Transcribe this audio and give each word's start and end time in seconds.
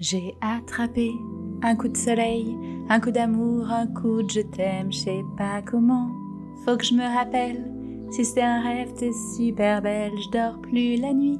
J'ai 0.00 0.34
attrapé 0.40 1.12
un 1.60 1.76
coup 1.76 1.88
de 1.88 1.96
soleil, 1.96 2.56
un 2.88 3.00
coup 3.00 3.10
d'amour, 3.10 3.70
un 3.70 3.86
coup 3.86 4.22
de 4.22 4.30
je 4.30 4.40
t'aime, 4.40 4.90
je 4.90 4.96
sais 4.96 5.22
pas 5.36 5.60
comment. 5.60 6.08
Faut 6.64 6.78
que 6.78 6.86
je 6.86 6.94
me 6.94 7.02
rappelle, 7.02 7.70
si 8.10 8.24
c'est 8.24 8.40
un 8.40 8.62
rêve, 8.62 8.94
t'es 8.94 9.10
super 9.36 9.82
belle, 9.82 10.12
je 10.16 10.30
dors 10.30 10.58
plus 10.62 10.96
la 10.96 11.12
nuit. 11.12 11.38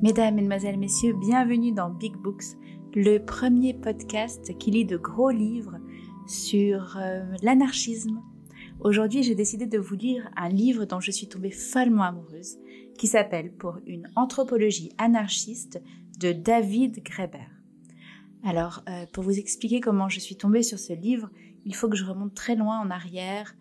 Mesdames, 0.00 0.36
Mesdemoiselles, 0.36 0.78
Messieurs, 0.78 1.14
bienvenue 1.20 1.72
dans 1.72 1.90
Big 1.90 2.16
Books, 2.16 2.56
le 2.94 3.18
premier 3.18 3.74
podcast 3.74 4.56
qui 4.56 4.70
lit 4.70 4.86
de 4.86 4.96
gros 4.96 5.28
livres 5.28 5.76
sur 6.26 6.96
euh, 6.96 7.22
l'anarchisme. 7.42 8.22
Aujourd'hui, 8.80 9.22
j'ai 9.22 9.34
décidé 9.34 9.66
de 9.66 9.78
vous 9.78 9.96
lire 9.96 10.30
un 10.38 10.48
livre 10.48 10.86
dont 10.86 11.00
je 11.00 11.10
suis 11.10 11.28
tombée 11.28 11.50
follement 11.50 12.04
amoureuse, 12.04 12.56
qui 12.96 13.08
s'appelle 13.08 13.52
Pour 13.52 13.76
une 13.86 14.08
anthropologie 14.16 14.90
anarchiste 14.96 15.82
de 16.18 16.32
David 16.32 17.02
Graeber. 17.04 17.59
Alors, 18.44 18.82
euh, 18.88 19.06
pour 19.12 19.24
vous 19.24 19.38
expliquer 19.38 19.80
comment 19.80 20.08
je 20.08 20.20
suis 20.20 20.36
tombée 20.36 20.62
sur 20.62 20.78
ce 20.78 20.92
livre, 20.92 21.30
il 21.64 21.74
faut 21.74 21.88
que 21.88 21.96
je 21.96 22.04
remonte 22.04 22.34
très 22.34 22.56
loin 22.56 22.80
en 22.80 22.90
arrière. 22.90 23.54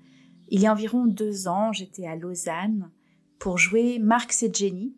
Il 0.47 0.61
y 0.61 0.67
a 0.67 0.71
environ 0.71 1.05
deux 1.05 1.47
ans, 1.47 1.73
j'étais 1.73 2.07
à 2.07 2.15
Lausanne 2.15 2.91
pour 3.39 3.57
jouer 3.57 3.99
Marx 3.99 4.43
et 4.43 4.53
Jenny 4.53 4.95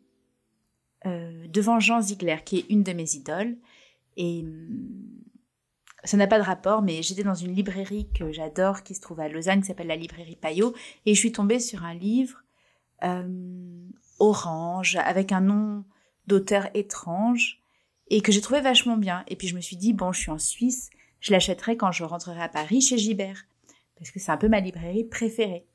euh, 1.06 1.48
devant 1.48 1.80
Jean 1.80 2.02
Ziegler, 2.02 2.38
qui 2.46 2.60
est 2.60 2.66
une 2.70 2.84
de 2.84 2.94
mes 2.94 3.16
idoles. 3.16 3.58
Et 4.18 4.42
hum, 4.44 5.22
ça 6.04 6.18
n'a 6.18 6.28
pas 6.28 6.40
de 6.40 6.44
rapport, 6.44 6.82
mais 6.82 7.02
j'étais 7.02 7.24
dans 7.24 7.36
une 7.36 7.54
librairie 7.54 8.10
que 8.14 8.32
j'adore, 8.32 8.84
qui 8.84 8.96
se 8.96 9.02
trouve 9.02 9.20
à 9.20 9.30
Lausanne, 9.30 9.62
qui 9.62 9.68
s'appelle 9.68 9.88
la 9.88 9.96
librairie 9.96 10.36
Payot, 10.36 10.74
et 11.06 11.14
je 11.14 11.20
suis 11.20 11.32
tombée 11.32 11.60
sur 11.60 11.84
un 11.84 11.94
livre 11.94 12.44
euh, 13.04 13.88
orange, 14.20 14.96
avec 14.98 15.32
un 15.32 15.42
nom 15.42 15.84
d'auteur 16.28 16.70
étrange, 16.74 17.61
et 18.12 18.20
que 18.20 18.34
j'ai 18.34 18.42
trouvé 18.42 18.60
vachement 18.60 18.98
bien. 18.98 19.24
Et 19.30 19.38
puis 19.38 19.48
je 19.48 19.56
me 19.56 19.62
suis 19.62 19.78
dit, 19.78 19.94
bon, 19.94 20.12
je 20.12 20.20
suis 20.20 20.32
en 20.32 20.38
Suisse, 20.38 20.90
je 21.22 21.32
l'achèterai 21.32 21.78
quand 21.78 21.94
je 21.94 22.04
rentrerai 22.04 22.42
à 22.42 22.50
Paris 22.50 22.82
chez 22.82 22.98
Gibert, 22.98 23.46
parce 23.98 24.12
que 24.12 24.20
c'est 24.20 24.32
un 24.32 24.38
peu 24.38 24.50
ma 24.50 24.60
librairie 24.60 25.06
préférée. 25.06 25.66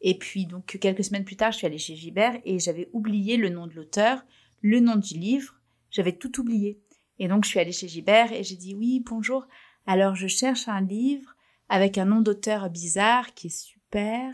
Et 0.00 0.16
puis 0.16 0.46
donc 0.46 0.78
quelques 0.80 1.02
semaines 1.02 1.24
plus 1.24 1.36
tard, 1.36 1.50
je 1.50 1.58
suis 1.58 1.66
allée 1.66 1.78
chez 1.78 1.96
Gibert 1.96 2.40
et 2.44 2.60
j'avais 2.60 2.88
oublié 2.92 3.36
le 3.36 3.48
nom 3.48 3.66
de 3.66 3.74
l'auteur, 3.74 4.24
le 4.62 4.78
nom 4.78 4.94
du 4.94 5.14
livre, 5.14 5.60
j'avais 5.90 6.12
tout 6.12 6.40
oublié. 6.40 6.78
Et 7.18 7.26
donc 7.26 7.44
je 7.44 7.50
suis 7.50 7.58
allée 7.58 7.72
chez 7.72 7.88
Gibert 7.88 8.32
et 8.32 8.44
j'ai 8.44 8.56
dit 8.56 8.76
oui, 8.76 9.02
bonjour. 9.04 9.44
Alors 9.84 10.14
je 10.14 10.28
cherche 10.28 10.68
un 10.68 10.80
livre 10.80 11.34
avec 11.68 11.98
un 11.98 12.04
nom 12.04 12.20
d'auteur 12.20 12.70
bizarre 12.70 13.34
qui 13.34 13.48
est 13.48 13.50
super. 13.50 14.32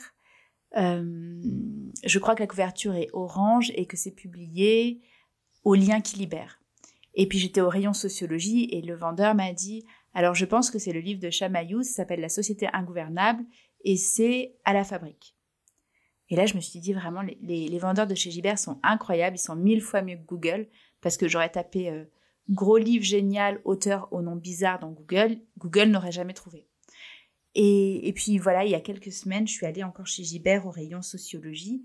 Euh, 0.77 1.41
je 2.05 2.19
crois 2.19 2.35
que 2.35 2.43
la 2.43 2.47
couverture 2.47 2.95
est 2.97 3.09
orange 3.15 3.73
et 3.77 3.87
que 3.87 3.97
c'est 3.97 4.15
publié 4.15 5.01
au 5.65 5.75
lien 5.75 6.03
qui 6.03 6.19
libère. 6.19 6.60
Et 7.15 7.27
puis 7.27 7.39
j'étais 7.39 7.61
au 7.61 7.69
rayon 7.69 7.93
sociologie 7.93 8.69
et 8.71 8.83
le 8.83 8.95
vendeur 8.95 9.35
m'a 9.35 9.53
dit 9.53 9.85
alors 10.13 10.35
je 10.35 10.45
pense 10.45 10.71
que 10.71 10.79
c'est 10.79 10.93
le 10.93 11.01
livre 11.01 11.21
de 11.21 11.31
Chamaillou, 11.31 11.83
ça 11.83 11.93
s'appelle 11.93 12.21
La 12.21 12.29
société 12.29 12.69
ingouvernable 12.73 13.45
et 13.85 13.97
c'est 13.97 14.57
à 14.65 14.73
la 14.73 14.85
fabrique. 14.85 15.37
Et 16.29 16.37
là 16.37 16.47
je 16.47 16.55
me 16.55 16.61
suis 16.61 16.81
dit 16.81 16.93
vraiment 16.93 17.23
les, 17.23 17.79
vendeurs 17.79 18.07
de 18.07 18.15
chez 18.15 18.31
Gibert 18.31 18.59
sont 18.59 18.79
incroyables, 18.83 19.37
ils 19.37 19.41
sont 19.41 19.57
mille 19.57 19.83
fois 19.83 20.03
mieux 20.03 20.17
que 20.17 20.27
Google 20.27 20.69
parce 21.01 21.17
que 21.17 21.29
j'aurais 21.29 21.51
tapé 21.51 21.91
euh, 21.91 22.05
gros 22.49 22.79
livre 22.79 23.05
génial, 23.05 23.61
auteur 23.65 24.09
au 24.13 24.23
nom 24.23 24.37
bizarre 24.37 24.79
dans 24.79 24.91
Google, 24.91 25.39
Google 25.59 25.89
n'aurait 25.89 26.13
jamais 26.13 26.35
trouvé. 26.35 26.67
Et, 27.57 28.07
et, 28.07 28.13
puis 28.13 28.39
voilà, 28.39 28.65
il 28.65 28.71
y 28.71 28.77
a 28.77 28.81
quelques 28.81 29.11
semaines, 29.11 29.49
je 29.49 29.55
suis 29.55 29.67
allée 29.67 29.83
encore 29.83 30.07
chez 30.07 30.23
Gibert 30.23 30.67
au 30.67 30.71
rayon 30.71 31.03
sociologie 31.03 31.85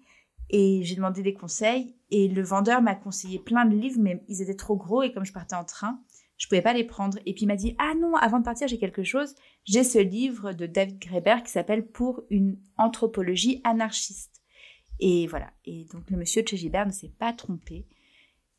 et 0.49 0.83
j'ai 0.83 0.95
demandé 0.95 1.21
des 1.23 1.33
conseils 1.33 1.95
et 2.11 2.27
le 2.27 2.43
vendeur 2.43 2.81
m'a 2.81 2.95
conseillé 2.95 3.39
plein 3.39 3.65
de 3.65 3.75
livres, 3.75 3.99
mais 3.99 4.23
ils 4.27 4.41
étaient 4.41 4.55
trop 4.55 4.75
gros 4.75 5.03
et 5.03 5.11
comme 5.11 5.25
je 5.25 5.33
partais 5.33 5.55
en 5.55 5.65
train, 5.65 5.99
je 6.38 6.47
pouvais 6.47 6.61
pas 6.61 6.73
les 6.73 6.83
prendre. 6.83 7.17
Et 7.25 7.33
puis 7.33 7.43
il 7.43 7.47
m'a 7.47 7.55
dit 7.55 7.75
ah 7.79 7.93
non, 7.99 8.15
avant 8.15 8.39
de 8.39 8.45
partir 8.45 8.67
j'ai 8.67 8.77
quelque 8.77 9.03
chose. 9.03 9.35
J'ai 9.63 9.83
ce 9.83 9.99
livre 9.99 10.53
de 10.53 10.66
David 10.66 10.99
Graeber 10.99 11.38
qui 11.43 11.51
s'appelle 11.51 11.88
Pour 11.88 12.23
une 12.29 12.59
anthropologie 12.77 13.61
anarchiste. 13.63 14.44
Et 15.00 15.28
voilà. 15.28 15.51
Et 15.66 15.85
donc 15.91 16.09
le 16.09 16.17
monsieur 16.17 16.44
de 16.44 16.47
chez 16.47 16.57
Gilbert 16.57 16.85
ne 16.85 16.91
s'est 16.91 17.13
pas 17.17 17.33
trompé. 17.33 17.88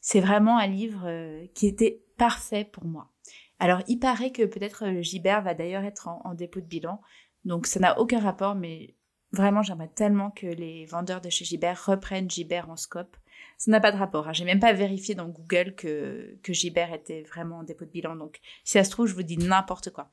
C'est 0.00 0.20
vraiment 0.20 0.58
un 0.58 0.66
livre 0.66 1.04
euh, 1.06 1.46
qui 1.54 1.66
était 1.66 2.02
parfait 2.16 2.64
pour 2.64 2.84
moi. 2.84 3.12
Alors 3.58 3.82
il 3.88 3.98
paraît 3.98 4.32
que 4.32 4.44
peut-être 4.44 4.84
euh, 4.84 5.02
Gilbert 5.02 5.42
va 5.42 5.54
d'ailleurs 5.54 5.84
être 5.84 6.08
en, 6.08 6.20
en 6.24 6.34
dépôt 6.34 6.60
de 6.60 6.66
bilan. 6.66 7.00
Donc 7.44 7.66
ça 7.66 7.80
n'a 7.80 7.98
aucun 8.00 8.20
rapport, 8.20 8.54
mais 8.54 8.96
Vraiment, 9.36 9.62
j'aimerais 9.62 9.90
tellement 9.94 10.30
que 10.30 10.46
les 10.46 10.86
vendeurs 10.86 11.20
de 11.20 11.28
chez 11.28 11.44
Gibert 11.44 11.84
reprennent 11.84 12.30
Gibert 12.30 12.70
en 12.70 12.76
scope. 12.76 13.18
Ça 13.58 13.70
n'a 13.70 13.80
pas 13.80 13.92
de 13.92 13.98
rapport. 13.98 14.28
Hein. 14.28 14.32
J'ai 14.32 14.46
même 14.46 14.60
pas 14.60 14.72
vérifié 14.72 15.14
dans 15.14 15.28
Google 15.28 15.74
que, 15.74 16.38
que 16.42 16.54
Gibert 16.54 16.94
était 16.94 17.20
vraiment 17.22 17.58
en 17.58 17.62
dépôt 17.62 17.84
de 17.84 17.90
bilan. 17.90 18.16
Donc, 18.16 18.40
si 18.64 18.72
ça 18.72 18.84
se 18.84 18.90
trouve, 18.90 19.06
je 19.06 19.14
vous 19.14 19.22
dis 19.22 19.36
n'importe 19.36 19.90
quoi. 19.90 20.10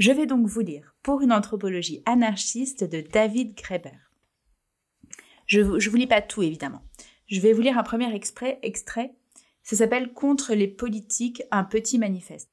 Je 0.00 0.10
vais 0.10 0.26
donc 0.26 0.48
vous 0.48 0.60
lire 0.60 0.96
Pour 1.04 1.20
une 1.20 1.32
anthropologie 1.32 2.02
anarchiste 2.06 2.82
de 2.82 3.00
David 3.00 3.54
Graeber. 3.54 4.10
Je 5.46 5.60
ne 5.60 5.88
vous 5.88 5.96
lis 5.96 6.08
pas 6.08 6.20
tout, 6.20 6.42
évidemment. 6.42 6.82
Je 7.28 7.40
vais 7.40 7.52
vous 7.52 7.62
lire 7.62 7.78
un 7.78 7.84
premier 7.84 8.12
extrait. 8.12 8.58
extrait. 8.62 9.14
Ça 9.62 9.76
s'appelle 9.76 10.12
Contre 10.12 10.54
les 10.54 10.66
politiques, 10.66 11.44
un 11.52 11.62
petit 11.62 11.98
manifeste 11.98 12.49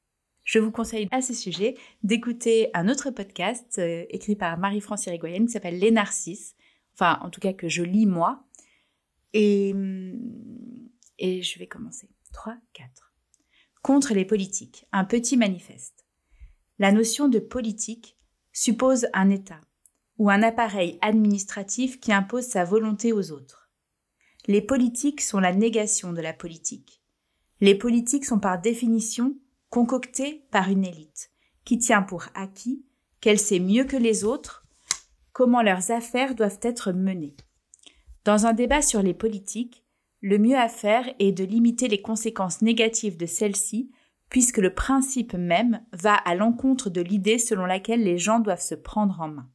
je 0.48 0.58
vous 0.58 0.70
conseille 0.70 1.08
à 1.10 1.20
ce 1.20 1.34
sujet 1.34 1.76
d'écouter 2.02 2.70
un 2.72 2.88
autre 2.88 3.10
podcast 3.10 3.78
euh, 3.78 4.06
écrit 4.08 4.34
par 4.34 4.56
Marie-France 4.56 5.04
Irigoyenne 5.04 5.44
qui 5.44 5.52
s'appelle 5.52 5.78
Les 5.78 5.90
Narcisses, 5.90 6.56
enfin 6.94 7.18
en 7.20 7.28
tout 7.28 7.38
cas 7.38 7.52
que 7.52 7.68
je 7.68 7.82
lis 7.82 8.06
moi. 8.06 8.46
Et, 9.34 9.72
hum, 9.74 10.18
et 11.18 11.42
je 11.42 11.58
vais 11.58 11.66
commencer. 11.66 12.08
3, 12.32 12.56
4. 12.72 13.12
Contre 13.82 14.14
les 14.14 14.24
politiques, 14.24 14.86
un 14.90 15.04
petit 15.04 15.36
manifeste. 15.36 16.06
La 16.78 16.92
notion 16.92 17.28
de 17.28 17.40
politique 17.40 18.16
suppose 18.50 19.06
un 19.12 19.28
État 19.28 19.60
ou 20.16 20.30
un 20.30 20.42
appareil 20.42 20.98
administratif 21.02 22.00
qui 22.00 22.10
impose 22.10 22.44
sa 22.44 22.64
volonté 22.64 23.12
aux 23.12 23.32
autres. 23.32 23.68
Les 24.46 24.62
politiques 24.62 25.20
sont 25.20 25.40
la 25.40 25.52
négation 25.52 26.14
de 26.14 26.22
la 26.22 26.32
politique. 26.32 27.02
Les 27.60 27.74
politiques 27.74 28.24
sont 28.24 28.40
par 28.40 28.58
définition 28.58 29.36
concoctée 29.70 30.46
par 30.50 30.68
une 30.70 30.84
élite, 30.84 31.30
qui 31.64 31.78
tient 31.78 32.02
pour 32.02 32.24
acquis 32.34 32.84
qu'elle 33.20 33.38
sait 33.38 33.60
mieux 33.60 33.84
que 33.84 33.96
les 33.96 34.24
autres 34.24 34.64
comment 35.32 35.62
leurs 35.62 35.90
affaires 35.90 36.34
doivent 36.34 36.60
être 36.62 36.92
menées. 36.92 37.36
Dans 38.24 38.46
un 38.46 38.52
débat 38.52 38.82
sur 38.82 39.02
les 39.02 39.14
politiques, 39.14 39.84
le 40.20 40.38
mieux 40.38 40.56
à 40.56 40.68
faire 40.68 41.08
est 41.18 41.32
de 41.32 41.44
limiter 41.44 41.88
les 41.88 42.02
conséquences 42.02 42.60
négatives 42.60 43.16
de 43.16 43.26
celles-ci, 43.26 43.90
puisque 44.28 44.58
le 44.58 44.74
principe 44.74 45.34
même 45.34 45.80
va 45.92 46.14
à 46.14 46.34
l'encontre 46.34 46.90
de 46.90 47.00
l'idée 47.00 47.38
selon 47.38 47.66
laquelle 47.66 48.02
les 48.02 48.18
gens 48.18 48.40
doivent 48.40 48.60
se 48.60 48.74
prendre 48.74 49.20
en 49.20 49.28
main. 49.28 49.48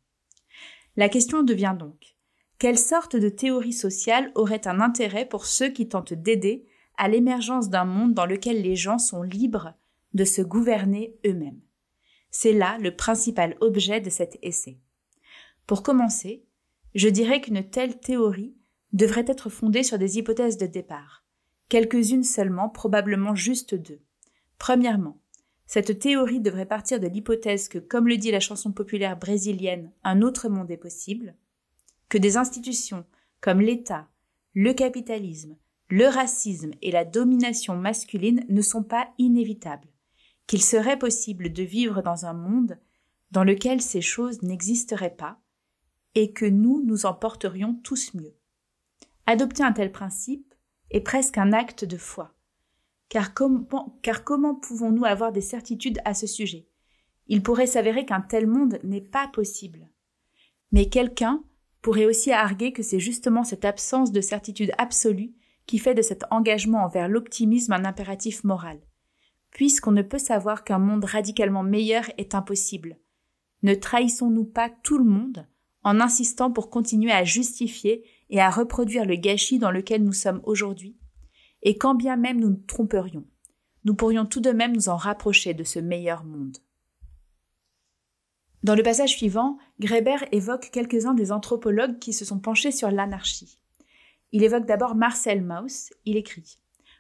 La 0.96 1.10
question 1.10 1.44
devient 1.44 1.76
donc 1.78 2.16
quelle 2.64 2.80
sorte 2.80 3.18
de 3.18 3.28
théorie 3.28 3.74
sociale 3.74 4.32
aurait 4.36 4.70
un 4.70 4.80
intérêt 4.80 5.26
pour 5.26 5.46
ceux 5.46 5.68
qui 5.68 5.90
tentent 5.90 6.14
d'aider 6.14 6.66
à 6.98 7.10
l'émergence 7.10 7.70
d'un 7.70 7.84
monde 7.84 8.14
dans 8.14 8.26
lequel 8.26 8.62
les 8.62 8.78
gens 8.78 9.00
sont 9.00 9.22
libres 9.22 9.74
de 10.14 10.26
se 10.26 10.42
gouverner 10.42 11.16
eux-mêmes. 11.26 11.62
C'est 12.30 12.54
là 12.54 12.78
le 12.80 12.96
principal 12.96 13.56
objet 13.62 14.02
de 14.02 14.10
cet 14.10 14.38
essai. 14.42 14.80
Pour 15.68 15.84
commencer, 15.84 16.44
je 16.96 17.10
dirais 17.10 17.42
qu'une 17.42 17.70
telle 17.70 18.00
théorie 18.00 18.56
devrait 18.92 19.26
être 19.28 19.50
fondée 19.50 19.84
sur 19.84 19.98
des 19.98 20.18
hypothèses 20.18 20.58
de 20.58 20.66
départ, 20.66 21.24
quelques-unes 21.70 22.24
seulement, 22.24 22.70
probablement 22.70 23.36
juste 23.36 23.76
deux. 23.76 24.02
Premièrement, 24.60 25.20
cette 25.66 25.98
théorie 25.98 26.40
devrait 26.40 26.68
partir 26.68 27.00
de 27.00 27.08
l'hypothèse 27.08 27.68
que, 27.68 27.80
comme 27.80 28.08
le 28.08 28.18
dit 28.18 28.32
la 28.32 28.40
chanson 28.40 28.72
populaire 28.72 29.18
brésilienne, 29.18 29.92
un 30.04 30.22
autre 30.22 30.50
monde 30.50 30.70
est 30.70 30.78
possible, 30.78 31.36
que 32.10 32.18
des 32.18 32.38
institutions 32.38 33.06
comme 33.42 33.60
l'État, 33.60 34.08
le 34.54 34.74
capitalisme, 34.74 35.58
le 35.90 36.06
racisme 36.06 36.72
et 36.82 36.92
la 36.92 37.06
domination 37.06 37.76
masculine 37.76 38.46
ne 38.50 38.62
sont 38.62 38.84
pas 38.84 39.10
inévitables, 39.18 39.90
qu'il 40.48 40.62
serait 40.62 41.00
possible 41.00 41.52
de 41.52 41.64
vivre 41.64 42.02
dans 42.02 42.26
un 42.26 42.34
monde 42.34 42.78
dans 43.32 43.44
lequel 43.44 43.82
ces 43.82 44.02
choses 44.02 44.44
n'existeraient 44.44 45.16
pas, 45.16 45.40
et 46.16 46.34
que 46.34 46.46
nous 46.46 46.84
nous 46.86 47.06
en 47.06 47.14
porterions 47.14 47.74
tous 47.84 48.14
mieux. 48.14 48.36
Adopter 49.26 49.64
un 49.64 49.72
tel 49.72 49.92
principe 49.92 50.54
est 50.92 51.02
presque 51.02 51.38
un 51.40 51.52
acte 51.52 51.86
de 51.86 51.98
foi. 51.98 52.36
Car 53.10 53.34
comment, 53.34 53.98
car 54.04 54.24
comment 54.24 54.54
pouvons-nous 54.56 55.06
avoir 55.06 55.32
des 55.32 55.42
certitudes 55.42 56.00
à 56.06 56.14
ce 56.14 56.28
sujet? 56.28 56.68
Il 57.28 57.42
pourrait 57.42 57.68
s'avérer 57.68 58.06
qu'un 58.06 58.22
tel 58.22 58.46
monde 58.46 58.80
n'est 58.84 59.02
pas 59.02 59.28
possible. 59.28 59.88
Mais 60.72 60.90
quelqu'un 60.90 61.44
pourrait 61.82 62.06
aussi 62.06 62.32
arguer 62.32 62.74
que 62.74 62.84
c'est 62.84 63.00
justement 63.00 63.44
cette 63.44 63.66
absence 63.66 64.12
de 64.12 64.22
certitude 64.22 64.72
absolue 64.78 65.34
qui 65.66 65.80
fait 65.80 65.96
de 65.96 66.02
cet 66.02 66.24
engagement 66.32 66.84
envers 66.84 67.08
l'optimisme 67.08 67.74
un 67.74 67.86
impératif 67.86 68.44
moral 68.44 68.80
puisqu'on 69.54 69.92
ne 69.92 70.02
peut 70.02 70.20
savoir 70.20 70.64
qu'un 70.64 70.80
monde 70.80 71.06
radicalement 71.06 71.64
meilleur 71.64 72.06
est 72.18 72.36
impossible. 72.36 72.98
Ne 73.62 73.76
trahissons-nous 73.76 74.46
pas 74.46 74.70
tout 74.70 74.98
le 74.98 75.06
monde 75.06 75.48
en 75.84 76.00
insistant 76.00 76.52
pour 76.52 76.70
continuer 76.70 77.12
à 77.12 77.24
justifier 77.24 78.04
et 78.30 78.42
à 78.42 78.50
reproduire 78.50 79.06
le 79.06 79.16
gâchis 79.16 79.60
dans 79.60 79.72
lequel 79.72 80.04
nous 80.04 80.14
sommes 80.14 80.42
aujourd'hui? 80.44 80.98
Et 81.62 81.78
quand 81.78 81.96
bien 81.96 82.18
même 82.18 82.40
nous 82.40 82.50
nous 82.50 82.64
tromperions, 82.68 83.26
nous 83.86 83.96
pourrions 83.96 84.26
tout 84.26 84.42
de 84.42 84.52
même 84.52 84.74
nous 84.74 84.90
en 84.90 84.98
rapprocher 84.98 85.54
de 85.54 85.64
ce 85.64 85.80
meilleur 85.80 86.24
monde. 86.24 86.58
Dans 88.64 88.76
le 88.76 88.84
passage 88.84 89.18
suivant, 89.18 89.58
Greber 89.80 90.18
évoque 90.32 90.70
quelques-uns 90.72 91.14
des 91.14 91.32
anthropologues 91.34 92.00
qui 92.00 92.14
se 92.14 92.24
sont 92.24 92.40
penchés 92.40 92.72
sur 92.72 92.90
l'anarchie. 92.92 93.60
Il 94.32 94.44
évoque 94.44 94.66
d'abord 94.66 94.96
Marcel 94.96 95.44
Mauss, 95.44 95.94
il 96.06 96.16
écrit 96.16 96.58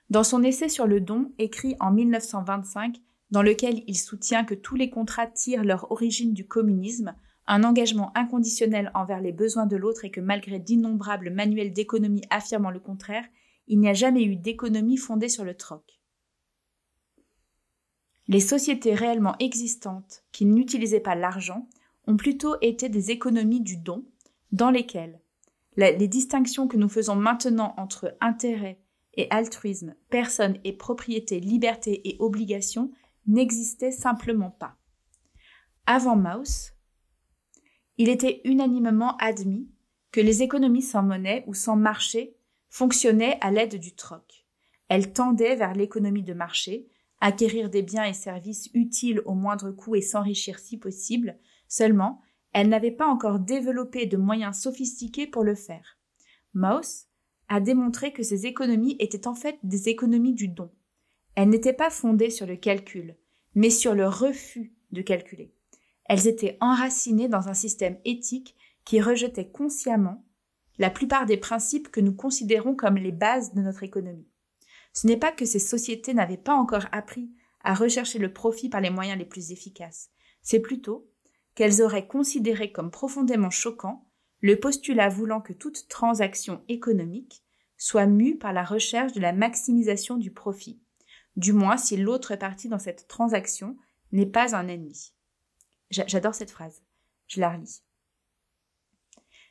Dans 0.09 0.23
son 0.23 0.43
essai 0.43 0.69
sur 0.69 0.87
le 0.87 1.01
don, 1.01 1.31
écrit 1.37 1.75
en 1.79 1.91
1925, 1.91 2.97
dans 3.31 3.41
lequel 3.41 3.83
il 3.87 3.97
soutient 3.97 4.43
que 4.43 4.53
tous 4.53 4.75
les 4.75 4.89
contrats 4.89 5.27
tirent 5.27 5.63
leur 5.63 5.91
origine 5.91 6.33
du 6.33 6.47
communisme, 6.47 7.15
un 7.47 7.63
engagement 7.63 8.15
inconditionnel 8.15 8.91
envers 8.93 9.21
les 9.21 9.31
besoins 9.31 9.65
de 9.65 9.75
l'autre 9.75 10.05
et 10.05 10.11
que 10.11 10.21
malgré 10.21 10.59
d'innombrables 10.59 11.31
manuels 11.31 11.73
d'économie 11.73 12.23
affirmant 12.29 12.69
le 12.69 12.79
contraire, 12.79 13.25
il 13.67 13.79
n'y 13.79 13.89
a 13.89 13.93
jamais 13.93 14.23
eu 14.23 14.35
d'économie 14.35 14.97
fondée 14.97 15.29
sur 15.29 15.43
le 15.43 15.55
troc. 15.55 15.99
Les 18.27 18.39
sociétés 18.39 18.93
réellement 18.93 19.35
existantes 19.39 20.23
qui 20.31 20.45
n'utilisaient 20.45 20.99
pas 20.99 21.15
l'argent 21.15 21.67
ont 22.07 22.15
plutôt 22.15 22.55
été 22.61 22.87
des 22.87 23.11
économies 23.11 23.61
du 23.61 23.77
don, 23.77 24.05
dans 24.51 24.69
lesquelles 24.69 25.19
les 25.75 26.07
distinctions 26.07 26.67
que 26.67 26.77
nous 26.77 26.89
faisons 26.89 27.15
maintenant 27.15 27.73
entre 27.77 28.15
intérêt 28.21 28.79
et 29.15 29.27
altruisme, 29.29 29.95
personne 30.09 30.57
et 30.63 30.73
propriété, 30.73 31.39
liberté 31.39 32.07
et 32.09 32.17
obligation 32.19 32.91
n'existaient 33.27 33.91
simplement 33.91 34.51
pas. 34.51 34.75
Avant 35.85 36.15
Mauss, 36.15 36.73
il 37.97 38.09
était 38.09 38.41
unanimement 38.45 39.17
admis 39.17 39.69
que 40.11 40.21
les 40.21 40.41
économies 40.41 40.81
sans 40.81 41.03
monnaie 41.03 41.43
ou 41.47 41.53
sans 41.53 41.75
marché 41.75 42.35
fonctionnaient 42.69 43.37
à 43.41 43.51
l'aide 43.51 43.79
du 43.79 43.95
troc. 43.95 44.45
Elles 44.89 45.13
tendaient 45.13 45.55
vers 45.55 45.73
l'économie 45.73 46.23
de 46.23 46.33
marché, 46.33 46.87
acquérir 47.19 47.69
des 47.69 47.81
biens 47.81 48.05
et 48.05 48.13
services 48.13 48.69
utiles 48.73 49.21
au 49.25 49.33
moindre 49.33 49.71
coût 49.71 49.95
et 49.95 50.01
s'enrichir 50.01 50.59
si 50.59 50.77
possible, 50.77 51.37
seulement 51.67 52.21
elle 52.51 52.69
n'avait 52.69 52.91
pas 52.91 53.07
encore 53.07 53.39
développé 53.39 54.05
de 54.05 54.17
moyens 54.17 54.59
sophistiqués 54.59 55.27
pour 55.27 55.43
le 55.43 55.55
faire. 55.55 55.97
Mauss 56.53 57.07
a 57.53 57.59
démontré 57.59 58.11
que 58.11 58.23
ces 58.23 58.47
économies 58.47 58.95
étaient 58.97 59.27
en 59.27 59.35
fait 59.35 59.59
des 59.61 59.87
économies 59.87 60.33
du 60.33 60.47
don. 60.47 60.71
Elles 61.35 61.49
n'étaient 61.49 61.71
pas 61.71 61.91
fondées 61.91 62.31
sur 62.31 62.47
le 62.47 62.55
calcul, 62.55 63.15
mais 63.53 63.69
sur 63.69 63.93
le 63.93 64.07
refus 64.07 64.73
de 64.91 65.03
calculer. 65.03 65.53
Elles 66.05 66.25
étaient 66.25 66.57
enracinées 66.61 67.27
dans 67.27 67.49
un 67.49 67.53
système 67.53 67.99
éthique 68.05 68.55
qui 68.85 68.99
rejetait 69.01 69.51
consciemment 69.51 70.25
la 70.79 70.89
plupart 70.89 71.27
des 71.27 71.37
principes 71.37 71.91
que 71.91 72.01
nous 72.01 72.15
considérons 72.15 72.73
comme 72.73 72.97
les 72.97 73.11
bases 73.11 73.53
de 73.53 73.61
notre 73.61 73.83
économie. 73.83 74.27
Ce 74.91 75.05
n'est 75.05 75.15
pas 75.15 75.31
que 75.31 75.45
ces 75.45 75.59
sociétés 75.59 76.15
n'avaient 76.15 76.37
pas 76.37 76.55
encore 76.55 76.87
appris 76.91 77.29
à 77.63 77.75
rechercher 77.75 78.17
le 78.17 78.33
profit 78.33 78.69
par 78.69 78.81
les 78.81 78.89
moyens 78.89 79.19
les 79.19 79.25
plus 79.25 79.51
efficaces, 79.51 80.09
c'est 80.41 80.59
plutôt 80.59 81.07
qu'elles 81.53 81.83
auraient 81.83 82.07
considéré 82.07 82.71
comme 82.71 82.89
profondément 82.89 83.51
choquant 83.51 84.07
le 84.41 84.59
postulat 84.59 85.07
voulant 85.07 85.39
que 85.39 85.53
toute 85.53 85.87
transaction 85.87 86.63
économique 86.67 87.42
soit 87.83 88.05
mue 88.05 88.37
par 88.37 88.53
la 88.53 88.63
recherche 88.63 89.11
de 89.11 89.19
la 89.19 89.33
maximisation 89.33 90.15
du 90.15 90.31
profit, 90.31 90.79
du 91.35 91.51
moins 91.51 91.75
si 91.75 91.97
l'autre 91.97 92.37
partie 92.37 92.69
dans 92.69 92.79
cette 92.79 93.09
transaction 93.09 93.75
n'est 94.13 94.25
pas 94.25 94.55
un 94.55 94.69
ennemi. 94.69 95.11
J'adore 95.89 96.33
cette 96.33 96.51
phrase, 96.51 96.81
je 97.27 97.41
la 97.41 97.49
relis. 97.49 97.81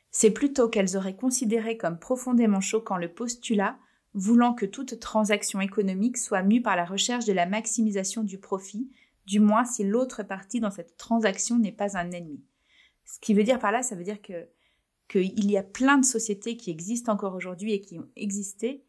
C'est 0.09 0.31
plutôt 0.31 0.67
qu'elles 0.67 0.97
auraient 0.97 1.15
considéré 1.15 1.77
comme 1.77 1.99
profondément 1.99 2.59
choquant 2.59 2.97
le 2.97 3.13
postulat 3.13 3.77
voulant 4.15 4.55
que 4.55 4.65
toute 4.65 4.99
transaction 4.99 5.61
économique 5.61 6.17
soit 6.17 6.41
mue 6.41 6.63
par 6.63 6.75
la 6.75 6.85
recherche 6.85 7.25
de 7.25 7.33
la 7.33 7.45
maximisation 7.45 8.23
du 8.23 8.39
profit, 8.39 8.89
du 9.27 9.41
moins 9.41 9.63
si 9.63 9.83
l'autre 9.83 10.23
partie 10.23 10.59
dans 10.59 10.71
cette 10.71 10.97
transaction 10.97 11.59
n'est 11.59 11.71
pas 11.71 11.99
un 11.99 12.09
ennemi. 12.09 12.43
Ce 13.05 13.19
qui 13.19 13.35
veut 13.35 13.43
dire 13.43 13.59
par 13.59 13.71
là, 13.71 13.83
ça 13.83 13.95
veut 13.95 14.03
dire 14.03 14.23
que 14.23 14.47
qu'il 15.07 15.51
y 15.51 15.57
a 15.57 15.63
plein 15.63 15.97
de 15.97 16.05
sociétés 16.05 16.57
qui 16.57 16.71
existent 16.71 17.13
encore 17.13 17.35
aujourd'hui 17.35 17.73
et 17.73 17.81
qui 17.81 17.99
ont 17.99 18.09
existé, 18.15 18.83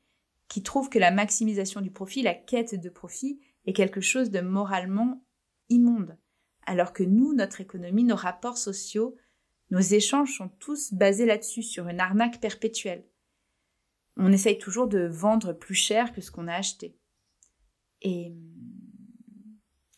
qui 0.48 0.62
trouvent 0.62 0.88
que 0.88 0.98
la 0.98 1.10
maximisation 1.10 1.80
du 1.80 1.90
profit, 1.90 2.22
la 2.22 2.34
quête 2.34 2.80
de 2.80 2.88
profit, 2.88 3.40
est 3.66 3.72
quelque 3.72 4.00
chose 4.00 4.30
de 4.30 4.40
moralement 4.40 5.24
immonde. 5.68 6.16
Alors 6.66 6.92
que 6.92 7.02
nous, 7.02 7.34
notre 7.34 7.60
économie, 7.60 8.04
nos 8.04 8.16
rapports 8.16 8.58
sociaux, 8.58 9.16
nos 9.70 9.80
échanges 9.80 10.36
sont 10.36 10.48
tous 10.48 10.92
basés 10.92 11.26
là-dessus, 11.26 11.62
sur 11.62 11.88
une 11.88 12.00
arnaque 12.00 12.40
perpétuelle 12.40 13.04
on 14.16 14.32
essaye 14.32 14.58
toujours 14.58 14.88
de 14.88 15.06
vendre 15.06 15.52
plus 15.52 15.74
cher 15.74 16.12
que 16.12 16.20
ce 16.20 16.30
qu'on 16.30 16.48
a 16.48 16.54
acheté. 16.54 16.96
Et, 18.02 18.32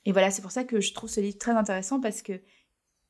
et 0.05 0.13
voilà, 0.13 0.31
c'est 0.31 0.43
pour 0.43 0.53
ça 0.53 0.65
que 0.65 0.81
je 0.81 0.95
trouve 0.95 1.11
ce 1.11 1.21
livre 1.21 1.39
très 1.39 1.53
intéressant 1.53 2.01
parce 2.01 2.23
que 2.23 2.41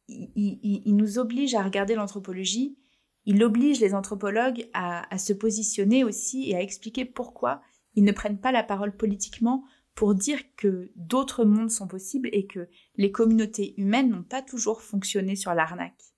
il, 0.09 0.95
nous 0.95 1.19
oblige 1.19 1.55
à 1.55 1.63
regarder 1.63 1.95
l'anthropologie, 1.95 2.79
il 3.27 3.43
oblige 3.43 3.81
les 3.81 3.95
anthropologues 3.95 4.69
à, 4.73 5.19
se 5.19 5.33
positionner 5.33 6.05
aussi 6.05 6.51
et 6.51 6.57
à 6.57 6.63
expliquer 6.63 7.05
pourquoi 7.05 7.61
ils 7.95 8.05
ne 8.05 8.13
prennent 8.13 8.41
pas 8.41 8.53
la 8.53 8.63
parole 8.63 8.97
politiquement 8.97 9.65
pour 9.95 10.15
dire 10.15 10.39
que 10.57 10.91
d'autres 10.95 11.45
mondes 11.45 11.71
sont 11.71 11.89
possibles 11.89 12.29
et 12.33 12.47
que 12.47 12.69
les 12.97 13.11
communautés 13.11 13.75
humaines 13.81 14.11
n'ont 14.11 14.23
pas 14.23 14.43
toujours 14.43 14.83
fonctionné 14.83 15.35
sur 15.35 15.55
l'arnaque 15.55 16.15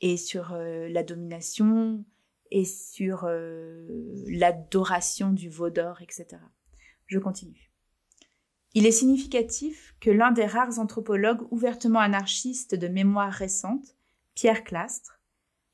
et 0.00 0.16
sur 0.16 0.52
euh, 0.52 0.88
la 0.88 1.02
domination, 1.02 2.04
et 2.50 2.64
sur 2.64 3.24
euh, 3.24 3.86
l'adoration 4.28 5.32
du 5.32 5.48
veau 5.48 5.70
d'or, 5.70 6.00
etc. 6.02 6.26
Je 7.06 7.18
continue. 7.18 7.72
Il 8.74 8.86
est 8.86 8.92
significatif 8.92 9.96
que 10.00 10.10
l'un 10.10 10.32
des 10.32 10.46
rares 10.46 10.78
anthropologues 10.78 11.50
ouvertement 11.50 12.00
anarchistes 12.00 12.74
de 12.74 12.88
mémoire 12.88 13.32
récente, 13.32 13.96
Pierre 14.34 14.64
Clastre, 14.64 15.15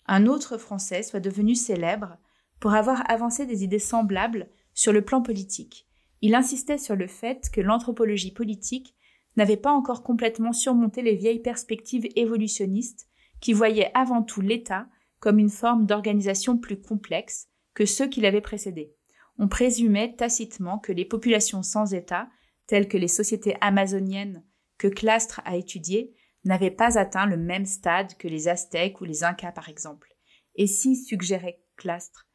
un 0.06 0.26
autre 0.26 0.58
Français, 0.58 1.02
soit 1.02 1.20
devenu 1.20 1.54
célèbre 1.54 2.16
pour 2.60 2.74
avoir 2.74 3.08
avancé 3.10 3.46
des 3.46 3.64
idées 3.64 3.78
semblables 3.78 4.48
sur 4.74 4.92
le 4.92 5.04
plan 5.04 5.22
politique. 5.22 5.86
Il 6.20 6.34
insistait 6.34 6.78
sur 6.78 6.96
le 6.96 7.06
fait 7.06 7.50
que 7.52 7.60
l'anthropologie 7.60 8.32
politique 8.32 8.94
n'avait 9.36 9.56
pas 9.56 9.72
encore 9.72 10.02
complètement 10.02 10.52
surmonté 10.52 11.02
les 11.02 11.16
vieilles 11.16 11.42
perspectives 11.42 12.08
évolutionnistes 12.16 13.08
qui 13.40 13.52
voyaient 13.52 13.90
avant 13.94 14.22
tout 14.22 14.40
l'État 14.40 14.86
comme 15.18 15.38
une 15.38 15.50
forme 15.50 15.86
d'organisation 15.86 16.58
plus 16.58 16.80
complexe 16.80 17.48
que 17.74 17.86
ceux 17.86 18.08
qui 18.08 18.20
l'avaient 18.20 18.40
précédé. 18.40 18.94
On 19.38 19.48
présumait 19.48 20.14
tacitement 20.14 20.78
que 20.78 20.92
les 20.92 21.04
populations 21.04 21.62
sans 21.62 21.94
État, 21.94 22.28
telles 22.66 22.88
que 22.88 22.98
les 22.98 23.08
sociétés 23.08 23.56
amazoniennes 23.60 24.44
que 24.78 24.88
Clastre 24.88 25.40
a 25.44 25.56
étudiées, 25.56 26.12
n'avaient 26.44 26.70
pas 26.70 26.98
atteint 26.98 27.26
le 27.26 27.36
même 27.36 27.66
stade 27.66 28.16
que 28.16 28.28
les 28.28 28.48
Aztèques 28.48 29.00
ou 29.00 29.04
les 29.04 29.24
Incas 29.24 29.52
par 29.52 29.68
exemple. 29.68 30.08
Et 30.54 30.66
si, 30.66 30.96
suggérait 30.96 31.62
Clastre, 31.76 32.28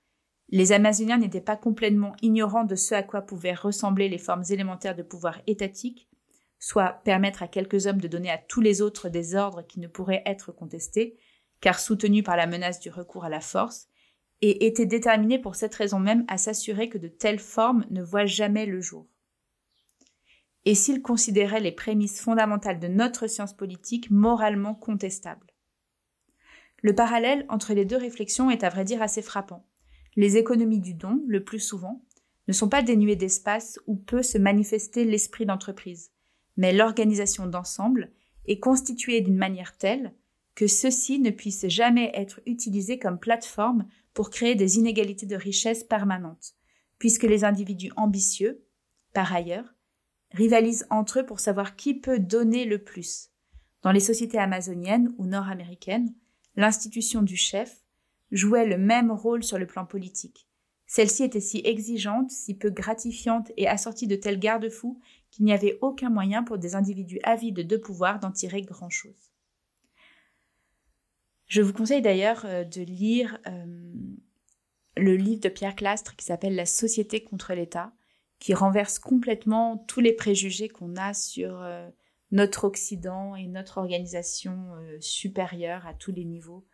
les 0.49 0.71
Amazoniens 0.71 1.17
n'étaient 1.17 1.41
pas 1.41 1.57
complètement 1.57 2.15
ignorants 2.21 2.63
de 2.63 2.75
ce 2.75 2.95
à 2.95 3.03
quoi 3.03 3.21
pouvaient 3.21 3.53
ressembler 3.53 4.07
les 4.07 4.17
formes 4.17 4.45
élémentaires 4.49 4.95
de 4.95 5.03
pouvoir 5.03 5.41
étatique, 5.45 6.09
soit 6.59 7.01
permettre 7.03 7.43
à 7.43 7.47
quelques 7.47 7.85
hommes 7.85 8.01
de 8.01 8.07
donner 8.07 8.31
à 8.31 8.37
tous 8.37 8.61
les 8.61 8.81
autres 8.81 9.09
des 9.09 9.35
ordres 9.35 9.61
qui 9.63 9.79
ne 9.79 9.87
pourraient 9.87 10.23
être 10.25 10.51
contestés, 10.51 11.19
car 11.59 11.79
soutenu 11.79 12.23
par 12.23 12.37
la 12.37 12.47
menace 12.47 12.79
du 12.79 12.89
recours 12.89 13.25
à 13.25 13.29
la 13.29 13.41
force, 13.41 13.87
et 14.41 14.67
était 14.67 14.85
déterminé 14.85 15.39
pour 15.39 15.55
cette 15.55 15.75
raison 15.75 15.99
même 15.99 16.23
à 16.27 16.37
s'assurer 16.37 16.89
que 16.89 16.97
de 16.97 17.07
telles 17.07 17.39
formes 17.39 17.85
ne 17.89 18.03
voient 18.03 18.25
jamais 18.25 18.65
le 18.65 18.79
jour. 18.79 19.07
Et 20.67 20.75
s'il 20.75 21.01
considérait 21.01 21.61
les 21.61 21.71
prémices 21.71 22.19
fondamentales 22.19 22.81
de 22.81 22.89
notre 22.89 23.27
science 23.27 23.55
politique 23.55 24.11
moralement 24.11 24.75
contestables. 24.75 25.53
Le 26.81 26.93
parallèle 26.93 27.45
entre 27.47 27.73
les 27.73 27.85
deux 27.85 27.95
réflexions 27.95 28.51
est 28.51 28.65
à 28.65 28.69
vrai 28.69 28.83
dire 28.83 29.01
assez 29.01 29.21
frappant. 29.21 29.65
Les 30.17 30.35
économies 30.35 30.81
du 30.81 30.93
don, 30.93 31.23
le 31.25 31.41
plus 31.41 31.61
souvent, 31.61 32.03
ne 32.49 32.51
sont 32.53 32.67
pas 32.67 32.81
dénuées 32.81 33.15
d'espace 33.15 33.79
où 33.87 33.95
peut 33.95 34.21
se 34.21 34.37
manifester 34.37 35.05
l'esprit 35.05 35.45
d'entreprise, 35.45 36.11
mais 36.57 36.73
l'organisation 36.73 37.47
d'ensemble 37.47 38.11
est 38.45 38.59
constituée 38.59 39.21
d'une 39.21 39.37
manière 39.37 39.77
telle 39.77 40.13
que 40.53 40.67
ceux-ci 40.67 41.19
ne 41.19 41.29
puissent 41.29 41.69
jamais 41.69 42.11
être 42.13 42.41
utilisés 42.45 42.99
comme 42.99 43.19
plateforme 43.19 43.87
pour 44.13 44.31
créer 44.31 44.55
des 44.55 44.75
inégalités 44.75 45.27
de 45.27 45.37
richesse 45.37 45.85
permanentes, 45.85 46.55
puisque 46.99 47.23
les 47.23 47.45
individus 47.45 47.93
ambitieux, 47.95 48.65
par 49.13 49.33
ailleurs, 49.33 49.76
rivalisent 50.31 50.87
entre 50.89 51.19
eux 51.19 51.25
pour 51.25 51.39
savoir 51.39 51.75
qui 51.75 51.93
peut 51.93 52.19
donner 52.19 52.65
le 52.65 52.83
plus. 52.83 53.29
Dans 53.81 53.91
les 53.91 53.99
sociétés 53.99 54.37
amazoniennes 54.37 55.13
ou 55.17 55.25
nord-américaines, 55.25 56.13
l'institution 56.55 57.21
du 57.21 57.35
chef 57.35 57.83
jouait 58.31 58.65
le 58.65 58.77
même 58.77 59.11
rôle 59.11 59.43
sur 59.43 59.57
le 59.57 59.67
plan 59.67 59.85
politique. 59.85 60.47
Celle-ci 60.85 61.23
était 61.23 61.41
si 61.41 61.61
exigeante, 61.65 62.31
si 62.31 62.55
peu 62.55 62.69
gratifiante 62.69 63.51
et 63.57 63.67
assortie 63.67 64.07
de 64.07 64.15
tels 64.15 64.39
garde-fous 64.39 64.99
qu'il 65.31 65.45
n'y 65.45 65.53
avait 65.53 65.77
aucun 65.81 66.09
moyen 66.09 66.43
pour 66.43 66.57
des 66.57 66.75
individus 66.75 67.19
avides 67.23 67.67
de 67.67 67.77
pouvoir 67.77 68.19
d'en 68.19 68.31
tirer 68.31 68.61
grand-chose. 68.61 69.31
Je 71.47 71.61
vous 71.61 71.73
conseille 71.73 72.01
d'ailleurs 72.01 72.45
euh, 72.45 72.63
de 72.63 72.81
lire 72.81 73.39
euh, 73.47 73.65
le 74.97 75.15
livre 75.15 75.41
de 75.41 75.49
Pierre 75.49 75.75
Clastre 75.75 76.15
qui 76.15 76.25
s'appelle 76.25 76.55
La 76.55 76.65
société 76.65 77.23
contre 77.23 77.53
l'État, 77.53 77.93
qui 78.39 78.53
renverse 78.53 78.99
complètement 78.99 79.77
tous 79.87 79.99
les 79.99 80.13
préjugés 80.13 80.69
qu'on 80.69 80.95
a 80.95 81.13
sur 81.13 81.61
euh, 81.61 81.89
notre 82.31 82.65
Occident 82.65 83.35
et 83.35 83.47
notre 83.47 83.77
organisation 83.77 84.75
euh, 84.75 84.97
supérieure 84.99 85.87
à 85.87 85.93
tous 85.93 86.11
les 86.11 86.25
niveaux, 86.25 86.65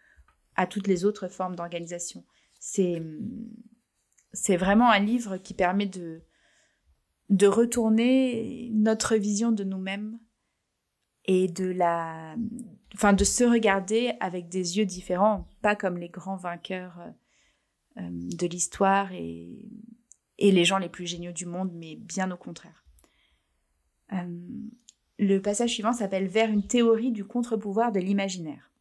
à 0.55 0.67
toutes 0.67 0.87
les 0.87 1.05
autres 1.05 1.27
formes 1.27 1.55
d'organisation. 1.55 2.25
C'est, 2.59 3.01
c'est 4.33 4.57
vraiment 4.57 4.89
un 4.89 4.99
livre 4.99 5.37
qui 5.37 5.53
permet 5.53 5.85
de, 5.85 6.23
de 7.29 7.47
retourner 7.47 8.69
notre 8.73 9.15
vision 9.15 9.51
de 9.51 9.63
nous-mêmes 9.63 10.19
et 11.25 11.47
de 11.47 11.65
la, 11.65 12.35
enfin, 12.93 13.13
de 13.13 13.23
se 13.23 13.43
regarder 13.45 14.13
avec 14.19 14.49
des 14.49 14.77
yeux 14.77 14.85
différents, 14.85 15.47
pas 15.61 15.75
comme 15.75 15.97
les 15.97 16.09
grands 16.09 16.35
vainqueurs 16.35 16.99
euh, 17.97 18.09
de 18.11 18.47
l'histoire 18.47 19.13
et, 19.13 19.69
et 20.37 20.51
les 20.51 20.65
gens 20.65 20.77
les 20.77 20.89
plus 20.89 21.05
géniaux 21.05 21.31
du 21.31 21.45
monde, 21.45 21.71
mais 21.73 21.95
bien 21.95 22.31
au 22.31 22.37
contraire. 22.37 22.83
Euh, 24.13 24.39
le 25.19 25.39
passage 25.39 25.71
suivant 25.71 25.93
s'appelle 25.93 26.27
Vers 26.27 26.49
une 26.49 26.67
théorie 26.67 27.11
du 27.11 27.25
contre-pouvoir 27.25 27.91
de 27.91 27.99
l'imaginaire. 27.99 28.71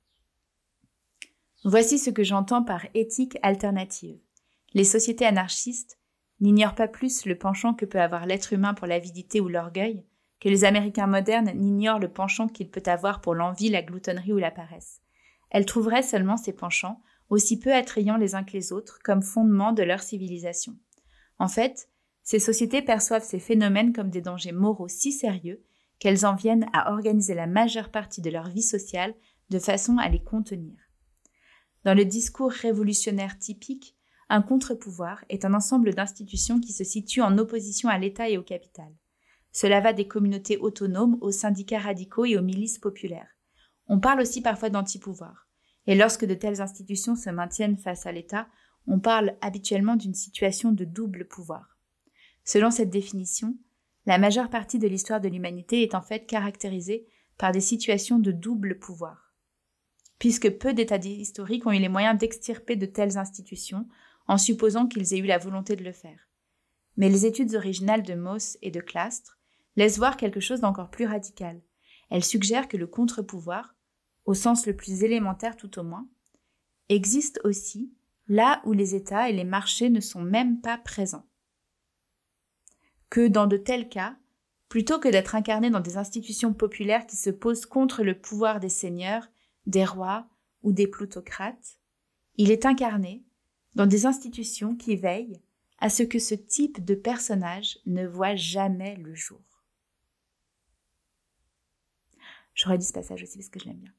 Voici 1.65 1.99
ce 1.99 2.11
que 2.11 2.25
j'entends 2.25 2.65
par 2.65 2.87
éthique 2.95 3.39
alternative. 3.43 4.19
Les 4.75 4.85
sociétés 4.85 5.27
anarchistes 5.27 5.99
n'ignorent 6.41 6.75
pas 6.75 6.89
plus 6.89 7.25
le 7.25 7.39
penchant 7.39 7.75
que 7.75 7.85
peut 7.85 8.01
avoir 8.01 8.27
l'être 8.27 8.53
humain 8.53 8.75
pour 8.75 8.87
l'avidité 8.87 9.41
ou 9.41 9.49
l'orgueil 9.49 10.05
que 10.43 10.49
les 10.49 10.65
Américains 10.65 11.07
modernes 11.07 11.53
n'ignorent 11.55 12.01
le 12.01 12.11
penchant 12.13 12.49
qu'il 12.49 12.69
peut 12.69 12.83
avoir 12.87 13.21
pour 13.21 13.37
l'envie, 13.37 13.69
la 13.69 13.81
gloutonnerie 13.81 14.33
ou 14.33 14.39
la 14.39 14.51
paresse. 14.51 15.01
Elles 15.51 15.67
trouveraient 15.67 16.03
seulement 16.03 16.37
ces 16.37 16.53
penchants, 16.53 17.01
aussi 17.31 17.61
peu 17.61 17.73
attrayants 17.73 18.17
les 18.17 18.35
uns 18.35 18.43
que 18.43 18.55
les 18.55 18.73
autres, 18.73 18.99
comme 19.05 19.23
fondement 19.23 19.73
de 19.73 19.85
leur 19.85 20.03
civilisation. 20.03 20.75
En 21.43 21.49
fait, 21.49 21.89
ces 22.23 22.39
sociétés 22.39 22.83
perçoivent 22.83 23.25
ces 23.25 23.41
phénomènes 23.41 23.93
comme 23.93 24.11
des 24.11 24.21
dangers 24.21 24.53
moraux 24.53 24.87
si 24.87 25.11
sérieux 25.11 25.61
qu'elles 25.99 26.25
en 26.25 26.37
viennent 26.37 26.69
à 26.73 26.93
organiser 26.93 27.35
la 27.35 27.49
majeure 27.49 27.91
partie 27.91 28.21
de 28.21 28.31
leur 28.31 28.49
vie 28.49 28.63
sociale 28.63 29.13
de 29.51 29.59
façon 29.59 29.99
à 29.99 30.09
les 30.09 30.23
contenir. 30.23 30.77
Dans 31.83 31.95
le 31.95 32.05
discours 32.05 32.53
révolutionnaire 32.53 33.41
typique, 33.41 33.97
un 34.29 34.41
contre-pouvoir 34.41 35.25
est 35.31 35.45
un 35.45 35.53
ensemble 35.53 35.95
d'institutions 35.95 36.61
qui 36.61 36.73
se 36.73 36.85
situent 36.85 37.23
en 37.23 37.37
opposition 37.39 37.89
à 37.89 37.99
l'État 37.99 38.29
et 38.29 38.39
au 38.39 38.45
capital. 38.45 38.95
Cela 39.51 39.81
va 39.81 39.93
des 39.93 40.07
communautés 40.07 40.59
autonomes 40.59 41.19
aux 41.23 41.33
syndicats 41.33 41.81
radicaux 41.81 42.25
et 42.25 42.39
aux 42.39 42.43
milices 42.43 42.79
populaires. 42.79 43.37
On 43.89 43.99
parle 43.99 44.21
aussi 44.21 44.43
parfois 44.43 44.71
d'anti-pouvoir. 44.71 45.49
Et 45.89 45.97
lorsque 45.97 46.25
de 46.25 46.35
telles 46.35 46.61
institutions 46.61 47.17
se 47.17 47.31
maintiennent 47.31 47.79
face 47.79 48.07
à 48.07 48.13
l'État, 48.13 48.47
on 48.87 48.99
parle 48.99 49.37
habituellement 49.41 49.97
d'une 49.97 50.15
situation 50.15 50.73
de 50.73 50.85
double 50.85 51.27
pouvoir. 51.27 51.79
Selon 52.45 52.71
cette 52.71 52.91
définition, 52.91 53.57
la 54.07 54.19
majeure 54.19 54.51
partie 54.51 54.79
de 54.79 54.89
l'histoire 54.89 55.21
de 55.21 55.29
l'humanité 55.29 55.83
est 55.83 55.95
en 55.95 56.03
fait 56.03 56.27
caractérisée 56.27 57.07
par 57.39 57.53
des 57.53 57.61
situations 57.61 58.19
de 58.19 58.33
double 58.33 58.79
pouvoir. 58.79 59.33
Puisque 60.19 60.51
peu 60.51 60.75
d'États 60.75 60.97
historiques 60.97 61.67
ont 61.67 61.73
eu 61.73 61.79
les 61.79 61.89
moyens 61.89 62.19
d'extirper 62.19 62.77
de 62.77 62.87
telles 62.87 63.19
institutions, 63.19 63.87
en 64.29 64.39
supposant 64.39 64.87
qu'ils 64.87 65.15
aient 65.15 65.19
eu 65.19 65.27
la 65.27 65.39
volonté 65.39 65.77
de 65.77 65.85
le 65.85 65.93
faire. 65.93 66.29
Mais 66.97 67.09
les 67.09 67.27
études 67.27 67.55
originales 67.55 68.03
de 68.03 68.15
Moss 68.15 68.57
et 68.63 68.71
de 68.71 68.81
Clastre 68.81 69.39
laisse 69.77 69.99
voir 69.99 70.17
quelque 70.17 70.41
chose 70.41 70.61
d'encore 70.61 70.91
plus 70.91 71.07
radical. 71.07 71.61
Elle 72.11 72.25
suggère 72.25 72.69
que 72.69 72.77
le 72.77 72.87
contre-pouvoir, 72.87 73.75
au 74.25 74.35
sens 74.35 74.67
le 74.67 74.77
plus 74.77 75.03
élémentaire 75.03 75.57
tout 75.57 75.79
au 75.79 75.83
moins, 75.83 76.07
existe 76.89 77.41
aussi 77.45 77.93
là 78.33 78.63
où 78.65 78.73
les 78.73 78.95
États 78.95 79.29
et 79.29 79.33
les 79.35 79.45
marchés 79.45 79.91
ne 79.91 80.01
sont 80.01 80.23
même 80.23 80.63
pas 80.63 80.79
présents. 80.79 81.27
Que 83.11 83.29
dans 83.29 83.47
de 83.47 83.59
tels 83.59 83.91
cas, 83.91 84.17
plutôt 84.71 84.99
que 84.99 85.09
d'être 85.09 85.35
incarné 85.35 85.69
dans 85.69 85.81
des 85.81 85.99
institutions 85.99 86.55
populaires 86.55 87.07
qui 87.07 87.17
se 87.17 87.29
posent 87.29 87.67
contre 87.67 88.03
le 88.03 88.19
pouvoir 88.19 88.59
des 88.59 88.71
seigneurs, 88.71 89.29
des 89.67 89.85
rois 89.85 90.27
ou 90.63 90.73
des 90.73 90.87
plutocrates, 90.87 91.79
il 92.37 92.51
est 92.51 92.65
incarné 92.65 93.23
dans 93.75 93.85
des 93.85 94.07
institutions 94.07 94.77
qui 94.77 94.97
veillent 94.97 95.43
à 95.77 95.91
ce 95.91 96.03
que 96.03 96.19
ce 96.19 96.35
type 96.35 96.83
de 96.83 96.95
personnage 96.95 97.81
ne 97.85 98.07
voit 98.07 98.35
jamais 98.35 98.97
le 98.97 99.15
jour. 99.15 99.43
J'aurais 102.55 102.79
dit 102.79 102.87
ce 102.87 102.95
passage 102.95 103.23
aussi 103.23 103.37
parce 103.37 103.51
que 103.51 103.61
je 103.61 103.67
l'aime 103.67 103.77
bien. 103.77 103.93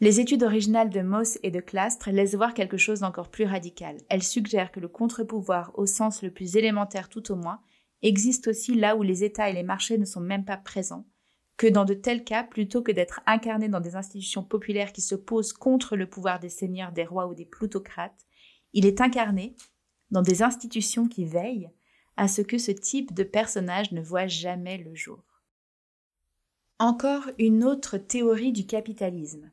Les 0.00 0.20
études 0.20 0.44
originales 0.44 0.90
de 0.90 1.00
Moss 1.00 1.40
et 1.42 1.50
de 1.50 1.58
Clastre 1.58 2.10
laissent 2.10 2.36
voir 2.36 2.54
quelque 2.54 2.76
chose 2.76 3.00
d'encore 3.00 3.30
plus 3.30 3.46
radical. 3.46 3.96
Elles 4.08 4.22
suggèrent 4.22 4.70
que 4.70 4.78
le 4.78 4.86
contre-pouvoir, 4.86 5.72
au 5.74 5.86
sens 5.86 6.22
le 6.22 6.30
plus 6.30 6.56
élémentaire 6.56 7.08
tout 7.08 7.32
au 7.32 7.36
moins, 7.36 7.60
existe 8.02 8.46
aussi 8.46 8.76
là 8.76 8.94
où 8.94 9.02
les 9.02 9.24
États 9.24 9.50
et 9.50 9.52
les 9.52 9.64
marchés 9.64 9.98
ne 9.98 10.04
sont 10.04 10.20
même 10.20 10.44
pas 10.44 10.56
présents, 10.56 11.04
que 11.56 11.66
dans 11.66 11.84
de 11.84 11.94
tels 11.94 12.22
cas, 12.22 12.44
plutôt 12.44 12.80
que 12.80 12.92
d'être 12.92 13.20
incarnés 13.26 13.68
dans 13.68 13.80
des 13.80 13.96
institutions 13.96 14.44
populaires 14.44 14.92
qui 14.92 15.00
se 15.00 15.16
posent 15.16 15.52
contre 15.52 15.96
le 15.96 16.08
pouvoir 16.08 16.38
des 16.38 16.48
seigneurs, 16.48 16.92
des 16.92 17.04
rois 17.04 17.26
ou 17.26 17.34
des 17.34 17.44
plutocrates, 17.44 18.24
il 18.72 18.86
est 18.86 19.00
incarné 19.00 19.56
dans 20.12 20.22
des 20.22 20.42
institutions 20.42 21.08
qui 21.08 21.24
veillent 21.24 21.70
à 22.16 22.28
ce 22.28 22.40
que 22.40 22.58
ce 22.58 22.70
type 22.70 23.12
de 23.14 23.24
personnage 23.24 23.90
ne 23.90 24.00
voit 24.00 24.28
jamais 24.28 24.78
le 24.78 24.94
jour. 24.94 25.24
Encore 26.78 27.28
une 27.38 27.64
autre 27.64 27.98
théorie 27.98 28.52
du 28.52 28.64
capitalisme. 28.64 29.50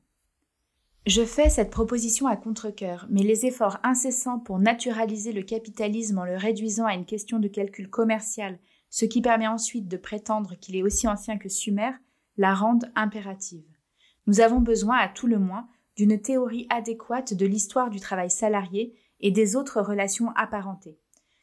Je 1.06 1.24
fais 1.24 1.50
cette 1.50 1.70
proposition 1.70 2.26
à 2.26 2.36
contre-coeur, 2.36 3.06
mais 3.12 3.22
les 3.22 3.46
efforts 3.46 3.78
incessants 3.84 4.40
pour 4.40 4.58
naturaliser 4.58 5.34
le 5.34 5.44
capitalisme 5.44 6.18
en 6.18 6.26
le 6.26 6.36
réduisant 6.36 6.88
à 6.88 6.96
une 6.96 7.06
question 7.06 7.38
de 7.38 7.48
calcul 7.48 7.92
commercial, 7.92 8.58
ce 8.90 9.06
qui 9.06 9.22
permet 9.22 9.46
ensuite 9.46 9.88
de 9.88 9.98
prétendre 9.98 10.56
qu'il 10.56 10.76
est 10.76 10.82
aussi 10.82 11.08
ancien 11.08 11.38
que 11.38 11.48
Sumer, 11.48 11.92
la 12.38 12.56
rendent 12.56 12.92
impérative. 12.96 13.70
Nous 14.26 14.42
avons 14.42 14.62
besoin, 14.62 14.98
à 14.98 15.08
tout 15.08 15.28
le 15.28 15.38
moins, 15.38 15.68
d'une 15.96 16.20
théorie 16.20 16.66
adéquate 16.72 17.36
de 17.36 17.46
l'histoire 17.46 17.92
du 17.92 18.00
travail 18.00 18.32
salarié 18.32 18.96
et 19.20 19.30
des 19.30 19.56
autres 19.56 19.82
relations 19.82 20.32
apparentées. 20.36 20.98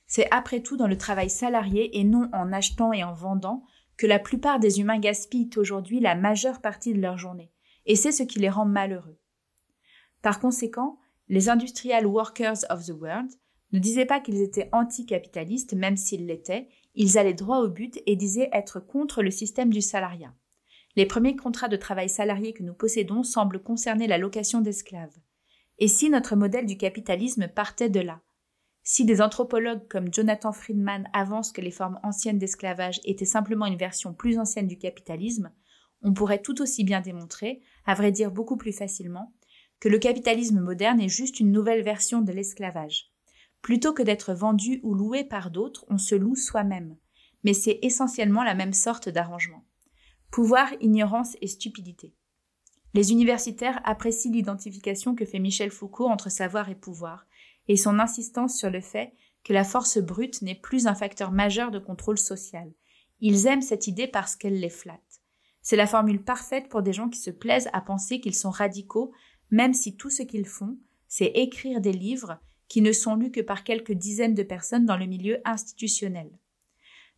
C'est 0.09 0.26
après 0.33 0.61
tout 0.61 0.76
dans 0.76 0.88
le 0.88 0.99
travail 0.99 1.31
salarié 1.31 2.00
et 2.00 2.02
non 2.02 2.28
en 2.33 2.52
achetant 2.52 2.92
et 2.92 3.04
en 3.04 3.14
vendant 3.14 3.62
que 3.97 4.09
la 4.09 4.19
plupart 4.19 4.59
des 4.59 4.81
humains 4.81 4.99
gaspillent 4.99 5.50
aujourd'hui 5.57 6.00
la 6.00 6.16
majeure 6.16 6.61
partie 6.61 6.95
de 6.95 7.00
leur 7.00 7.16
journée, 7.16 7.52
et 7.87 7.95
c'est 7.95 8.12
ce 8.12 8.25
qui 8.25 8.40
les 8.40 8.50
rend 8.50 8.66
malheureux. 8.66 9.22
Par 10.23 10.41
conséquent, 10.41 10.99
les 11.29 11.49
industrial 11.49 12.07
workers 12.07 12.64
of 12.71 12.87
the 12.87 12.93
world 12.93 13.31
ne 13.73 13.79
disaient 13.79 14.07
pas 14.07 14.21
qu'ils 14.21 14.41
étaient 14.41 14.69
anticapitalistes, 14.73 15.75
même 15.75 15.97
s'ils 15.97 16.26
l'étaient, 16.26 16.69
ils 16.95 17.19
allaient 17.19 17.35
droit 17.35 17.59
au 17.59 17.69
but 17.69 18.00
et 18.07 18.17
disaient 18.17 18.50
être 18.52 18.81
contre 18.81 19.23
le 19.23 19.31
système 19.31 19.73
du 19.73 19.81
salariat. 19.81 20.35
Les 20.95 21.07
premiers 21.07 21.37
contrats 21.37 21.69
de 21.69 21.76
travail 21.76 22.09
salarié 22.09 22.52
que 22.52 22.62
nous 22.62 22.75
possédons 22.75 23.23
semblent 23.23 23.62
concerner 23.62 24.07
la 24.07 24.19
location 24.19 24.61
d'esclaves. 24.61 25.17
Et 25.79 25.88
si 25.88 26.11
notre 26.11 26.37
modèle 26.37 26.67
du 26.67 26.76
capitalisme 26.76 27.49
partait 27.49 27.88
de 27.88 28.00
là? 28.00 28.21
Si 28.85 29.05
des 29.05 29.23
anthropologues 29.23 29.88
comme 29.88 30.12
Jonathan 30.12 30.52
Friedman 30.52 31.09
avancent 31.12 31.52
que 31.52 31.61
les 31.61 31.71
formes 31.71 31.99
anciennes 32.02 32.38
d'esclavage 32.38 33.00
étaient 33.05 33.25
simplement 33.25 33.67
une 33.67 33.76
version 33.76 34.12
plus 34.12 34.38
ancienne 34.38 34.67
du 34.67 34.76
capitalisme, 34.76 35.50
on 36.02 36.12
pourrait 36.12 36.43
tout 36.43 36.61
aussi 36.61 36.85
bien 36.85 37.00
démontrer, 37.00 37.62
à 37.87 37.95
vrai 37.95 38.12
dire 38.12 38.31
beaucoup 38.31 38.57
plus 38.57 38.73
facilement, 38.73 39.33
que 39.83 39.89
le 39.89 39.99
capitalisme 39.99 40.61
moderne 40.61 41.01
est 41.01 41.09
juste 41.09 41.41
une 41.41 41.51
nouvelle 41.51 41.83
version 41.83 42.21
de 42.21 42.31
l'esclavage. 42.31 43.11
Plutôt 43.62 43.93
que 43.93 44.05
d'être 44.05 44.33
vendu 44.33 44.79
ou 44.85 44.95
loué 44.95 45.25
par 45.25 45.51
d'autres, 45.51 45.85
on 45.89 45.99
se 45.99 46.15
loue 46.15 46.37
soi-même. 46.37 46.97
Mais 47.43 47.53
c'est 47.53 47.81
essentiellement 47.83 48.45
la 48.45 48.55
même 48.55 48.75
sorte 48.75 49.09
d'arrangement. 49.09 49.65
Pouvoir, 50.31 50.69
ignorance 50.81 51.37
et 51.41 51.49
stupidité. 51.49 52.15
Les 52.95 53.11
universitaires 53.11 53.81
apprécient 53.83 54.31
l'identification 54.31 55.17
que 55.17 55.25
fait 55.25 55.41
Michel 55.41 55.73
Foucault 55.73 56.07
entre 56.07 56.31
savoir 56.31 56.69
et 56.69 56.77
pouvoir, 56.77 57.27
et 57.67 57.77
son 57.77 57.99
insistance 57.99 58.57
sur 58.57 58.71
le 58.71 58.81
fait 58.81 59.12
que 59.43 59.53
la 59.53 59.65
force 59.65 59.99
brute 59.99 60.43
n'est 60.43 60.55
plus 60.55 60.87
un 60.87 60.95
facteur 60.95 61.33
majeur 61.33 61.73
de 61.73 61.81
contrôle 61.81 62.19
social. 62.19 62.71
Ils 63.19 63.49
aiment 63.49 63.62
cette 63.62 63.89
idée 63.89 64.07
parce 64.07 64.37
qu'elle 64.37 64.61
les 64.61 64.71
flatte. 64.71 65.23
C'est 65.61 65.77
la 65.77 65.87
formule 65.87 66.23
parfaite 66.23 66.69
pour 66.69 66.83
des 66.83 66.93
gens 66.93 67.09
qui 67.09 67.21
se 67.21 67.31
plaisent 67.31 67.71
à 67.73 67.81
penser 67.81 68.21
qu'ils 68.21 68.35
sont 68.35 68.51
radicaux, 68.51 69.12
même 69.52 69.75
si 69.75 69.97
tout 69.97 70.11
ce 70.11 70.25
qu'ils 70.25 70.47
font, 70.47 70.76
c'est 71.06 71.26
écrire 71.26 71.80
des 71.80 71.92
livres 71.92 72.40
qui 72.66 72.82
ne 72.82 72.90
sont 72.90 73.14
lus 73.14 73.30
que 73.30 73.40
par 73.40 73.62
quelques 73.62 73.92
dizaines 73.92 74.35
de 74.35 74.42
personnes 74.42 74.87
dans 74.87 74.97
le 74.97 75.06
milieu 75.06 75.38
institutionnel. 75.44 76.30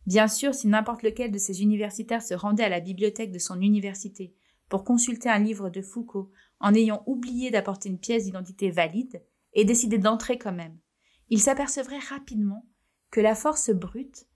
Bien 0.05 0.27
sûr, 0.27 0.53
si 0.53 0.67
n'importe 0.67 1.01
lequel 1.01 1.31
de 1.31 1.39
ces 1.39 1.63
universitaires 1.63 2.21
se 2.21 2.35
rendait 2.35 2.65
à 2.65 2.69
la 2.69 2.81
bibliothèque 2.81 3.31
de 3.31 3.39
son 3.39 3.59
université 3.59 4.35
pour 4.69 4.83
consulter 4.83 5.29
un 5.29 5.39
livre 5.39 5.69
de 5.69 5.81
Foucault 5.81 6.29
en 6.59 6.75
ayant 6.75 7.03
oublié 7.07 7.49
d'apporter 7.49 7.89
une 7.89 7.99
pièce 7.99 8.25
d'identité 8.25 8.69
valide, 8.69 9.23
et 9.55 9.65
décidait 9.65 9.97
d'entrer 9.97 10.37
quand 10.37 10.53
même. 10.53 10.77
Il 11.29 11.41
s'apercevrait 11.41 11.99
rapidement 11.99 12.67
que 13.09 13.21
la 13.21 13.33
force 13.33 13.71
brute 13.71 14.27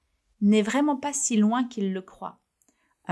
n'est 0.41 0.61
vraiment 0.61 0.95
pas 0.95 1.13
si 1.13 1.37
loin 1.37 1.65
qu'il 1.65 1.93
le 1.93 2.01
croit. 2.01 2.39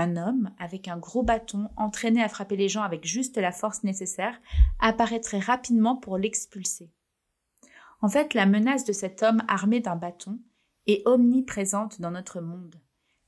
Un 0.00 0.16
homme, 0.16 0.52
avec 0.60 0.86
un 0.86 0.96
gros 0.96 1.24
bâton, 1.24 1.70
entraîné 1.76 2.22
à 2.22 2.28
frapper 2.28 2.54
les 2.54 2.68
gens 2.68 2.84
avec 2.84 3.04
juste 3.04 3.36
la 3.36 3.50
force 3.50 3.82
nécessaire, 3.82 4.40
apparaîtrait 4.78 5.40
rapidement 5.40 5.96
pour 5.96 6.18
l'expulser. 6.18 6.92
En 8.00 8.08
fait, 8.08 8.32
la 8.32 8.46
menace 8.46 8.84
de 8.84 8.92
cet 8.92 9.24
homme 9.24 9.42
armé 9.48 9.80
d'un 9.80 9.96
bâton 9.96 10.38
est 10.86 11.02
omniprésente 11.04 12.00
dans 12.00 12.12
notre 12.12 12.40
monde. 12.40 12.80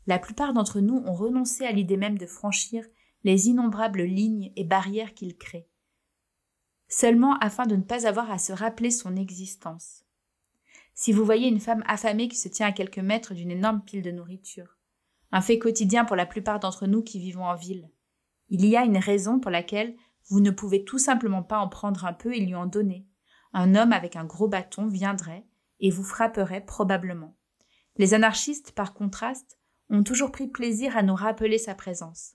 La 0.06 0.20
plupart 0.20 0.52
d'entre 0.52 0.78
nous 0.78 1.02
ont 1.04 1.12
renoncé 1.12 1.66
à 1.66 1.72
l'idée 1.72 1.96
même 1.96 2.16
de 2.16 2.26
franchir 2.26 2.86
les 3.24 3.48
innombrables 3.48 4.04
lignes 4.04 4.52
et 4.54 4.62
barrières 4.62 5.14
qu'il 5.14 5.36
crée, 5.36 5.68
seulement 6.86 7.36
afin 7.38 7.66
de 7.66 7.74
ne 7.74 7.82
pas 7.82 8.06
avoir 8.06 8.30
à 8.30 8.38
se 8.38 8.52
rappeler 8.52 8.92
son 8.92 9.16
existence. 9.16 10.04
Si 10.94 11.12
vous 11.12 11.24
voyez 11.24 11.48
une 11.48 11.58
femme 11.58 11.82
affamée 11.88 12.28
qui 12.28 12.36
se 12.36 12.48
tient 12.48 12.68
à 12.68 12.72
quelques 12.72 12.98
mètres 12.98 13.34
d'une 13.34 13.50
énorme 13.50 13.82
pile 13.82 14.02
de 14.02 14.12
nourriture, 14.12 14.79
un 15.32 15.40
fait 15.40 15.58
quotidien 15.58 16.04
pour 16.04 16.16
la 16.16 16.26
plupart 16.26 16.60
d'entre 16.60 16.86
nous 16.86 17.02
qui 17.02 17.18
vivons 17.18 17.44
en 17.44 17.54
ville, 17.54 17.90
il 18.50 18.66
y 18.66 18.76
a 18.76 18.84
une 18.84 18.98
raison 18.98 19.38
pour 19.38 19.50
laquelle 19.50 19.94
vous 20.28 20.40
ne 20.40 20.50
pouvez 20.50 20.84
tout 20.84 20.98
simplement 20.98 21.42
pas 21.42 21.58
en 21.58 21.68
prendre 21.68 22.04
un 22.04 22.12
peu 22.12 22.34
et 22.34 22.40
lui 22.40 22.54
en 22.54 22.66
donner. 22.66 23.06
Un 23.52 23.74
homme 23.74 23.92
avec 23.92 24.16
un 24.16 24.24
gros 24.24 24.48
bâton 24.48 24.88
viendrait 24.88 25.46
et 25.78 25.90
vous 25.90 26.04
frapperait 26.04 26.64
probablement. 26.64 27.36
Les 27.96 28.12
anarchistes, 28.12 28.72
par 28.72 28.92
contraste, 28.92 29.58
ont 29.88 30.02
toujours 30.02 30.30
pris 30.30 30.48
plaisir 30.48 30.96
à 30.96 31.02
nous 31.02 31.14
rappeler 31.14 31.58
sa 31.58 31.74
présence. 31.74 32.34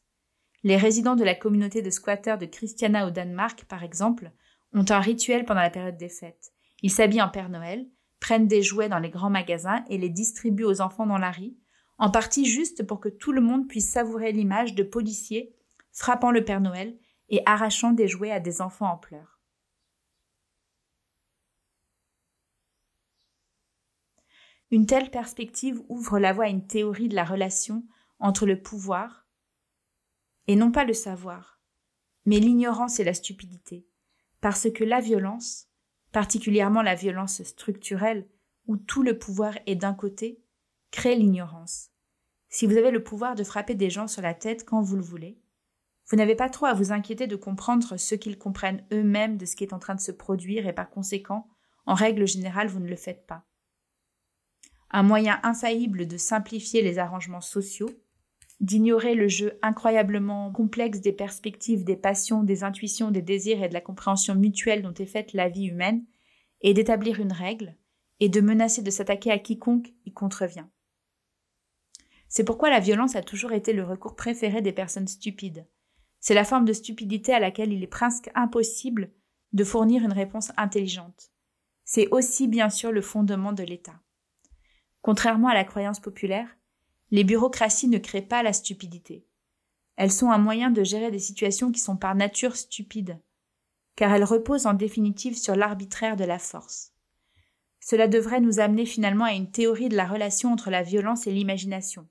Les 0.64 0.78
résidents 0.78 1.16
de 1.16 1.24
la 1.24 1.36
communauté 1.36 1.82
de 1.82 1.90
squatteurs 1.90 2.38
de 2.38 2.46
Christiana 2.46 3.08
au 3.08 3.12
Danemark, 3.12 3.66
par 3.66 3.84
exemple, 3.84 4.32
ont 4.74 4.86
un 4.90 5.00
rituel 5.00 5.46
pendant 5.46 5.62
la 5.62 5.70
période 5.70 5.98
des 5.98 6.10
fêtes. 6.10 6.54
Ils 6.82 6.92
s'habillent 6.92 7.22
en 7.22 7.30
Père 7.30 7.50
Noël, 7.50 7.88
prennent 8.20 8.48
des 8.48 8.62
jouets 8.62 8.90
dans 8.90 9.00
les 9.00 9.10
grands 9.10 9.30
magasins 9.30 9.86
et 9.90 9.98
les 9.98 10.10
distribuent 10.10 10.64
aux 10.64 10.82
enfants 10.82 11.06
dans 11.06 11.18
la 11.18 11.32
rue, 11.32 11.56
en 11.98 12.12
partie 12.12 12.46
juste 12.46 12.86
pour 12.86 13.00
que 13.00 13.10
tout 13.10 13.32
le 13.32 13.42
monde 13.42 13.68
puisse 13.68 13.90
savourer 13.90 14.32
l'image 14.32 14.76
de 14.76 14.84
policiers 14.84 15.56
frappant 15.92 16.32
le 16.32 16.44
Père 16.44 16.62
Noël 16.62 16.98
et 17.30 17.42
arrachant 17.46 17.92
des 17.92 18.08
jouets 18.08 18.32
à 18.32 18.40
des 18.40 18.62
enfants 18.62 18.92
en 18.92 18.98
pleurs. 18.98 19.40
Une 24.72 24.86
telle 24.86 25.10
perspective 25.10 25.82
ouvre 25.90 26.20
la 26.20 26.34
voie 26.34 26.46
à 26.46 26.50
une 26.50 26.68
théorie 26.68 27.08
de 27.08 27.16
la 27.16 27.24
relation 27.24 27.86
entre 28.20 28.46
le 28.46 28.62
pouvoir, 28.62 29.28
et 30.48 30.56
non 30.56 30.72
pas 30.72 30.84
le 30.84 30.94
savoir, 30.94 31.60
mais 32.26 32.40
l'ignorance 32.40 33.00
et 33.00 33.04
la 33.04 33.14
stupidité, 33.14 33.88
parce 34.42 34.70
que 34.72 34.84
la 34.84 35.00
violence, 35.00 35.68
particulièrement 36.12 36.82
la 36.82 36.96
violence 36.96 37.44
structurelle, 37.44 38.28
où 38.68 38.78
tout 38.78 39.04
le 39.04 39.18
pouvoir 39.18 39.58
est 39.66 39.76
d'un 39.76 39.94
côté, 39.94 40.42
crée 40.96 41.16
l'ignorance. 41.18 41.90
Si 42.48 42.66
vous 42.66 42.78
avez 42.78 42.90
le 42.90 43.04
pouvoir 43.04 43.36
de 43.36 43.44
frapper 43.44 43.76
des 43.76 43.90
gens 43.90 44.08
sur 44.08 44.22
la 44.22 44.34
tête 44.34 44.64
quand 44.64 44.82
vous 44.82 44.96
le 44.96 45.02
voulez, 45.02 45.38
vous 46.10 46.16
n'avez 46.16 46.36
pas 46.36 46.48
trop 46.48 46.68
à 46.68 46.74
vous 46.74 46.94
inquiéter 46.94 47.28
de 47.28 47.36
comprendre 47.36 47.98
ce 47.98 48.16
qu'ils 48.16 48.38
comprennent 48.38 48.86
eux-mêmes 48.94 49.36
de 49.36 49.46
ce 49.46 49.58
qui 49.58 49.66
est 49.66 49.74
en 49.74 49.80
train 49.80 49.96
de 49.96 50.00
se 50.00 50.14
produire 50.14 50.68
et 50.68 50.74
par 50.74 50.90
conséquent, 50.90 51.50
en 51.86 51.96
règle 51.96 52.26
générale, 52.26 52.70
vous 52.70 52.80
ne 52.80 52.88
le 52.88 52.96
faites 52.96 53.28
pas. 53.28 53.44
Un 54.90 55.04
moyen 55.04 55.38
infaillible 55.44 56.08
de 56.08 56.16
simplifier 56.16 56.82
les 56.82 56.98
arrangements 56.98 57.42
sociaux, 57.42 57.90
d'ignorer 58.62 59.16
le 59.16 59.28
jeu 59.28 59.60
incroyablement 59.62 60.50
complexe 60.54 61.02
des 61.02 61.12
perspectives, 61.12 61.84
des 61.84 61.98
passions, 61.98 62.42
des 62.42 62.64
intuitions, 62.64 63.12
des 63.12 63.22
désirs 63.22 63.62
et 63.62 63.68
de 63.68 63.74
la 63.74 63.82
compréhension 63.82 64.36
mutuelle 64.36 64.82
dont 64.82 64.94
est 64.94 65.06
faite 65.06 65.34
la 65.34 65.50
vie 65.50 65.66
humaine, 65.66 66.06
et 66.62 66.74
d'établir 66.74 67.20
une 67.20 67.34
règle, 67.34 67.76
et 68.22 68.30
de 68.30 68.40
menacer 68.40 68.82
de 68.82 68.92
s'attaquer 68.92 69.32
à 69.32 69.40
quiconque 69.40 69.94
y 70.06 70.14
contrevient. 70.14 70.68
C'est 72.36 72.44
pourquoi 72.44 72.70
la 72.70 72.82
violence 72.82 73.16
a 73.16 73.22
toujours 73.22 73.54
été 73.54 73.72
le 73.72 73.86
recours 73.86 74.18
préféré 74.18 74.62
des 74.62 74.74
personnes 74.74 75.08
stupides. 75.08 75.66
C'est 76.20 76.34
la 76.34 76.44
forme 76.44 76.66
de 76.66 76.74
stupidité 76.74 77.34
à 77.34 77.40
laquelle 77.40 77.72
il 77.72 77.82
est 77.82 77.88
presque 77.88 78.30
impossible 78.36 79.10
de 79.54 79.64
fournir 79.64 80.04
une 80.04 80.12
réponse 80.12 80.52
intelligente. 80.58 81.32
C'est 81.86 82.10
aussi 82.10 82.50
bien 82.50 82.70
sûr 82.70 82.92
le 82.92 83.02
fondement 83.02 83.54
de 83.54 83.64
l'État. 83.64 84.02
Contrairement 85.02 85.48
à 85.48 85.54
la 85.54 85.64
croyance 85.64 86.02
populaire, 86.02 86.58
les 87.10 87.24
bureaucraties 87.24 87.88
ne 87.88 88.00
créent 88.00 88.22
pas 88.22 88.44
la 88.44 88.52
stupidité. 88.52 89.26
Elles 89.96 90.12
sont 90.12 90.30
un 90.30 90.38
moyen 90.38 90.72
de 90.72 90.84
gérer 90.84 91.12
des 91.12 91.20
situations 91.20 91.72
qui 91.72 91.80
sont 91.80 91.96
par 91.96 92.16
nature 92.16 92.58
stupides, 92.58 93.18
car 93.96 94.14
elles 94.14 94.26
reposent 94.26 94.66
en 94.66 94.74
définitive 94.74 95.38
sur 95.38 95.56
l'arbitraire 95.56 96.18
de 96.18 96.26
la 96.26 96.40
force. 96.40 96.92
Cela 97.80 98.10
devrait 98.10 98.42
nous 98.42 98.60
amener 98.60 98.86
finalement 98.86 99.24
à 99.24 99.32
une 99.32 99.52
théorie 99.52 99.88
de 99.88 99.96
la 99.96 100.06
relation 100.06 100.52
entre 100.52 100.70
la 100.70 100.84
violence 100.84 101.28
et 101.28 101.32
l'imagination. 101.32 102.10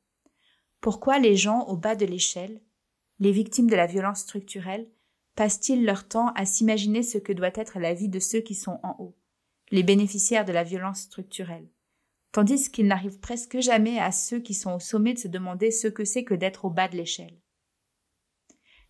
Pourquoi 0.85 1.18
les 1.18 1.35
gens 1.35 1.62
au 1.68 1.79
bas 1.79 1.97
de 1.97 2.05
l'échelle, 2.05 2.61
les 3.18 3.33
victimes 3.33 3.70
de 3.70 3.75
la 3.75 3.87
violence 3.87 4.18
structurelle, 4.18 4.87
passent-ils 5.35 5.83
leur 5.83 6.07
temps 6.07 6.29
à 6.35 6.44
s'imaginer 6.44 7.03
ce 7.03 7.16
que 7.16 7.33
doit 7.33 7.53
être 7.55 7.79
la 7.79 7.94
vie 7.94 8.11
de 8.11 8.18
ceux 8.18 8.40
qui 8.40 8.55
sont 8.55 8.81
en 8.83 8.94
haut, 8.99 9.16
les 9.70 9.83
bénéficiaires 9.83 10.44
de 10.44 10.53
la 10.53 10.62
violence 10.62 11.01
structurelle? 11.01 11.70
Tandis 12.33 12.70
qu'il 12.70 12.87
n'arrive 12.87 13.18
presque 13.18 13.61
jamais 13.61 13.99
à 13.99 14.12
ceux 14.12 14.40
qui 14.40 14.53
sont 14.53 14.75
au 14.75 14.79
sommet 14.79 15.14
de 15.14 15.20
se 15.20 15.29
demander 15.29 15.70
ce 15.70 15.88
que 15.88 16.05
c'est 16.05 16.25
que 16.25 16.35
d'être 16.35 16.66
au 16.66 16.70
bas 16.70 16.88
de 16.88 16.99
l'échelle. 16.99 17.40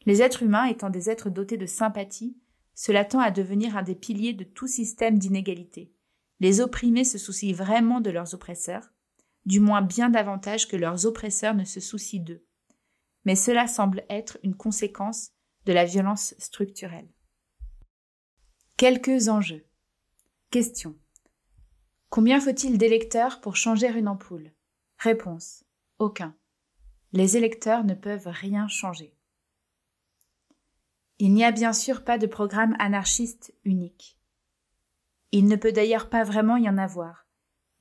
Les 0.05 0.21
êtres 0.21 0.43
humains 0.43 0.65
étant 0.65 0.91
des 0.91 1.11
êtres 1.11 1.31
dotés 1.31 1.59
de 1.59 1.67
sympathie, 1.67 2.37
cela 2.75 3.05
tend 3.05 3.21
à 3.21 3.31
devenir 3.31 3.77
un 3.77 3.85
des 3.85 3.95
piliers 3.95 4.33
de 4.33 4.43
tout 4.43 4.67
système 4.67 5.21
d'inégalité. 5.21 5.93
Les 6.41 6.61
opprimés 6.61 7.05
se 7.05 7.19
soucient 7.19 7.55
vraiment 7.55 8.01
de 8.01 8.11
leurs 8.11 8.35
oppresseurs, 8.35 8.94
du 9.47 9.61
moins 9.61 9.83
bien 9.83 10.11
davantage 10.11 10.69
que 10.69 10.77
leurs 10.77 11.07
oppresseurs 11.07 11.55
ne 11.55 11.65
se 11.65 11.81
soucient 11.81 12.23
d'eux. 12.23 12.45
Mais 13.25 13.37
cela 13.37 13.67
semble 13.67 14.05
être 14.09 14.39
une 14.43 14.55
conséquence 14.55 15.31
de 15.65 15.73
la 15.73 15.85
violence 15.85 16.35
structurelle. 16.39 17.09
Quelques 18.77 19.29
enjeux. 19.29 19.67
Question. 20.51 20.97
Combien 22.11 22.41
faut-il 22.41 22.79
d'électeurs 22.79 23.41
pour 23.41 23.57
changer 23.57 23.89
une 23.89 24.09
ampoule? 24.09 24.53
Réponse. 24.99 25.65
Aucun. 25.99 26.37
Les 27.13 27.37
électeurs 27.37 27.85
ne 27.85 27.95
peuvent 27.95 28.29
rien 28.29 28.69
changer. 28.69 29.17
Il 31.19 31.33
n'y 31.33 31.45
a 31.45 31.53
bien 31.53 31.73
sûr 31.73 32.05
pas 32.05 32.19
de 32.19 32.27
programme 32.27 32.77
anarchiste 32.79 33.55
unique. 33.65 34.19
Il 35.31 35.47
ne 35.47 35.57
peut 35.57 35.73
d'ailleurs 35.73 36.11
pas 36.11 36.25
vraiment 36.25 36.57
y 36.57 36.69
en 36.69 36.79
avoir, 36.79 37.27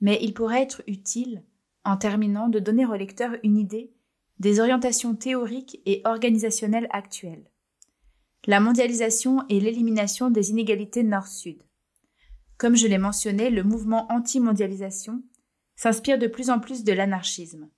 mais 0.02 0.20
il 0.22 0.34
pourrait 0.34 0.62
être 0.62 0.84
utile, 0.88 1.44
en 1.86 1.98
terminant, 1.98 2.50
de 2.50 2.60
donner 2.60 2.86
aux 2.86 2.96
lecteurs 2.96 3.36
une 3.44 3.58
idée 3.58 3.94
des 4.40 4.60
orientations 4.60 5.16
théoriques 5.16 5.82
et 5.86 6.02
organisationnelles 6.06 6.88
actuelles. 6.92 7.50
La 8.46 8.60
mondialisation 8.60 9.46
et 9.48 9.60
l'élimination 9.60 10.30
des 10.30 10.52
inégalités 10.52 11.04
nord-sud. 11.04 11.62
Comme 12.58 12.76
je 12.76 12.88
l'ai 12.88 12.98
mentionné, 12.98 13.50
le 13.50 13.64
mouvement 13.64 14.12
anti-mondialisation 14.12 15.24
s'inspire 15.76 16.18
de 16.18 16.28
plus 16.28 16.50
en 16.50 16.60
plus 16.60 16.84
de 16.84 16.94
l'anarchisme. 16.94 17.70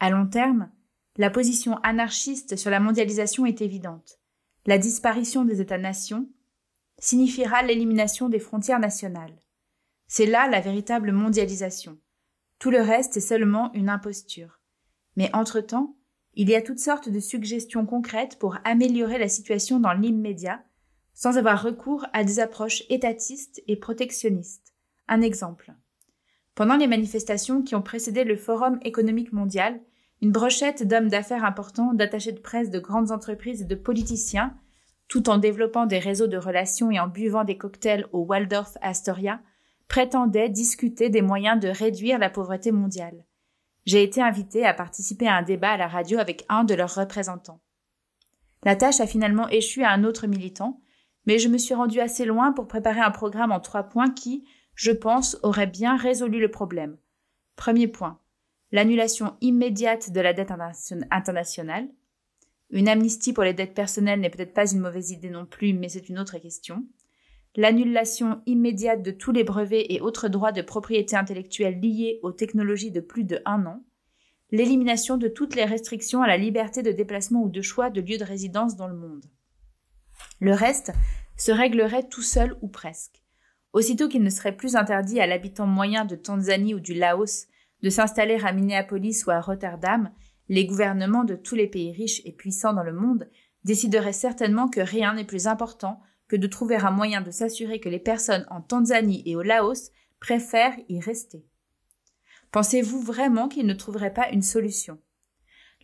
À 0.00 0.10
long 0.10 0.26
terme, 0.26 0.70
la 1.16 1.30
position 1.30 1.76
anarchiste 1.78 2.56
sur 2.56 2.70
la 2.70 2.80
mondialisation 2.80 3.46
est 3.46 3.60
évidente. 3.60 4.18
La 4.66 4.78
disparition 4.78 5.44
des 5.44 5.60
États-nations 5.60 6.28
signifiera 6.98 7.62
l'élimination 7.62 8.28
des 8.28 8.38
frontières 8.38 8.80
nationales. 8.80 9.36
C'est 10.06 10.26
là 10.26 10.48
la 10.48 10.60
véritable 10.60 11.12
mondialisation. 11.12 11.98
Tout 12.62 12.70
le 12.70 12.80
reste 12.80 13.16
est 13.16 13.20
seulement 13.20 13.72
une 13.74 13.88
imposture. 13.88 14.60
Mais 15.16 15.28
entre-temps, 15.32 15.96
il 16.34 16.48
y 16.48 16.54
a 16.54 16.62
toutes 16.62 16.78
sortes 16.78 17.08
de 17.08 17.18
suggestions 17.18 17.84
concrètes 17.86 18.38
pour 18.38 18.56
améliorer 18.62 19.18
la 19.18 19.26
situation 19.26 19.80
dans 19.80 19.92
l'immédiat 19.92 20.62
sans 21.12 21.38
avoir 21.38 21.60
recours 21.60 22.06
à 22.12 22.22
des 22.22 22.38
approches 22.38 22.84
étatistes 22.88 23.60
et 23.66 23.74
protectionnistes. 23.74 24.74
Un 25.08 25.22
exemple. 25.22 25.72
Pendant 26.54 26.76
les 26.76 26.86
manifestations 26.86 27.62
qui 27.62 27.74
ont 27.74 27.82
précédé 27.82 28.22
le 28.22 28.36
Forum 28.36 28.78
économique 28.84 29.32
mondial, 29.32 29.80
une 30.20 30.30
brochette 30.30 30.86
d'hommes 30.86 31.08
d'affaires 31.08 31.44
importants, 31.44 31.94
d'attachés 31.94 32.30
de 32.30 32.38
presse, 32.38 32.70
de 32.70 32.78
grandes 32.78 33.10
entreprises 33.10 33.62
et 33.62 33.64
de 33.66 33.74
politiciens, 33.74 34.56
tout 35.08 35.28
en 35.30 35.38
développant 35.38 35.86
des 35.86 35.98
réseaux 35.98 36.28
de 36.28 36.36
relations 36.36 36.92
et 36.92 37.00
en 37.00 37.08
buvant 37.08 37.42
des 37.42 37.58
cocktails 37.58 38.06
au 38.12 38.20
Waldorf 38.20 38.78
Astoria, 38.82 39.40
prétendait 39.88 40.48
discuter 40.48 41.10
des 41.10 41.22
moyens 41.22 41.60
de 41.60 41.68
réduire 41.68 42.18
la 42.18 42.30
pauvreté 42.30 42.72
mondiale. 42.72 43.24
J'ai 43.84 44.02
été 44.02 44.22
invité 44.22 44.64
à 44.64 44.74
participer 44.74 45.26
à 45.26 45.36
un 45.36 45.42
débat 45.42 45.72
à 45.72 45.76
la 45.76 45.88
radio 45.88 46.18
avec 46.18 46.44
un 46.48 46.64
de 46.64 46.74
leurs 46.74 46.94
représentants. 46.94 47.60
La 48.64 48.76
tâche 48.76 49.00
a 49.00 49.06
finalement 49.06 49.48
échoué 49.48 49.84
à 49.84 49.90
un 49.90 50.04
autre 50.04 50.26
militant, 50.26 50.80
mais 51.26 51.38
je 51.38 51.48
me 51.48 51.58
suis 51.58 51.74
rendu 51.74 52.00
assez 52.00 52.24
loin 52.24 52.52
pour 52.52 52.68
préparer 52.68 53.00
un 53.00 53.10
programme 53.10 53.52
en 53.52 53.60
trois 53.60 53.82
points 53.84 54.10
qui, 54.10 54.44
je 54.74 54.92
pense, 54.92 55.36
aurait 55.42 55.66
bien 55.66 55.96
résolu 55.96 56.40
le 56.40 56.50
problème. 56.50 56.96
Premier 57.56 57.88
point. 57.88 58.20
L'annulation 58.70 59.36
immédiate 59.40 60.12
de 60.12 60.20
la 60.20 60.32
dette 60.32 60.52
internationale. 61.10 61.88
Une 62.70 62.88
amnistie 62.88 63.32
pour 63.32 63.44
les 63.44 63.52
dettes 63.52 63.74
personnelles 63.74 64.20
n'est 64.20 64.30
peut-être 64.30 64.54
pas 64.54 64.70
une 64.70 64.80
mauvaise 64.80 65.10
idée 65.10 65.28
non 65.28 65.44
plus, 65.44 65.74
mais 65.74 65.88
c'est 65.88 66.08
une 66.08 66.18
autre 66.18 66.38
question. 66.38 66.86
L'annulation 67.54 68.40
immédiate 68.46 69.02
de 69.02 69.10
tous 69.10 69.30
les 69.30 69.44
brevets 69.44 69.86
et 69.90 70.00
autres 70.00 70.28
droits 70.28 70.52
de 70.52 70.62
propriété 70.62 71.16
intellectuelle 71.16 71.80
liés 71.80 72.18
aux 72.22 72.32
technologies 72.32 72.90
de 72.90 73.00
plus 73.00 73.24
de 73.24 73.42
un 73.44 73.66
an. 73.66 73.84
L'élimination 74.50 75.18
de 75.18 75.28
toutes 75.28 75.54
les 75.54 75.66
restrictions 75.66 76.22
à 76.22 76.26
la 76.26 76.38
liberté 76.38 76.82
de 76.82 76.92
déplacement 76.92 77.42
ou 77.42 77.50
de 77.50 77.60
choix 77.60 77.90
de 77.90 78.00
lieu 78.00 78.16
de 78.16 78.24
résidence 78.24 78.76
dans 78.76 78.88
le 78.88 78.96
monde. 78.96 79.26
Le 80.40 80.54
reste 80.54 80.92
se 81.36 81.52
réglerait 81.52 82.08
tout 82.08 82.22
seul 82.22 82.56
ou 82.62 82.68
presque. 82.68 83.22
Aussitôt 83.74 84.08
qu'il 84.08 84.22
ne 84.22 84.30
serait 84.30 84.56
plus 84.56 84.76
interdit 84.76 85.20
à 85.20 85.26
l'habitant 85.26 85.66
moyen 85.66 86.06
de 86.06 86.16
Tanzanie 86.16 86.74
ou 86.74 86.80
du 86.80 86.94
Laos 86.94 87.48
de 87.82 87.90
s'installer 87.90 88.38
à 88.42 88.52
Minneapolis 88.52 89.24
ou 89.26 89.30
à 89.30 89.40
Rotterdam, 89.40 90.10
les 90.48 90.66
gouvernements 90.66 91.24
de 91.24 91.34
tous 91.34 91.54
les 91.54 91.66
pays 91.66 91.92
riches 91.92 92.22
et 92.24 92.32
puissants 92.32 92.72
dans 92.72 92.82
le 92.82 92.92
monde 92.92 93.28
décideraient 93.64 94.12
certainement 94.12 94.68
que 94.68 94.80
rien 94.80 95.14
n'est 95.14 95.24
plus 95.24 95.46
important 95.46 96.00
de 96.36 96.46
trouver 96.46 96.76
un 96.76 96.90
moyen 96.90 97.20
de 97.20 97.30
s'assurer 97.30 97.80
que 97.80 97.88
les 97.88 97.98
personnes 97.98 98.46
en 98.50 98.60
Tanzanie 98.60 99.22
et 99.26 99.36
au 99.36 99.42
Laos 99.42 99.90
préfèrent 100.20 100.76
y 100.88 101.00
rester. 101.00 101.44
Pensez-vous 102.52 103.00
vraiment 103.00 103.48
qu'ils 103.48 103.66
ne 103.66 103.74
trouveraient 103.74 104.14
pas 104.14 104.30
une 104.30 104.42
solution? 104.42 104.98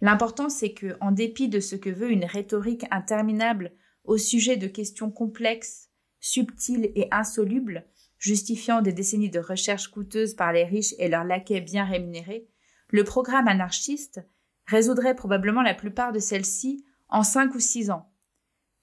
L'important, 0.01 0.49
c'est 0.49 0.73
que, 0.73 0.97
en 1.01 1.13
dépit 1.13 1.49
de 1.49 1.61
ce 1.61 1.75
que 1.75 1.91
veut 1.91 2.11
une 2.11 2.25
rhétorique 2.25 2.85
interminable 2.91 3.73
au 4.05 4.17
sujet 4.17 4.57
de 4.57 4.69
questions 4.69 5.11
complexes, 5.11 5.89
subtiles 6.21 6.93
et 6.95 7.09
insolubles, 7.11 7.85
justifiant 8.19 8.83
des 8.83 8.93
décennies 8.93 9.31
de 9.31 9.41
recherches 9.41 9.89
coûteuses 9.89 10.35
par 10.35 10.53
les 10.53 10.65
riches 10.65 10.95
et 10.99 11.09
leurs 11.09 11.25
laquais 11.25 11.61
bien 11.61 11.85
rémunérés, 11.85 12.49
le 12.91 13.05
programme 13.05 13.49
anarchiste 13.49 14.21
résoudrait 14.67 15.15
probablement 15.15 15.63
la 15.63 15.75
plupart 15.75 16.13
de 16.13 16.19
celles-ci 16.19 16.85
en 17.09 17.23
cinq 17.23 17.55
ou 17.55 17.61
six 17.61 17.91
ans. 17.91 18.11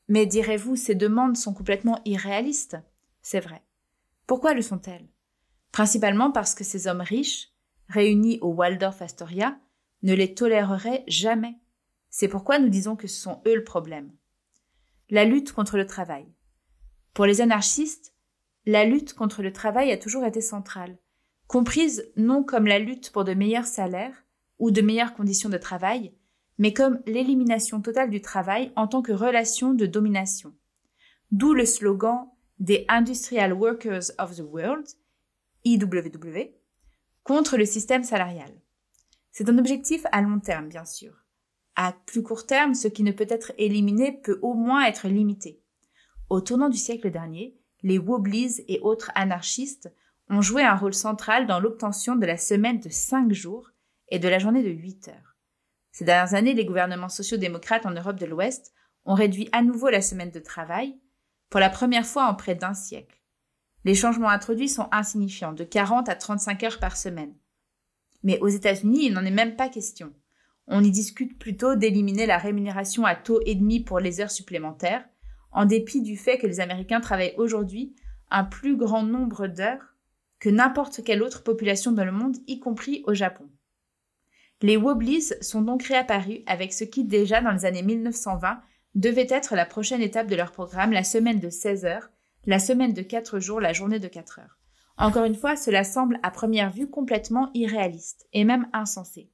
Mais 0.07 0.25
direz-vous, 0.25 0.75
ces 0.75 0.95
demandes 0.95 1.37
sont 1.37 1.53
complètement 1.53 1.99
irréalistes 2.05 2.77
C'est 3.21 3.39
vrai. 3.39 3.63
Pourquoi 4.27 4.53
le 4.53 4.61
sont-elles? 4.61 5.07
Principalement 5.71 6.31
parce 6.31 6.55
que 6.55 6.63
ces 6.63 6.87
hommes 6.87 7.01
riches, 7.01 7.51
réunis 7.89 8.39
au 8.41 8.53
Waldorf 8.53 9.01
Astoria, 9.01 9.57
ne 10.03 10.13
les 10.13 10.33
toléreraient 10.33 11.03
jamais. 11.07 11.59
C'est 12.09 12.27
pourquoi 12.27 12.59
nous 12.59 12.69
disons 12.69 12.95
que 12.95 13.07
ce 13.07 13.19
sont 13.19 13.41
eux 13.45 13.55
le 13.55 13.63
problème. 13.63 14.11
La 15.09 15.25
lutte 15.25 15.51
contre 15.51 15.77
le 15.77 15.85
travail. 15.85 16.25
Pour 17.13 17.25
les 17.25 17.41
anarchistes, 17.41 18.13
la 18.65 18.85
lutte 18.85 19.13
contre 19.13 19.43
le 19.43 19.53
travail 19.53 19.91
a 19.91 19.97
toujours 19.97 20.25
été 20.25 20.41
centrale, 20.41 20.97
comprise 21.47 22.11
non 22.15 22.43
comme 22.43 22.67
la 22.67 22.79
lutte 22.79 23.11
pour 23.11 23.23
de 23.23 23.33
meilleurs 23.33 23.67
salaires 23.67 24.25
ou 24.57 24.71
de 24.71 24.81
meilleures 24.81 25.13
conditions 25.13 25.49
de 25.49 25.57
travail, 25.57 26.13
mais 26.57 26.73
comme 26.73 27.01
l'élimination 27.05 27.81
totale 27.81 28.09
du 28.09 28.21
travail 28.21 28.71
en 28.75 28.87
tant 28.87 29.01
que 29.01 29.11
relation 29.11 29.73
de 29.73 29.85
domination. 29.85 30.53
D'où 31.31 31.53
le 31.53 31.65
slogan 31.65 32.27
des 32.59 32.85
Industrial 32.87 33.53
Workers 33.53 34.11
of 34.19 34.35
the 34.35 34.41
World, 34.41 34.85
IWW, 35.65 36.51
contre 37.23 37.57
le 37.57 37.65
système 37.65 38.03
salarial. 38.03 38.51
C'est 39.31 39.49
un 39.49 39.57
objectif 39.57 40.05
à 40.11 40.21
long 40.21 40.39
terme, 40.39 40.69
bien 40.69 40.85
sûr. 40.85 41.13
À 41.75 41.93
plus 42.05 42.23
court 42.23 42.45
terme, 42.45 42.73
ce 42.73 42.87
qui 42.87 43.03
ne 43.03 43.11
peut 43.11 43.27
être 43.27 43.51
éliminé 43.57 44.13
peut 44.23 44.39
au 44.41 44.53
moins 44.53 44.85
être 44.85 45.07
limité. 45.09 45.61
Au 46.29 46.39
tournant 46.39 46.69
du 46.69 46.77
siècle 46.77 47.11
dernier, 47.11 47.57
les 47.83 47.97
Wobblies 47.97 48.63
et 48.67 48.79
autres 48.79 49.11
anarchistes 49.15 49.93
ont 50.29 50.41
joué 50.41 50.63
un 50.63 50.75
rôle 50.75 50.93
central 50.93 51.47
dans 51.47 51.59
l'obtention 51.59 52.15
de 52.15 52.25
la 52.25 52.37
semaine 52.37 52.79
de 52.79 52.89
5 52.89 53.31
jours 53.33 53.71
et 54.09 54.19
de 54.19 54.27
la 54.27 54.39
journée 54.39 54.63
de 54.63 54.69
8 54.69 55.09
heures. 55.09 55.34
Ces 55.95 56.03
dernières 56.03 56.33
années, 56.33 56.53
les 56.53 56.65
gouvernements 56.65 57.07
sociaux-démocrates 57.07 57.85
en 57.85 57.91
Europe 57.91 58.19
de 58.19 58.25
l'Ouest 58.25 58.73
ont 59.05 59.13
réduit 59.13 59.47
à 59.53 59.61
nouveau 59.61 59.87
la 59.87 60.01
semaine 60.01 60.29
de 60.29 60.41
travail, 60.41 60.99
pour 61.49 61.61
la 61.61 61.69
première 61.69 62.05
fois 62.05 62.25
en 62.25 62.35
près 62.35 62.53
d'un 62.53 62.73
siècle. 62.73 63.21
Les 63.85 63.95
changements 63.95 64.27
introduits 64.27 64.67
sont 64.67 64.89
insignifiants, 64.91 65.53
de 65.53 65.63
40 65.63 66.09
à 66.09 66.15
35 66.15 66.63
heures 66.63 66.79
par 66.79 66.97
semaine. 66.97 67.33
Mais 68.23 68.37
aux 68.39 68.49
États-Unis, 68.49 69.05
il 69.05 69.13
n'en 69.13 69.23
est 69.23 69.31
même 69.31 69.55
pas 69.55 69.69
question. 69.69 70.11
On 70.67 70.83
y 70.83 70.91
discute 70.91 71.39
plutôt 71.39 71.75
d'éliminer 71.77 72.25
la 72.25 72.39
rémunération 72.39 73.05
à 73.05 73.15
taux 73.15 73.39
et 73.45 73.55
demi 73.55 73.79
pour 73.79 74.01
les 74.01 74.19
heures 74.19 74.31
supplémentaires, 74.31 75.07
en 75.53 75.63
dépit 75.63 76.01
du 76.01 76.17
fait 76.17 76.37
que 76.37 76.47
les 76.47 76.59
Américains 76.59 76.99
travaillent 76.99 77.35
aujourd'hui 77.37 77.95
un 78.29 78.43
plus 78.43 78.75
grand 78.75 79.03
nombre 79.03 79.47
d'heures 79.47 79.95
que 80.39 80.49
n'importe 80.49 81.05
quelle 81.05 81.23
autre 81.23 81.41
population 81.41 81.93
dans 81.93 82.03
le 82.03 82.11
monde, 82.11 82.35
y 82.47 82.59
compris 82.59 83.01
au 83.07 83.13
Japon. 83.13 83.49
Les 84.65 84.77
Wobblies 84.77 85.31
sont 85.41 85.61
donc 85.61 85.83
réapparus 85.83 86.39
avec 86.47 86.73
ce 86.73 86.85
qui, 86.85 87.03
déjà 87.03 87.39
dans 87.39 87.51
les 87.51 87.65
années 87.65 87.83
1920, 87.83 88.59
devait 88.95 89.27
être 89.29 89.53
la 89.53 89.63
prochaine 89.63 90.01
étape 90.01 90.25
de 90.25 90.35
leur 90.35 90.51
programme, 90.51 90.91
la 90.91 91.03
semaine 91.03 91.39
de 91.39 91.51
16 91.51 91.85
heures, 91.85 92.09
la 92.47 92.57
semaine 92.57 92.93
de 92.93 93.03
4 93.03 93.37
jours, 93.37 93.61
la 93.61 93.73
journée 93.73 93.99
de 93.99 94.07
4 94.07 94.39
heures. 94.39 94.57
Encore 94.97 95.25
une 95.25 95.35
fois, 95.35 95.55
cela 95.55 95.83
semble 95.83 96.19
à 96.23 96.31
première 96.31 96.71
vue 96.71 96.89
complètement 96.89 97.51
irréaliste 97.53 98.25
et 98.33 98.43
même 98.43 98.67
insensé. 98.73 99.29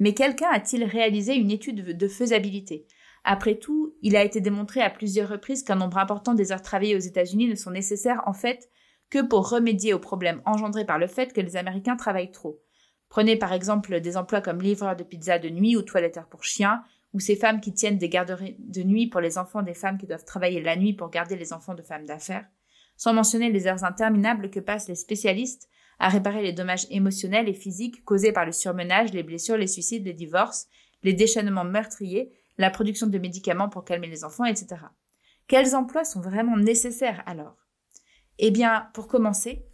Mais 0.00 0.12
quelqu'un 0.12 0.50
a-t-il 0.50 0.82
réalisé 0.82 1.36
une 1.36 1.52
étude 1.52 1.96
de 1.96 2.08
faisabilité? 2.08 2.88
Après 3.22 3.54
tout, 3.54 3.94
il 4.02 4.16
a 4.16 4.24
été 4.24 4.40
démontré 4.40 4.80
à 4.80 4.90
plusieurs 4.90 5.28
reprises 5.28 5.62
qu'un 5.62 5.76
nombre 5.76 5.98
important 5.98 6.34
des 6.34 6.50
heures 6.50 6.62
travaillées 6.62 6.96
aux 6.96 6.98
États-Unis 6.98 7.46
ne 7.46 7.54
sont 7.54 7.70
nécessaires 7.70 8.24
en 8.26 8.32
fait 8.32 8.68
que 9.08 9.22
pour 9.22 9.50
remédier 9.50 9.94
aux 9.94 10.00
problèmes 10.00 10.42
engendrés 10.44 10.84
par 10.84 10.98
le 10.98 11.06
fait 11.06 11.32
que 11.32 11.40
les 11.40 11.56
Américains 11.56 11.94
travaillent 11.94 12.32
trop. 12.32 12.60
Prenez 13.14 13.36
par 13.36 13.52
exemple 13.52 14.00
des 14.00 14.16
emplois 14.16 14.40
comme 14.40 14.60
livreur 14.60 14.96
de 14.96 15.04
pizza 15.04 15.38
de 15.38 15.48
nuit 15.48 15.76
ou 15.76 15.82
toiletteur 15.82 16.26
pour 16.26 16.42
chiens, 16.42 16.82
ou 17.12 17.20
ces 17.20 17.36
femmes 17.36 17.60
qui 17.60 17.72
tiennent 17.72 17.96
des 17.96 18.08
garderies 18.08 18.56
de 18.58 18.82
nuit 18.82 19.06
pour 19.06 19.20
les 19.20 19.38
enfants 19.38 19.62
des 19.62 19.72
femmes 19.72 19.98
qui 19.98 20.08
doivent 20.08 20.24
travailler 20.24 20.60
la 20.60 20.74
nuit 20.74 20.94
pour 20.94 21.10
garder 21.10 21.36
les 21.36 21.52
enfants 21.52 21.76
de 21.76 21.82
femmes 21.82 22.06
d'affaires, 22.06 22.44
sans 22.96 23.12
mentionner 23.14 23.52
les 23.52 23.68
heures 23.68 23.84
interminables 23.84 24.50
que 24.50 24.58
passent 24.58 24.88
les 24.88 24.96
spécialistes 24.96 25.68
à 26.00 26.08
réparer 26.08 26.42
les 26.42 26.52
dommages 26.52 26.88
émotionnels 26.90 27.48
et 27.48 27.54
physiques 27.54 28.04
causés 28.04 28.32
par 28.32 28.46
le 28.46 28.50
surmenage, 28.50 29.12
les 29.12 29.22
blessures, 29.22 29.58
les 29.58 29.68
suicides, 29.68 30.06
les 30.06 30.12
divorces, 30.12 30.66
les 31.04 31.12
déchaînements 31.12 31.62
meurtriers, 31.62 32.32
la 32.58 32.70
production 32.70 33.06
de 33.06 33.18
médicaments 33.18 33.68
pour 33.68 33.84
calmer 33.84 34.08
les 34.08 34.24
enfants, 34.24 34.44
etc. 34.44 34.74
Quels 35.46 35.76
emplois 35.76 36.02
sont 36.02 36.20
vraiment 36.20 36.56
nécessaires 36.56 37.22
alors? 37.26 37.54
Eh 38.40 38.50
bien, 38.50 38.88
pour 38.92 39.06
commencer, 39.06 39.64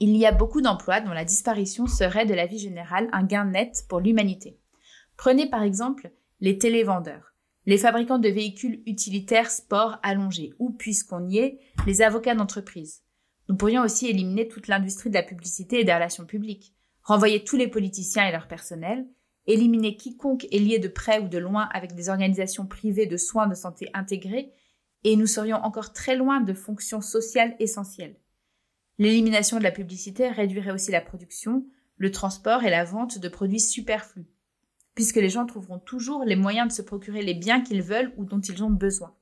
il 0.00 0.16
y 0.16 0.24
a 0.24 0.32
beaucoup 0.32 0.62
d'emplois 0.62 1.02
dont 1.02 1.12
la 1.12 1.26
disparition 1.26 1.86
serait 1.86 2.24
de 2.24 2.32
la 2.32 2.46
vie 2.46 2.58
générale 2.58 3.08
un 3.12 3.22
gain 3.22 3.44
net 3.44 3.84
pour 3.86 4.00
l'humanité. 4.00 4.58
Prenez 5.18 5.48
par 5.48 5.62
exemple 5.62 6.10
les 6.40 6.56
télévendeurs, 6.56 7.34
les 7.66 7.76
fabricants 7.76 8.18
de 8.18 8.30
véhicules 8.30 8.82
utilitaires 8.86 9.50
sport 9.50 9.98
allongés, 10.02 10.54
ou, 10.58 10.70
puisqu'on 10.70 11.28
y 11.28 11.36
est, 11.36 11.58
les 11.86 12.00
avocats 12.00 12.34
d'entreprise. 12.34 13.02
Nous 13.50 13.56
pourrions 13.56 13.82
aussi 13.82 14.08
éliminer 14.08 14.48
toute 14.48 14.68
l'industrie 14.68 15.10
de 15.10 15.14
la 15.14 15.22
publicité 15.22 15.80
et 15.80 15.84
des 15.84 15.92
relations 15.92 16.24
publiques, 16.24 16.72
renvoyer 17.02 17.44
tous 17.44 17.56
les 17.56 17.68
politiciens 17.68 18.26
et 18.26 18.32
leur 18.32 18.48
personnel, 18.48 19.06
éliminer 19.46 19.96
quiconque 19.96 20.46
est 20.50 20.58
lié 20.58 20.78
de 20.78 20.88
près 20.88 21.18
ou 21.18 21.28
de 21.28 21.38
loin 21.38 21.68
avec 21.74 21.94
des 21.94 22.08
organisations 22.08 22.66
privées 22.66 23.06
de 23.06 23.18
soins 23.18 23.48
de 23.48 23.54
santé 23.54 23.90
intégrées, 23.92 24.52
et 25.04 25.16
nous 25.16 25.26
serions 25.26 25.58
encore 25.58 25.92
très 25.92 26.16
loin 26.16 26.40
de 26.40 26.54
fonctions 26.54 27.02
sociales 27.02 27.54
essentielles. 27.58 28.16
L'élimination 29.00 29.56
de 29.56 29.62
la 29.62 29.70
publicité 29.70 30.28
réduirait 30.28 30.72
aussi 30.72 30.90
la 30.90 31.00
production, 31.00 31.64
le 31.96 32.10
transport 32.10 32.64
et 32.64 32.70
la 32.70 32.84
vente 32.84 33.18
de 33.18 33.28
produits 33.30 33.58
superflus, 33.58 34.26
puisque 34.94 35.16
les 35.16 35.30
gens 35.30 35.46
trouveront 35.46 35.78
toujours 35.78 36.22
les 36.24 36.36
moyens 36.36 36.68
de 36.68 36.72
se 36.74 36.82
procurer 36.82 37.22
les 37.22 37.32
biens 37.32 37.62
qu'ils 37.62 37.80
veulent 37.80 38.12
ou 38.18 38.26
dont 38.26 38.42
ils 38.42 38.62
ont 38.62 38.68
besoin. 38.68 39.14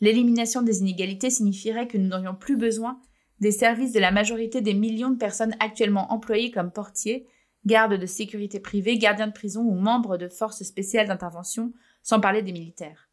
L'élimination 0.00 0.60
des 0.60 0.80
inégalités 0.80 1.30
signifierait 1.30 1.86
que 1.86 1.96
nous 1.96 2.08
n'aurions 2.08 2.34
plus 2.34 2.56
besoin 2.56 3.00
des 3.38 3.52
services 3.52 3.92
de 3.92 4.00
la 4.00 4.10
majorité 4.10 4.60
des 4.60 4.74
millions 4.74 5.10
de 5.10 5.18
personnes 5.18 5.54
actuellement 5.60 6.12
employées 6.12 6.50
comme 6.50 6.72
portiers, 6.72 7.28
gardes 7.64 7.94
de 7.94 8.06
sécurité 8.06 8.58
privée, 8.58 8.98
gardiens 8.98 9.28
de 9.28 9.32
prison 9.32 9.62
ou 9.62 9.76
membres 9.76 10.16
de 10.16 10.26
forces 10.26 10.64
spéciales 10.64 11.06
d'intervention, 11.06 11.72
sans 12.02 12.18
parler 12.18 12.42
des 12.42 12.50
militaires. 12.50 13.08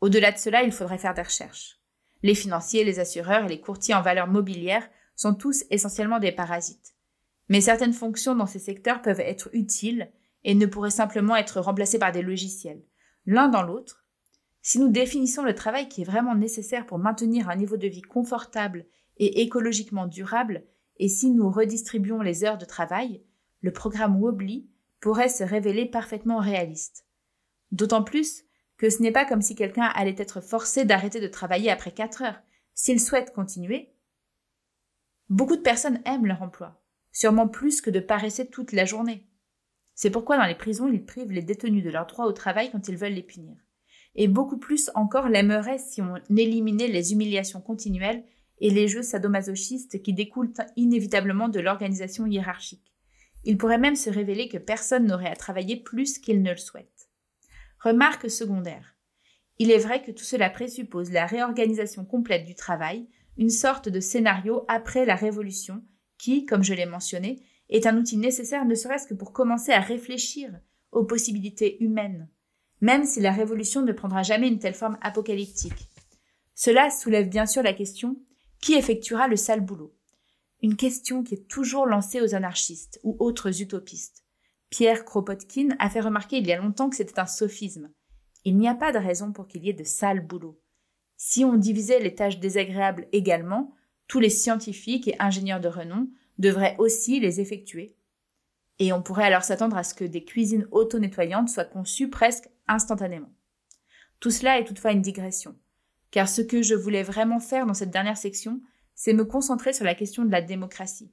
Au-delà 0.00 0.30
de 0.30 0.38
cela, 0.38 0.62
il 0.62 0.70
faudrait 0.70 0.98
faire 0.98 1.14
des 1.14 1.22
recherches. 1.22 1.80
Les 2.22 2.36
financiers, 2.36 2.84
les 2.84 3.00
assureurs 3.00 3.46
et 3.46 3.48
les 3.48 3.60
courtiers 3.60 3.94
en 3.94 4.02
valeurs 4.02 4.28
mobilières 4.28 4.88
sont 5.20 5.34
tous 5.34 5.64
essentiellement 5.68 6.18
des 6.18 6.32
parasites. 6.32 6.94
Mais 7.50 7.60
certaines 7.60 7.92
fonctions 7.92 8.34
dans 8.34 8.46
ces 8.46 8.58
secteurs 8.58 9.02
peuvent 9.02 9.20
être 9.20 9.50
utiles 9.52 10.10
et 10.44 10.54
ne 10.54 10.64
pourraient 10.64 10.88
simplement 10.88 11.36
être 11.36 11.60
remplacées 11.60 11.98
par 11.98 12.10
des 12.10 12.22
logiciels. 12.22 12.82
L'un 13.26 13.48
dans 13.48 13.62
l'autre, 13.62 14.06
si 14.62 14.78
nous 14.78 14.88
définissons 14.88 15.42
le 15.42 15.54
travail 15.54 15.90
qui 15.90 16.00
est 16.00 16.06
vraiment 16.06 16.34
nécessaire 16.34 16.86
pour 16.86 16.96
maintenir 16.96 17.50
un 17.50 17.56
niveau 17.56 17.76
de 17.76 17.86
vie 17.86 18.00
confortable 18.00 18.86
et 19.18 19.42
écologiquement 19.42 20.06
durable, 20.06 20.64
et 20.96 21.08
si 21.10 21.28
nous 21.30 21.50
redistribuons 21.50 22.22
les 22.22 22.42
heures 22.44 22.56
de 22.56 22.64
travail, 22.64 23.22
le 23.60 23.74
programme 23.74 24.22
Wobbly 24.22 24.70
pourrait 25.00 25.28
se 25.28 25.44
révéler 25.44 25.84
parfaitement 25.84 26.38
réaliste. 26.38 27.04
D'autant 27.72 28.04
plus 28.04 28.44
que 28.78 28.88
ce 28.88 29.02
n'est 29.02 29.12
pas 29.12 29.26
comme 29.26 29.42
si 29.42 29.54
quelqu'un 29.54 29.90
allait 29.94 30.14
être 30.16 30.40
forcé 30.40 30.86
d'arrêter 30.86 31.20
de 31.20 31.28
travailler 31.28 31.70
après 31.70 31.92
quatre 31.92 32.22
heures. 32.22 32.40
S'il 32.74 33.00
souhaite 33.00 33.34
continuer, 33.34 33.92
Beaucoup 35.30 35.54
de 35.54 35.62
personnes 35.62 36.00
aiment 36.04 36.26
leur 36.26 36.42
emploi, 36.42 36.82
sûrement 37.12 37.46
plus 37.46 37.80
que 37.80 37.90
de 37.90 38.00
paresser 38.00 38.50
toute 38.50 38.72
la 38.72 38.84
journée. 38.84 39.28
C'est 39.94 40.10
pourquoi 40.10 40.36
dans 40.36 40.46
les 40.46 40.56
prisons, 40.56 40.88
ils 40.88 41.04
privent 41.04 41.30
les 41.30 41.42
détenus 41.42 41.84
de 41.84 41.90
leur 41.90 42.06
droit 42.06 42.24
au 42.24 42.32
travail 42.32 42.70
quand 42.72 42.88
ils 42.88 42.96
veulent 42.96 43.12
les 43.12 43.22
punir. 43.22 43.56
Et 44.16 44.26
beaucoup 44.26 44.58
plus 44.58 44.90
encore 44.96 45.28
l'aimeraient 45.28 45.78
si 45.78 46.02
on 46.02 46.16
éliminait 46.36 46.88
les 46.88 47.12
humiliations 47.12 47.60
continuelles 47.60 48.24
et 48.58 48.70
les 48.70 48.88
jeux 48.88 49.02
sadomasochistes 49.02 50.02
qui 50.02 50.12
découlent 50.12 50.52
inévitablement 50.74 51.48
de 51.48 51.60
l'organisation 51.60 52.26
hiérarchique. 52.26 52.92
Il 53.44 53.56
pourrait 53.56 53.78
même 53.78 53.96
se 53.96 54.10
révéler 54.10 54.48
que 54.48 54.58
personne 54.58 55.06
n'aurait 55.06 55.30
à 55.30 55.36
travailler 55.36 55.76
plus 55.76 56.18
qu'il 56.18 56.42
ne 56.42 56.50
le 56.50 56.56
souhaite. 56.56 57.08
Remarque 57.78 58.28
secondaire. 58.28 58.96
Il 59.58 59.70
est 59.70 59.78
vrai 59.78 60.02
que 60.02 60.10
tout 60.10 60.24
cela 60.24 60.50
présuppose 60.50 61.12
la 61.12 61.26
réorganisation 61.26 62.04
complète 62.04 62.44
du 62.44 62.54
travail, 62.56 63.06
une 63.40 63.50
sorte 63.50 63.88
de 63.88 64.00
scénario 64.00 64.66
après 64.68 65.06
la 65.06 65.16
Révolution 65.16 65.82
qui, 66.18 66.44
comme 66.44 66.62
je 66.62 66.74
l'ai 66.74 66.84
mentionné, 66.84 67.42
est 67.70 67.86
un 67.86 67.96
outil 67.96 68.18
nécessaire 68.18 68.66
ne 68.66 68.74
serait-ce 68.74 69.06
que 69.06 69.14
pour 69.14 69.32
commencer 69.32 69.72
à 69.72 69.80
réfléchir 69.80 70.52
aux 70.92 71.04
possibilités 71.04 71.82
humaines, 71.82 72.28
même 72.82 73.06
si 73.06 73.18
la 73.18 73.32
révolution 73.32 73.80
ne 73.80 73.92
prendra 73.92 74.22
jamais 74.22 74.48
une 74.48 74.58
telle 74.58 74.74
forme 74.74 74.98
apocalyptique. 75.00 75.88
Cela 76.54 76.90
soulève 76.90 77.30
bien 77.30 77.46
sûr 77.46 77.62
la 77.62 77.72
question 77.72 78.20
qui 78.60 78.74
effectuera 78.74 79.26
le 79.26 79.36
sale 79.36 79.62
boulot? 79.62 79.96
Une 80.62 80.76
question 80.76 81.22
qui 81.22 81.34
est 81.34 81.48
toujours 81.48 81.86
lancée 81.86 82.20
aux 82.20 82.34
anarchistes 82.34 83.00
ou 83.04 83.16
autres 83.20 83.62
utopistes. 83.62 84.22
Pierre 84.68 85.06
Kropotkin 85.06 85.68
a 85.78 85.88
fait 85.88 86.00
remarquer 86.00 86.36
il 86.36 86.46
y 86.46 86.52
a 86.52 86.60
longtemps 86.60 86.90
que 86.90 86.96
c'était 86.96 87.18
un 87.18 87.26
sophisme. 87.26 87.90
Il 88.44 88.58
n'y 88.58 88.68
a 88.68 88.74
pas 88.74 88.92
de 88.92 88.98
raison 88.98 89.32
pour 89.32 89.48
qu'il 89.48 89.64
y 89.64 89.70
ait 89.70 89.72
de 89.72 89.84
sales 89.84 90.26
boulots. 90.26 90.60
Si 91.22 91.44
on 91.44 91.58
divisait 91.58 91.98
les 91.98 92.14
tâches 92.14 92.38
désagréables 92.38 93.06
également, 93.12 93.74
tous 94.08 94.20
les 94.20 94.30
scientifiques 94.30 95.06
et 95.06 95.16
ingénieurs 95.18 95.60
de 95.60 95.68
renom 95.68 96.08
devraient 96.38 96.76
aussi 96.78 97.20
les 97.20 97.42
effectuer. 97.42 97.94
Et 98.78 98.94
on 98.94 99.02
pourrait 99.02 99.26
alors 99.26 99.44
s'attendre 99.44 99.76
à 99.76 99.84
ce 99.84 99.92
que 99.92 100.06
des 100.06 100.24
cuisines 100.24 100.66
auto-nettoyantes 100.70 101.50
soient 101.50 101.66
conçues 101.66 102.08
presque 102.08 102.48
instantanément. 102.68 103.30
Tout 104.18 104.30
cela 104.30 104.58
est 104.58 104.64
toutefois 104.64 104.92
une 104.92 105.02
digression, 105.02 105.54
car 106.10 106.26
ce 106.26 106.40
que 106.40 106.62
je 106.62 106.74
voulais 106.74 107.02
vraiment 107.02 107.38
faire 107.38 107.66
dans 107.66 107.74
cette 107.74 107.90
dernière 107.90 108.16
section, 108.16 108.62
c'est 108.94 109.12
me 109.12 109.26
concentrer 109.26 109.74
sur 109.74 109.84
la 109.84 109.94
question 109.94 110.24
de 110.24 110.32
la 110.32 110.40
démocratie. 110.40 111.12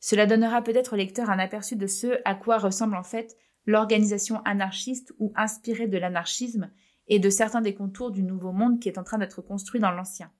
Cela 0.00 0.26
donnera 0.26 0.62
peut-être 0.62 0.94
au 0.94 0.96
lecteur 0.96 1.30
un 1.30 1.38
aperçu 1.38 1.76
de 1.76 1.86
ce 1.86 2.18
à 2.24 2.34
quoi 2.34 2.58
ressemble 2.58 2.96
en 2.96 3.04
fait 3.04 3.36
l'organisation 3.66 4.42
anarchiste 4.44 5.12
ou 5.20 5.32
inspirée 5.36 5.86
de 5.86 5.96
l'anarchisme 5.96 6.72
et 7.08 7.18
de 7.18 7.30
certains 7.30 7.60
des 7.60 7.74
contours 7.74 8.10
du 8.10 8.22
nouveau 8.22 8.52
monde 8.52 8.80
qui 8.80 8.88
est 8.88 8.98
en 8.98 9.04
train 9.04 9.18
d'être 9.18 9.42
construit 9.42 9.80
dans 9.80 9.90
l'ancien. 9.90 10.30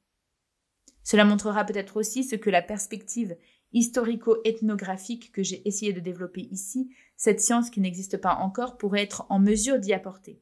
Cela 1.02 1.24
montrera 1.24 1.64
peut-être 1.64 1.96
aussi 1.96 2.24
ce 2.24 2.36
que 2.36 2.50
la 2.50 2.62
perspective 2.62 3.36
historico-ethnographique 3.72 5.32
que 5.32 5.42
j'ai 5.42 5.66
essayé 5.66 5.92
de 5.92 6.00
développer 6.00 6.42
ici, 6.50 6.94
cette 7.16 7.40
science 7.40 7.70
qui 7.70 7.80
n'existe 7.80 8.18
pas 8.18 8.34
encore, 8.34 8.76
pourrait 8.78 9.02
être 9.02 9.26
en 9.30 9.38
mesure 9.38 9.78
d'y 9.78 9.92
apporter. 9.92 10.40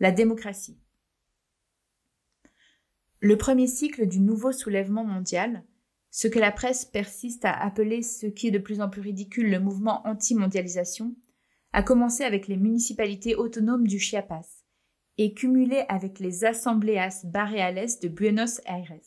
La 0.00 0.12
démocratie. 0.12 0.78
Le 3.20 3.36
premier 3.36 3.68
cycle 3.68 4.06
du 4.06 4.20
nouveau 4.20 4.50
soulèvement 4.50 5.04
mondial, 5.04 5.64
ce 6.10 6.28
que 6.28 6.40
la 6.40 6.52
presse 6.52 6.84
persiste 6.84 7.44
à 7.44 7.52
appeler 7.52 8.02
ce 8.02 8.26
qui 8.26 8.48
est 8.48 8.52
de 8.52 8.58
plus 8.58 8.80
en 8.80 8.90
plus 8.90 9.00
ridicule 9.00 9.50
le 9.50 9.60
mouvement 9.60 10.06
anti-mondialisation, 10.06 11.14
a 11.72 11.82
commencé 11.82 12.24
avec 12.24 12.48
les 12.48 12.56
municipalités 12.56 13.34
autonomes 13.34 13.86
du 13.86 13.98
Chiapas, 13.98 14.61
et 15.22 15.34
cumulé 15.34 15.84
avec 15.88 16.18
les 16.18 16.44
asambleas 16.44 17.20
barreales 17.22 17.86
de 18.02 18.08
Buenos 18.08 18.60
Aires 18.66 18.98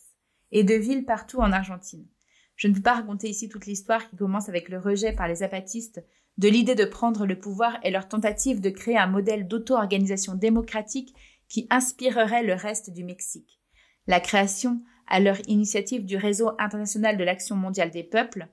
et 0.54 0.64
de 0.64 0.74
villes 0.74 1.04
partout 1.04 1.40
en 1.40 1.52
Argentine. 1.52 2.08
Je 2.56 2.70
ne 2.70 2.74
peux 2.74 2.82
pas 2.82 2.94
raconter 2.94 3.28
ici 3.28 3.50
toute 3.50 3.66
l'histoire 3.66 4.10
qui 4.10 4.16
commence 4.16 4.48
avec 4.48 4.70
le 4.70 4.80
rejet 4.80 5.12
par 5.12 5.28
les 5.28 5.44
apatistes 5.44 6.02
de 6.38 6.48
l'idée 6.48 6.76
de 6.76 6.86
prendre 6.86 7.26
le 7.26 7.38
pouvoir 7.38 7.78
et 7.84 7.92
leur 7.92 8.08
tentative 8.08 8.62
de 8.62 8.70
créer 8.70 8.98
un 8.98 9.08
modèle 9.08 9.46
d'auto-organisation 9.50 10.36
démocratique 10.36 11.14
qui 11.50 11.68
inspirerait 11.70 12.44
le 12.44 12.54
reste 12.54 12.92
du 12.92 13.04
Mexique. 13.04 13.60
La 14.08 14.22
création, 14.22 14.82
à 15.08 15.20
leur 15.20 15.38
initiative, 15.50 16.06
du 16.06 16.16
réseau 16.16 16.52
international 16.60 17.18
de 17.18 17.26
l'action 17.26 17.58
mondiale 17.58 17.92
des 17.92 18.04
peuples, 18.04 18.48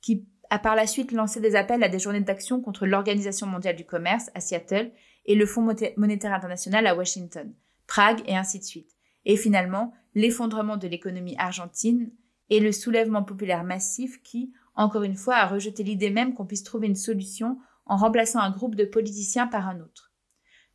qui 0.00 0.26
a 0.50 0.58
par 0.58 0.74
la 0.74 0.88
suite 0.88 1.12
lancé 1.12 1.40
des 1.40 1.54
appels 1.54 1.84
à 1.84 1.88
des 1.88 2.00
journées 2.00 2.20
d'action 2.20 2.60
contre 2.60 2.86
l'Organisation 2.86 3.46
mondiale 3.46 3.76
du 3.76 3.84
commerce 3.84 4.32
à 4.34 4.40
Seattle 4.40 4.90
et 5.26 5.34
le 5.34 5.46
Fonds 5.46 5.66
monétaire 5.96 6.32
international 6.32 6.86
à 6.86 6.94
Washington, 6.94 7.52
Prague 7.86 8.22
et 8.26 8.36
ainsi 8.36 8.58
de 8.58 8.64
suite. 8.64 8.96
Et 9.24 9.36
finalement, 9.36 9.92
l'effondrement 10.14 10.76
de 10.76 10.88
l'économie 10.88 11.36
argentine 11.38 12.10
et 12.50 12.60
le 12.60 12.72
soulèvement 12.72 13.22
populaire 13.22 13.64
massif 13.64 14.22
qui, 14.22 14.52
encore 14.74 15.02
une 15.02 15.16
fois, 15.16 15.36
a 15.36 15.46
rejeté 15.46 15.82
l'idée 15.82 16.10
même 16.10 16.34
qu'on 16.34 16.46
puisse 16.46 16.62
trouver 16.62 16.86
une 16.86 16.96
solution 16.96 17.58
en 17.86 17.96
remplaçant 17.96 18.40
un 18.40 18.50
groupe 18.50 18.74
de 18.74 18.84
politiciens 18.84 19.46
par 19.46 19.68
un 19.68 19.80
autre. 19.80 20.12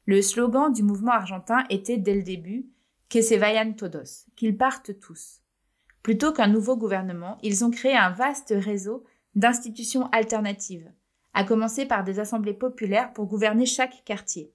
Le 0.06 0.22
slogan 0.22 0.72
du 0.72 0.84
mouvement 0.84 1.12
argentin 1.12 1.66
était 1.70 1.98
dès 1.98 2.16
le 2.16 2.24
début 2.24 2.68
Que 3.10 3.22
se 3.22 3.36
vayan 3.36 3.74
todos, 3.74 4.28
qu'ils 4.36 4.58
partent 4.58 5.00
tous. 5.00 5.42
Plutôt 6.04 6.32
qu'un 6.32 6.48
nouveau 6.48 6.78
gouvernement, 6.78 7.38
ils 7.44 7.66
ont 7.66 7.72
créé 7.72 7.96
un 7.96 8.12
vaste 8.12 8.54
réseau 8.56 9.04
d'institutions 9.36 10.08
alternatives, 10.12 10.92
à 11.34 11.44
commencer 11.44 11.86
par 11.86 12.04
des 12.04 12.20
assemblées 12.20 12.54
populaires 12.54 13.14
pour 13.14 13.26
gouverner 13.26 13.66
chaque 13.66 14.04
quartier. 14.04 14.54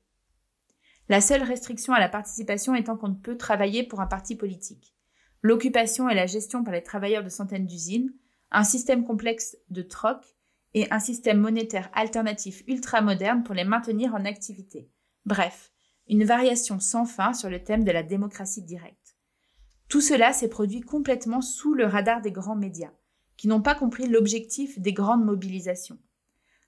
La 1.08 1.20
seule 1.20 1.42
restriction 1.42 1.92
à 1.92 2.00
la 2.00 2.08
participation 2.08 2.74
étant 2.74 2.96
qu'on 2.96 3.08
ne 3.08 3.14
peut 3.14 3.36
travailler 3.36 3.82
pour 3.82 4.00
un 4.00 4.06
parti 4.06 4.36
politique. 4.36 4.94
L'occupation 5.42 6.08
et 6.08 6.14
la 6.14 6.26
gestion 6.26 6.64
par 6.64 6.72
les 6.72 6.82
travailleurs 6.82 7.22
de 7.22 7.28
centaines 7.28 7.66
d'usines, 7.66 8.14
un 8.50 8.64
système 8.64 9.04
complexe 9.04 9.56
de 9.68 9.82
troc 9.82 10.18
et 10.72 10.90
un 10.90 10.98
système 10.98 11.38
monétaire 11.38 11.90
alternatif 11.92 12.62
ultra-moderne 12.66 13.42
pour 13.42 13.54
les 13.54 13.64
maintenir 13.64 14.14
en 14.14 14.24
activité. 14.24 14.90
Bref, 15.26 15.72
une 16.08 16.24
variation 16.24 16.80
sans 16.80 17.04
fin 17.04 17.32
sur 17.32 17.50
le 17.50 17.62
thème 17.62 17.84
de 17.84 17.92
la 17.92 18.02
démocratie 18.02 18.62
directe. 18.62 19.16
Tout 19.88 20.00
cela 20.00 20.32
s'est 20.32 20.48
produit 20.48 20.80
complètement 20.80 21.40
sous 21.40 21.74
le 21.74 21.86
radar 21.86 22.20
des 22.20 22.32
grands 22.32 22.56
médias, 22.56 22.92
qui 23.36 23.48
n'ont 23.48 23.62
pas 23.62 23.74
compris 23.74 24.08
l'objectif 24.08 24.78
des 24.78 24.92
grandes 24.92 25.24
mobilisations. 25.24 25.98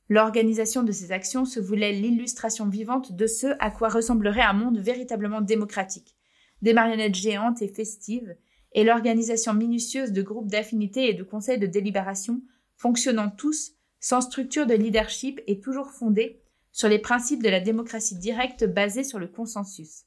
L'organisation 0.09 0.85
de 0.85 0.92
ces 0.92 1.11
actions 1.11 1.45
se 1.45 1.59
voulait 1.59 1.92
l'illustration 1.92 2.69
vivante 2.69 3.12
de 3.12 3.27
ce 3.27 3.49
à 3.59 3.71
quoi 3.71 3.88
ressemblerait 3.88 4.42
un 4.42 4.53
monde 4.53 4.79
véritablement 4.79 5.40
démocratique. 5.40 6.14
Des 6.62 6.73
marionnettes 6.73 7.16
géantes 7.16 7.61
et 7.61 7.69
festives, 7.69 8.37
et 8.73 8.85
l'organisation 8.85 9.55
minutieuse 9.55 10.12
de 10.12 10.23
groupes 10.23 10.51
d'affinités 10.51 11.09
et 11.09 11.14
de 11.14 11.23
conseils 11.23 11.59
de 11.59 11.66
délibération, 11.66 12.42
fonctionnant 12.77 13.31
tous 13.31 13.73
sans 14.01 14.21
structure 14.21 14.66
de 14.66 14.75
leadership 14.75 15.40
et 15.47 15.61
toujours 15.61 15.90
fondés 15.90 16.42
sur 16.73 16.88
les 16.88 16.99
principes 16.99 17.42
de 17.42 17.49
la 17.49 17.61
démocratie 17.61 18.16
directe 18.16 18.64
basée 18.64 19.03
sur 19.03 19.19
le 19.19 19.29
consensus. 19.29 20.05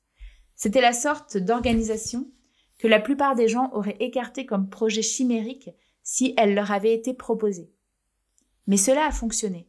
C'était 0.55 0.81
la 0.81 0.93
sorte 0.93 1.35
d'organisation 1.37 2.29
que 2.77 2.87
la 2.87 2.99
plupart 2.99 3.35
des 3.35 3.47
gens 3.47 3.71
auraient 3.73 3.97
écarté 3.99 4.45
comme 4.45 4.69
projet 4.69 5.01
chimérique 5.01 5.71
si 6.03 6.33
elle 6.37 6.53
leur 6.53 6.71
avait 6.71 6.93
été 6.93 7.13
proposée. 7.13 7.71
Mais 8.67 8.77
cela 8.77 9.05
a 9.05 9.11
fonctionné 9.11 9.68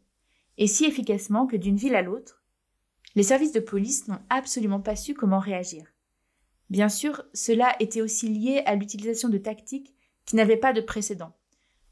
et 0.60 0.66
si 0.66 0.84
efficacement 0.84 1.46
que 1.46 1.56
d'une 1.56 1.76
ville 1.76 1.96
à 1.96 2.02
l'autre, 2.02 2.42
les 3.16 3.22
services 3.22 3.52
de 3.52 3.60
police 3.60 4.06
n'ont 4.08 4.20
absolument 4.28 4.80
pas 4.80 4.94
su 4.94 5.14
comment 5.14 5.38
réagir. 5.38 5.86
Bien 6.68 6.90
sûr, 6.90 7.24
cela 7.32 7.74
était 7.80 8.02
aussi 8.02 8.28
lié 8.28 8.62
à 8.66 8.76
l'utilisation 8.76 9.30
de 9.30 9.38
tactiques 9.38 9.94
qui 10.26 10.36
n'avaient 10.36 10.58
pas 10.58 10.74
de 10.74 10.82
précédent. 10.82 11.32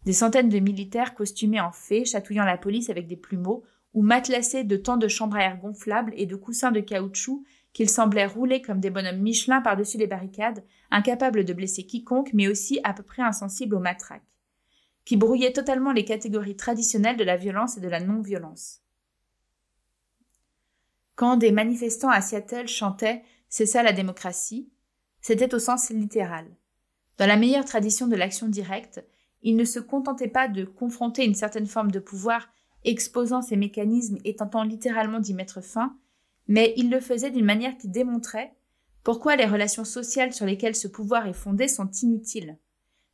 Des 0.04 0.12
centaines 0.12 0.50
de 0.50 0.58
militaires 0.58 1.14
costumés 1.14 1.60
en 1.60 1.72
fées 1.72 2.04
chatouillant 2.04 2.44
la 2.44 2.58
police 2.58 2.90
avec 2.90 3.06
des 3.06 3.16
plumeaux 3.16 3.64
ou 3.94 4.02
matelassés 4.02 4.64
de 4.64 4.76
tant 4.76 4.98
de 4.98 5.08
chambres 5.08 5.38
à 5.38 5.44
air 5.44 5.56
gonflables 5.56 6.12
et 6.16 6.26
de 6.26 6.36
coussins 6.36 6.70
de 6.70 6.80
caoutchouc 6.80 7.44
qu'ils 7.72 7.88
semblaient 7.88 8.26
rouler 8.26 8.60
comme 8.60 8.80
des 8.80 8.90
bonhommes 8.90 9.22
Michelin 9.22 9.62
par-dessus 9.62 9.96
les 9.96 10.06
barricades, 10.06 10.62
incapables 10.90 11.46
de 11.46 11.54
blesser 11.54 11.84
quiconque, 11.84 12.34
mais 12.34 12.48
aussi 12.48 12.80
à 12.84 12.92
peu 12.92 13.02
près 13.02 13.22
insensibles 13.22 13.74
aux 13.74 13.80
matraques 13.80 14.27
qui 15.08 15.16
brouillait 15.16 15.54
totalement 15.54 15.92
les 15.92 16.04
catégories 16.04 16.54
traditionnelles 16.54 17.16
de 17.16 17.24
la 17.24 17.38
violence 17.38 17.78
et 17.78 17.80
de 17.80 17.88
la 17.88 17.98
non-violence. 17.98 18.82
Quand 21.14 21.38
des 21.38 21.50
manifestants 21.50 22.10
à 22.10 22.20
Seattle 22.20 22.68
chantaient 22.68 23.22
C'est 23.48 23.64
ça 23.64 23.82
la 23.82 23.94
démocratie, 23.94 24.68
c'était 25.22 25.54
au 25.54 25.58
sens 25.58 25.88
littéral. 25.88 26.44
Dans 27.16 27.24
la 27.24 27.38
meilleure 27.38 27.64
tradition 27.64 28.06
de 28.06 28.16
l'action 28.16 28.48
directe, 28.48 29.02
ils 29.40 29.56
ne 29.56 29.64
se 29.64 29.80
contentaient 29.80 30.28
pas 30.28 30.46
de 30.46 30.66
confronter 30.66 31.24
une 31.24 31.34
certaine 31.34 31.64
forme 31.64 31.90
de 31.90 32.00
pouvoir 32.00 32.50
exposant 32.84 33.40
ces 33.40 33.56
mécanismes 33.56 34.18
et 34.26 34.36
tentant 34.36 34.62
littéralement 34.62 35.20
d'y 35.20 35.32
mettre 35.32 35.62
fin, 35.62 35.96
mais 36.48 36.74
ils 36.76 36.90
le 36.90 37.00
faisaient 37.00 37.30
d'une 37.30 37.46
manière 37.46 37.78
qui 37.78 37.88
démontrait 37.88 38.52
pourquoi 39.04 39.36
les 39.36 39.46
relations 39.46 39.86
sociales 39.86 40.34
sur 40.34 40.44
lesquelles 40.44 40.76
ce 40.76 40.86
pouvoir 40.86 41.26
est 41.26 41.32
fondé 41.32 41.66
sont 41.66 41.90
inutiles. 42.02 42.58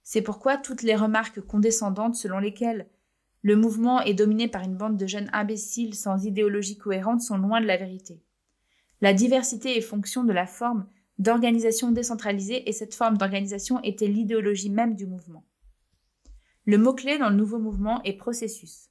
C'est 0.05 0.23
pourquoi 0.23 0.59
toutes 0.59 0.83
les 0.83 0.95
remarques 0.95 1.41
condescendantes 1.41 2.15
selon 2.15 2.39
lesquelles 2.39 2.89
le 3.43 3.57
mouvement 3.57 4.01
est 4.03 4.15
dominé 4.15 4.49
par 4.49 4.63
une 4.63 4.77
bande 4.77 4.97
de 4.97 5.07
jeunes 5.07 5.31
imbéciles 5.33 5.95
sans 5.95 6.25
idéologie 6.25 6.79
cohérente 6.79 7.23
sont 7.23 7.39
loin 7.39 7.61
de 7.61 7.67
la 7.67 7.77
vérité. 7.77 8.23
La 9.01 9.13
diversité 9.13 9.77
est 9.77 9.83
fonction 9.83 10.25
de 10.25 10.33
la 10.33 10.47
forme 10.47 10.87
d'organisation 11.19 11.91
décentralisée 11.91 12.69
et 12.69 12.73
cette 12.73 12.95
forme 12.95 13.19
d'organisation 13.19 13.83
était 13.83 14.09
l'idéologie 14.09 14.71
même 14.71 14.95
du 14.95 15.07
mouvement. 15.07 15.45
Le 16.67 16.79
mot-clé 16.79 17.19
dans 17.19 17.29
le 17.29 17.37
nouveau 17.37 17.59
mouvement 17.59 18.03
est 18.05 18.15
processus, 18.15 18.89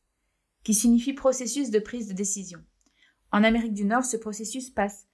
qui 0.63 0.73
signifie 0.73 1.13
processus 1.13 1.69
de 1.71 1.80
prise 1.80 2.08
de 2.08 2.13
décision. 2.13 2.60
En 3.32 3.43
Amérique 3.43 3.73
du 3.73 3.86
Nord, 3.86 4.06
ce 4.06 4.17
processus 4.17 4.69
passe 4.69 5.08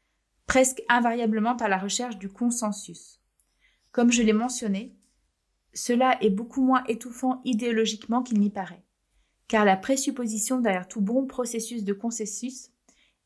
presque 0.45 0.81
invariablement 0.89 1.55
par 1.55 1.69
la 1.69 1.77
recherche 1.77 2.17
du 2.17 2.27
consensus. 2.27 3.21
Comme 3.91 4.11
je 4.11 4.21
l'ai 4.21 4.33
mentionné, 4.33 4.98
cela 5.73 6.17
est 6.23 6.29
beaucoup 6.29 6.63
moins 6.63 6.83
étouffant 6.85 7.41
idéologiquement 7.45 8.23
qu'il 8.23 8.39
n'y 8.39 8.49
paraît, 8.49 8.83
car 9.47 9.65
la 9.65 9.77
présupposition 9.77 10.59
derrière 10.59 10.87
tout 10.87 11.01
bon 11.01 11.25
processus 11.25 11.83
de 11.83 11.93
consensus 11.93 12.71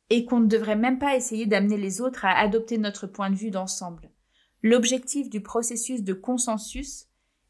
est 0.10 0.26
qu'on 0.26 0.42
ne 0.42 0.48
devrait 0.48 0.76
même 0.76 1.00
pas 1.00 1.16
essayer 1.16 1.46
d'amener 1.46 1.78
les 1.78 2.02
autres 2.02 2.26
à 2.26 2.38
adopter 2.38 2.78
notre 2.78 3.08
point 3.08 3.30
de 3.30 3.36
vue 3.36 3.52
d'ensemble. 3.52 4.10
L'objectif 4.62 5.30
du 5.30 5.42
processus 5.42 6.04
de 6.04 6.14
consensus 6.14 7.08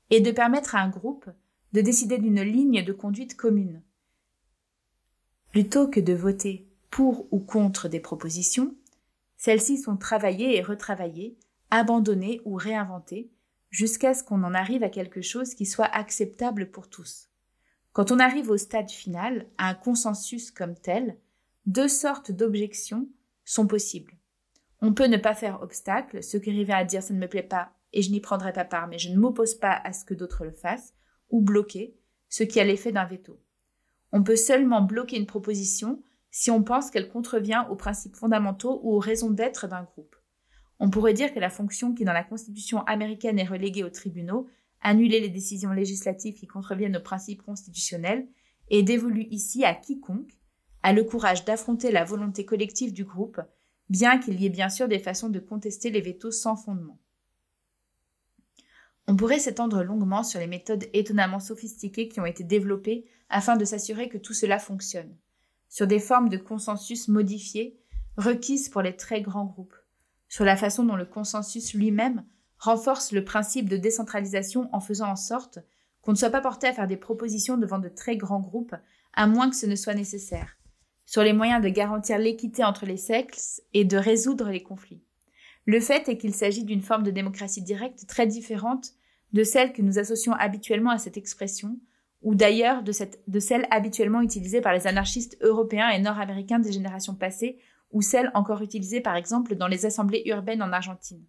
est 0.09 0.21
de 0.21 0.31
permettre 0.31 0.75
à 0.75 0.79
un 0.79 0.89
groupe 0.89 1.29
de 1.73 1.81
décider 1.81 2.17
d'une 2.17 2.41
ligne 2.41 2.83
de 2.83 2.93
conduite 2.93 3.35
commune. 3.35 3.81
Plutôt 5.51 5.87
que 5.87 5.99
de 5.99 6.13
voter 6.13 6.67
pour 6.89 7.27
ou 7.31 7.39
contre 7.39 7.87
des 7.87 7.99
propositions, 7.99 8.75
celles-ci 9.37 9.77
sont 9.77 9.97
travaillées 9.97 10.55
et 10.55 10.61
retravaillées, 10.61 11.37
abandonnées 11.69 12.41
ou 12.45 12.55
réinventées, 12.55 13.31
jusqu'à 13.73 14.13
ce 14.13 14.23
qu'on 14.23 14.43
en 14.43 14.53
arrive 14.53 14.83
à 14.83 14.89
quelque 14.89 15.23
chose 15.23 15.55
qui 15.55 15.65
soit 15.65 15.85
acceptable 15.85 16.69
pour 16.69 16.89
tous. 16.89 17.29
Quand 17.91 18.11
on 18.11 18.19
arrive 18.19 18.51
au 18.51 18.57
stade 18.57 18.91
final, 18.91 19.47
à 19.57 19.69
un 19.69 19.73
consensus 19.73 20.51
comme 20.51 20.75
tel, 20.75 21.17
deux 21.65 21.87
sortes 21.87 22.31
d'objections 22.31 23.09
sont 23.45 23.65
possibles. 23.65 24.13
On 24.81 24.93
peut 24.93 25.07
ne 25.07 25.17
pas 25.17 25.33
faire 25.33 25.63
obstacle, 25.63 26.21
ce 26.21 26.37
qui 26.37 26.51
revient 26.57 26.73
à 26.73 26.85
dire 26.85 27.01
ça 27.01 27.15
ne 27.15 27.19
me 27.19 27.27
plaît 27.27 27.41
pas 27.41 27.73
et 27.93 28.03
je 28.03 28.11
n'y 28.11 28.19
prendrai 28.19 28.53
pas 28.53 28.63
part, 28.63 28.87
mais 28.87 28.99
je 28.99 29.09
ne 29.09 29.17
m'oppose 29.17 29.55
pas 29.55 29.81
à 29.83 29.91
ce 29.91 30.05
que 30.05 30.13
d'autres 30.13 30.45
le 30.45 30.51
fassent, 30.51 30.93
ou 31.29 31.41
bloquer, 31.41 31.95
ce 32.29 32.43
qui 32.43 32.59
a 32.59 32.63
l'effet 32.63 32.91
d'un 32.91 33.05
veto. 33.05 33.39
On 34.11 34.23
peut 34.23 34.35
seulement 34.35 34.81
bloquer 34.81 35.17
une 35.17 35.25
proposition 35.25 36.01
si 36.29 36.51
on 36.51 36.63
pense 36.63 36.91
qu'elle 36.91 37.09
contrevient 37.09 37.65
aux 37.69 37.75
principes 37.75 38.15
fondamentaux 38.15 38.79
ou 38.83 38.93
aux 38.93 38.99
raisons 38.99 39.31
d'être 39.31 39.67
d'un 39.67 39.83
groupe. 39.83 40.15
On 40.79 40.89
pourrait 40.89 41.13
dire 41.13 41.33
que 41.33 41.39
la 41.39 41.49
fonction 41.49 41.93
qui 41.93 42.03
dans 42.03 42.13
la 42.13 42.23
Constitution 42.23 42.83
américaine 42.83 43.39
est 43.39 43.47
reléguée 43.47 43.83
aux 43.83 43.89
tribunaux, 43.89 44.47
annuler 44.81 45.19
les 45.19 45.29
décisions 45.29 45.71
législatives 45.71 46.35
qui 46.35 46.47
contreviennent 46.47 46.97
aux 46.97 47.03
principes 47.03 47.43
constitutionnels, 47.43 48.27
est 48.69 48.83
dévolue 48.83 49.27
ici 49.29 49.63
à 49.65 49.73
quiconque 49.73 50.37
a 50.83 50.91
le 50.91 51.03
courage 51.03 51.45
d'affronter 51.45 51.91
la 51.91 52.03
volonté 52.03 52.45
collective 52.45 52.93
du 52.93 53.05
groupe, 53.05 53.39
bien 53.89 54.19
qu'il 54.19 54.39
y 54.39 54.45
ait 54.45 54.49
bien 54.49 54.69
sûr 54.69 54.87
des 54.87 54.99
façons 54.99 55.29
de 55.29 55.39
contester 55.39 55.89
les 55.89 56.01
vétos 56.01 56.31
sans 56.31 56.57
fondement. 56.57 56.99
On 59.07 59.15
pourrait 59.15 59.39
s'étendre 59.39 59.83
longuement 59.83 60.23
sur 60.23 60.39
les 60.39 60.47
méthodes 60.47 60.85
étonnamment 60.93 61.39
sophistiquées 61.39 62.07
qui 62.07 62.19
ont 62.19 62.25
été 62.25 62.43
développées 62.43 63.05
afin 63.29 63.57
de 63.57 63.65
s'assurer 63.65 64.09
que 64.09 64.17
tout 64.17 64.33
cela 64.33 64.59
fonctionne, 64.59 65.15
sur 65.69 65.87
des 65.87 65.99
formes 65.99 66.29
de 66.29 66.37
consensus 66.37 67.07
modifiées 67.07 67.79
requises 68.17 68.69
pour 68.69 68.81
les 68.81 68.95
très 68.95 69.21
grands 69.21 69.45
groupes, 69.45 69.75
sur 70.33 70.45
la 70.45 70.57
façon 70.57 70.83
dont 70.83 70.95
le 70.95 71.05
consensus 71.05 71.75
lui-même 71.75 72.25
renforce 72.57 73.11
le 73.11 73.23
principe 73.23 73.69
de 73.69 73.77
décentralisation 73.77 74.67
en 74.73 74.79
faisant 74.79 75.11
en 75.11 75.15
sorte 75.15 75.59
qu'on 76.01 76.13
ne 76.13 76.17
soit 76.17 76.31
pas 76.31 76.41
porté 76.41 76.65
à 76.65 76.73
faire 76.73 76.87
des 76.87 76.97
propositions 76.97 77.55
devant 77.55 77.77
de 77.77 77.87
très 77.87 78.17
grands 78.17 78.39
groupes, 78.39 78.73
à 79.13 79.27
moins 79.27 79.51
que 79.51 79.55
ce 79.55 79.67
ne 79.67 79.75
soit 79.75 79.93
nécessaire, 79.93 80.57
sur 81.05 81.21
les 81.21 81.33
moyens 81.33 81.61
de 81.61 81.69
garantir 81.69 82.17
l'équité 82.17 82.63
entre 82.63 82.87
les 82.87 82.97
sexes 82.97 83.61
et 83.75 83.85
de 83.85 83.95
résoudre 83.95 84.49
les 84.49 84.63
conflits. 84.63 85.03
Le 85.67 85.79
fait 85.79 86.09
est 86.09 86.17
qu'il 86.17 86.33
s'agit 86.33 86.63
d'une 86.63 86.81
forme 86.81 87.03
de 87.03 87.11
démocratie 87.11 87.61
directe 87.61 88.07
très 88.07 88.25
différente 88.25 88.93
de 89.33 89.43
celle 89.43 89.71
que 89.71 89.83
nous 89.83 89.99
associons 89.99 90.33
habituellement 90.33 90.89
à 90.89 90.97
cette 90.97 91.17
expression, 91.17 91.77
ou 92.23 92.33
d'ailleurs 92.33 92.81
de, 92.81 92.91
celle 93.39 93.67
habituellement 93.69 94.21
utilisée 94.21 94.61
par 94.61 94.73
les 94.73 94.87
anarchistes 94.87 95.37
européens 95.41 95.89
et 95.89 95.99
nord-américains 95.99 96.57
des 96.57 96.71
générations 96.71 97.13
passées, 97.13 97.59
ou 97.93 98.01
celle 98.01 98.31
encore 98.33 98.61
utilisée 98.61 99.01
par 99.01 99.15
exemple 99.15 99.55
dans 99.55 99.67
les 99.67 99.85
assemblées 99.85 100.23
urbaines 100.25 100.61
en 100.61 100.73
Argentine. 100.73 101.23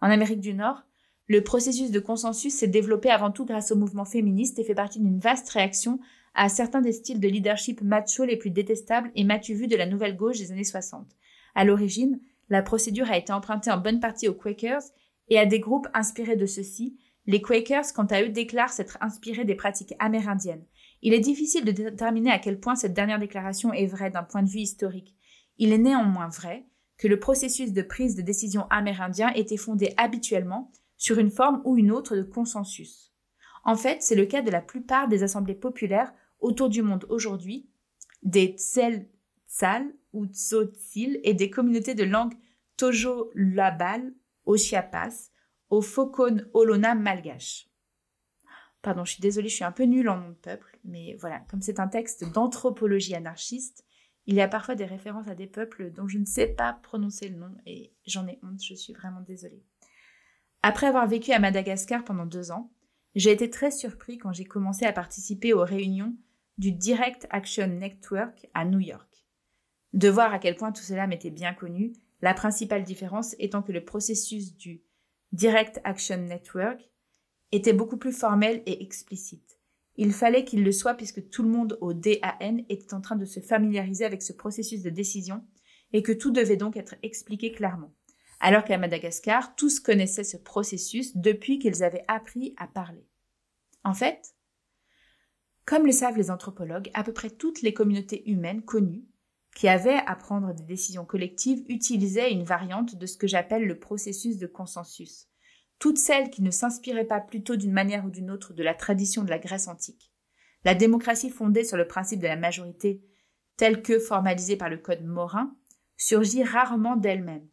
En 0.00 0.10
Amérique 0.10 0.40
du 0.40 0.52
Nord, 0.52 0.82
le 1.28 1.42
processus 1.42 1.90
de 1.90 2.00
consensus 2.00 2.54
s'est 2.54 2.68
développé 2.68 3.08
avant 3.08 3.30
tout 3.30 3.46
grâce 3.46 3.70
au 3.70 3.76
mouvement 3.76 4.04
féministe 4.04 4.58
et 4.58 4.64
fait 4.64 4.74
partie 4.74 5.00
d'une 5.00 5.18
vaste 5.18 5.48
réaction 5.48 5.98
à 6.34 6.48
certains 6.48 6.80
des 6.80 6.92
styles 6.92 7.20
de 7.20 7.28
leadership 7.28 7.80
macho 7.82 8.24
les 8.24 8.36
plus 8.36 8.50
détestables 8.50 9.10
et 9.14 9.24
matu 9.24 9.54
vus 9.54 9.68
de 9.68 9.76
la 9.76 9.86
nouvelle 9.86 10.16
gauche 10.16 10.38
des 10.38 10.50
années 10.50 10.64
60. 10.64 11.06
À 11.54 11.64
l'origine, 11.64 12.20
la 12.48 12.62
procédure 12.62 13.10
a 13.10 13.16
été 13.16 13.32
empruntée 13.32 13.70
en 13.70 13.78
bonne 13.78 14.00
partie 14.00 14.28
aux 14.28 14.34
Quakers 14.34 14.82
et 15.28 15.38
à 15.38 15.46
des 15.46 15.60
groupes 15.60 15.88
inspirés 15.94 16.36
de 16.36 16.46
ceux-ci. 16.46 16.98
Les 17.26 17.40
Quakers, 17.40 17.92
quant 17.94 18.06
à 18.06 18.22
eux, 18.22 18.28
déclarent 18.28 18.72
s'être 18.72 18.98
inspirés 19.00 19.44
des 19.44 19.54
pratiques 19.54 19.94
amérindiennes. 19.98 20.64
Il 21.02 21.14
est 21.14 21.20
difficile 21.20 21.64
de 21.64 21.72
déterminer 21.72 22.30
à 22.30 22.38
quel 22.38 22.60
point 22.60 22.74
cette 22.74 22.94
dernière 22.94 23.18
déclaration 23.18 23.72
est 23.72 23.86
vraie 23.86 24.10
d'un 24.10 24.22
point 24.22 24.42
de 24.42 24.50
vue 24.50 24.60
historique. 24.60 25.14
Il 25.58 25.72
est 25.72 25.78
néanmoins 25.78 26.28
vrai 26.28 26.66
que 26.98 27.08
le 27.08 27.18
processus 27.18 27.72
de 27.72 27.82
prise 27.82 28.16
de 28.16 28.22
décision 28.22 28.66
amérindien 28.70 29.30
était 29.34 29.56
fondé 29.56 29.92
habituellement 29.96 30.70
sur 30.96 31.18
une 31.18 31.30
forme 31.30 31.60
ou 31.64 31.76
une 31.76 31.90
autre 31.90 32.16
de 32.16 32.22
consensus. 32.22 33.12
En 33.64 33.76
fait, 33.76 34.02
c'est 34.02 34.14
le 34.14 34.26
cas 34.26 34.42
de 34.42 34.50
la 34.50 34.60
plupart 34.60 35.08
des 35.08 35.22
assemblées 35.22 35.54
populaires 35.54 36.12
autour 36.40 36.68
du 36.68 36.82
monde 36.82 37.06
aujourd'hui, 37.08 37.68
des 38.22 38.54
Tsel-Tsal 38.56 39.92
ou 40.12 40.26
Tzotzil 40.26 41.20
et 41.24 41.34
des 41.34 41.50
communautés 41.50 41.94
de 41.94 42.04
langue 42.04 42.34
Tojo-Labal 42.76 44.12
au 44.44 44.56
Chiapas, 44.56 45.30
au 45.70 45.80
Fokon 45.80 46.42
Olona 46.52 46.94
malgache. 46.94 47.68
Pardon, 48.82 49.04
je 49.04 49.12
suis 49.12 49.20
désolée, 49.20 49.48
je 49.48 49.54
suis 49.54 49.64
un 49.64 49.72
peu 49.72 49.84
nulle 49.84 50.08
en 50.08 50.18
nom 50.18 50.30
de 50.30 50.34
peuple, 50.34 50.78
mais 50.84 51.16
voilà, 51.20 51.40
comme 51.48 51.62
c'est 51.62 51.78
un 51.78 51.86
texte 51.86 52.30
d'anthropologie 52.32 53.14
anarchiste, 53.14 53.84
il 54.26 54.34
y 54.34 54.40
a 54.40 54.48
parfois 54.48 54.74
des 54.74 54.84
références 54.84 55.28
à 55.28 55.34
des 55.34 55.46
peuples 55.46 55.90
dont 55.90 56.06
je 56.06 56.18
ne 56.18 56.24
sais 56.24 56.46
pas 56.46 56.78
prononcer 56.82 57.28
le 57.28 57.36
nom 57.36 57.54
et 57.66 57.92
j'en 58.06 58.26
ai 58.26 58.38
honte, 58.42 58.62
je 58.62 58.74
suis 58.74 58.92
vraiment 58.92 59.20
désolée. 59.20 59.64
Après 60.62 60.86
avoir 60.86 61.06
vécu 61.08 61.32
à 61.32 61.40
Madagascar 61.40 62.04
pendant 62.04 62.26
deux 62.26 62.52
ans, 62.52 62.72
j'ai 63.14 63.32
été 63.32 63.50
très 63.50 63.70
surpris 63.70 64.18
quand 64.18 64.32
j'ai 64.32 64.44
commencé 64.44 64.84
à 64.86 64.92
participer 64.92 65.52
aux 65.52 65.64
réunions 65.64 66.16
du 66.58 66.72
Direct 66.72 67.26
Action 67.30 67.66
Network 67.66 68.46
à 68.54 68.64
New 68.64 68.78
York. 68.78 69.26
De 69.92 70.08
voir 70.08 70.32
à 70.32 70.38
quel 70.38 70.56
point 70.56 70.72
tout 70.72 70.82
cela 70.82 71.06
m'était 71.06 71.30
bien 71.30 71.52
connu, 71.52 71.92
la 72.22 72.32
principale 72.32 72.84
différence 72.84 73.34
étant 73.38 73.62
que 73.62 73.72
le 73.72 73.84
processus 73.84 74.56
du 74.56 74.82
Direct 75.32 75.80
Action 75.84 76.16
Network 76.18 76.90
était 77.50 77.72
beaucoup 77.72 77.96
plus 77.96 78.12
formel 78.12 78.62
et 78.66 78.82
explicite. 78.82 79.51
Il 79.96 80.12
fallait 80.12 80.44
qu'il 80.44 80.64
le 80.64 80.72
soit 80.72 80.94
puisque 80.94 81.28
tout 81.28 81.42
le 81.42 81.50
monde 81.50 81.78
au 81.80 81.92
DAN 81.92 82.64
était 82.68 82.94
en 82.94 83.00
train 83.00 83.16
de 83.16 83.24
se 83.24 83.40
familiariser 83.40 84.04
avec 84.04 84.22
ce 84.22 84.32
processus 84.32 84.82
de 84.82 84.90
décision 84.90 85.44
et 85.92 86.02
que 86.02 86.12
tout 86.12 86.30
devait 86.30 86.56
donc 86.56 86.76
être 86.76 86.94
expliqué 87.02 87.52
clairement. 87.52 87.94
Alors 88.40 88.64
qu'à 88.64 88.78
Madagascar, 88.78 89.54
tous 89.54 89.78
connaissaient 89.78 90.24
ce 90.24 90.36
processus 90.36 91.16
depuis 91.16 91.58
qu'ils 91.58 91.84
avaient 91.84 92.04
appris 92.08 92.54
à 92.56 92.66
parler. 92.66 93.06
En 93.84 93.94
fait, 93.94 94.34
comme 95.64 95.86
le 95.86 95.92
savent 95.92 96.16
les 96.16 96.30
anthropologues, 96.30 96.90
à 96.94 97.04
peu 97.04 97.12
près 97.12 97.30
toutes 97.30 97.62
les 97.62 97.72
communautés 97.72 98.28
humaines 98.28 98.62
connues 98.62 99.04
qui 99.54 99.68
avaient 99.68 100.00
à 100.06 100.16
prendre 100.16 100.54
des 100.54 100.64
décisions 100.64 101.04
collectives 101.04 101.62
utilisaient 101.68 102.32
une 102.32 102.44
variante 102.44 102.96
de 102.96 103.06
ce 103.06 103.16
que 103.16 103.26
j'appelle 103.26 103.66
le 103.66 103.78
processus 103.78 104.38
de 104.38 104.46
consensus. 104.46 105.28
Toutes 105.82 105.98
celles 105.98 106.30
qui 106.30 106.42
ne 106.42 106.52
s'inspiraient 106.52 107.08
pas 107.08 107.18
plutôt 107.18 107.56
d'une 107.56 107.72
manière 107.72 108.04
ou 108.04 108.10
d'une 108.10 108.30
autre 108.30 108.52
de 108.52 108.62
la 108.62 108.72
tradition 108.72 109.24
de 109.24 109.30
la 109.30 109.40
Grèce 109.40 109.66
antique. 109.66 110.12
La 110.64 110.76
démocratie 110.76 111.28
fondée 111.28 111.64
sur 111.64 111.76
le 111.76 111.88
principe 111.88 112.20
de 112.20 112.28
la 112.28 112.36
majorité, 112.36 113.02
telle 113.56 113.82
que 113.82 113.98
formalisée 113.98 114.56
par 114.56 114.70
le 114.70 114.78
code 114.78 115.02
morin, 115.02 115.56
surgit 115.96 116.44
rarement 116.44 116.94
d'elle-même. 116.94 117.48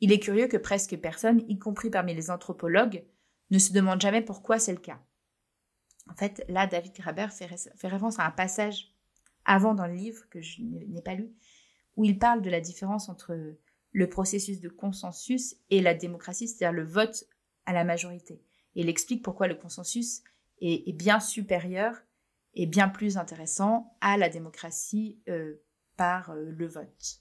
Il 0.00 0.12
est 0.12 0.18
curieux 0.18 0.46
que 0.46 0.58
presque 0.58 0.94
personne, 0.98 1.42
y 1.48 1.58
compris 1.58 1.88
parmi 1.88 2.12
les 2.12 2.30
anthropologues, 2.30 3.02
ne 3.50 3.58
se 3.58 3.72
demande 3.72 4.02
jamais 4.02 4.20
pourquoi 4.20 4.58
c'est 4.58 4.74
le 4.74 4.78
cas. 4.78 5.00
En 6.10 6.14
fait, 6.14 6.44
là, 6.48 6.66
David 6.66 6.92
Graber 6.92 7.28
fait, 7.30 7.46
référence 7.46 8.18
à 8.18 8.26
un 8.26 8.30
passage 8.30 8.94
avant 9.46 9.72
dans 9.72 9.86
le 9.86 9.94
livre 9.94 10.28
que 10.28 10.42
je 10.42 10.60
n'ai 10.60 11.00
pas 11.00 11.14
lu, 11.14 11.32
où 11.96 12.04
il 12.04 12.18
parle 12.18 12.42
de 12.42 12.50
la 12.50 12.60
différence 12.60 13.08
entre 13.08 13.34
le 13.92 14.08
processus 14.10 14.60
de 14.60 14.68
consensus 14.68 15.56
et 15.70 15.80
la 15.80 15.94
démocratie, 15.94 16.46
c'est-à-dire 16.46 16.76
le 16.76 16.84
vote 16.84 17.24
à 17.66 17.72
la 17.72 17.84
majorité. 17.84 18.42
Et 18.74 18.82
il 18.82 18.88
explique 18.88 19.22
pourquoi 19.22 19.48
le 19.48 19.54
consensus 19.54 20.22
est, 20.60 20.92
bien 20.92 21.20
supérieur 21.20 21.96
et 22.54 22.66
bien 22.66 22.88
plus 22.88 23.16
intéressant 23.16 23.96
à 24.00 24.16
la 24.16 24.28
démocratie 24.28 25.20
euh, 25.28 25.62
par 25.96 26.30
euh, 26.30 26.50
le 26.50 26.66
vote. 26.66 27.20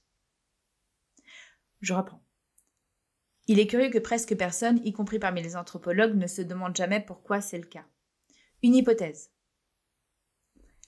Je 1.82 1.94
reprends. 1.94 2.24
Il 3.48 3.60
est 3.60 3.68
curieux 3.68 3.90
que 3.90 4.00
presque 4.00 4.36
personne, 4.38 4.80
y 4.86 4.92
compris 4.92 5.18
parmi 5.18 5.42
les 5.42 5.56
anthropologues, 5.56 6.16
ne 6.16 6.28
se 6.28 6.42
demande 6.42 6.76
jamais 6.76 7.00
pourquoi 7.00 7.42
c'est 7.42 7.58
le 7.58 7.66
cas. 7.66 7.86
Une 8.62 8.76
hypothèse. 8.76 9.32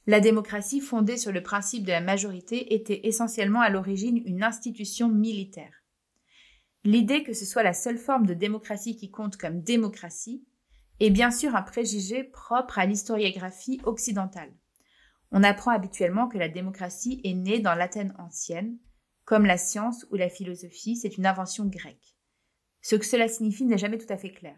La 0.08 0.20
démocratie 0.20 0.82
fondée 0.82 1.18
sur 1.18 1.32
le 1.32 1.43
principe 1.43 1.86
de 1.86 1.91
la 1.91 2.02
majorité 2.02 2.74
était 2.74 3.08
essentiellement 3.08 3.62
à 3.62 3.70
l'origine 3.70 4.22
une 4.26 4.43
institution 4.43 5.10
militaire. 5.10 5.81
L'idée 6.84 7.24
que 7.24 7.34
ce 7.34 7.46
soit 7.46 7.62
la 7.62 7.74
seule 7.74 8.00
forme 8.00 8.26
de 8.26 8.34
démocratie 8.34 8.96
qui 8.96 9.12
compte 9.12 9.38
comme 9.38 9.62
démocratie 9.62 10.44
est 11.00 11.12
bien 11.12 11.30
sûr 11.30 11.56
un 11.56 11.62
préjugé 11.62 12.24
propre 12.24 12.80
à 12.80 12.88
l'historiographie 12.88 13.80
occidentale. 13.84 14.52
On 15.32 15.44
apprend 15.44 15.72
habituellement 15.72 16.28
que 16.28 16.40
la 16.40 16.50
démocratie 16.50 17.22
est 17.24 17.34
née 17.34 17.60
dans 17.60 17.76
l'Athènes 17.76 18.16
ancienne, 18.18 18.78
comme 19.26 19.46
la 19.46 19.58
science 19.58 20.08
ou 20.12 20.16
la 20.16 20.28
philosophie, 20.28 20.96
c'est 20.96 21.18
une 21.18 21.28
invention 21.28 21.66
grecque. 21.66 22.18
Ce 22.82 22.96
que 22.96 23.06
cela 23.06 23.28
signifie 23.28 23.66
n'est 23.66 23.78
jamais 23.78 24.00
tout 24.00 24.12
à 24.12 24.18
fait 24.18 24.32
clair. 24.32 24.58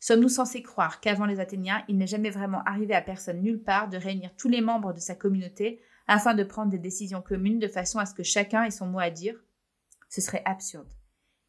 Sommes-nous 0.00 0.28
censés 0.28 0.62
croire 0.62 1.00
qu'avant 1.00 1.24
les 1.24 1.40
Athéniens, 1.40 1.84
il 1.88 1.96
n'est 1.96 2.06
jamais 2.08 2.30
vraiment 2.30 2.62
arrivé 2.66 2.94
à 2.94 3.00
personne 3.00 3.40
nulle 3.40 3.62
part 3.62 3.88
de 3.88 3.96
réunir 3.96 4.34
tous 4.36 4.48
les 4.48 4.60
membres 4.60 4.92
de 4.92 4.98
sa 4.98 5.14
communauté 5.14 5.80
afin 6.08 6.34
de 6.34 6.44
prendre 6.44 6.70
des 6.70 6.78
décisions 6.78 7.22
communes 7.22 7.60
de 7.60 7.68
façon 7.68 7.98
à 8.00 8.06
ce 8.06 8.12
que 8.12 8.24
chacun 8.24 8.64
ait 8.64 8.70
son 8.70 8.86
mot 8.86 8.98
à 8.98 9.08
dire? 9.08 9.40
Ce 10.10 10.20
serait 10.20 10.42
absurde. 10.44 10.92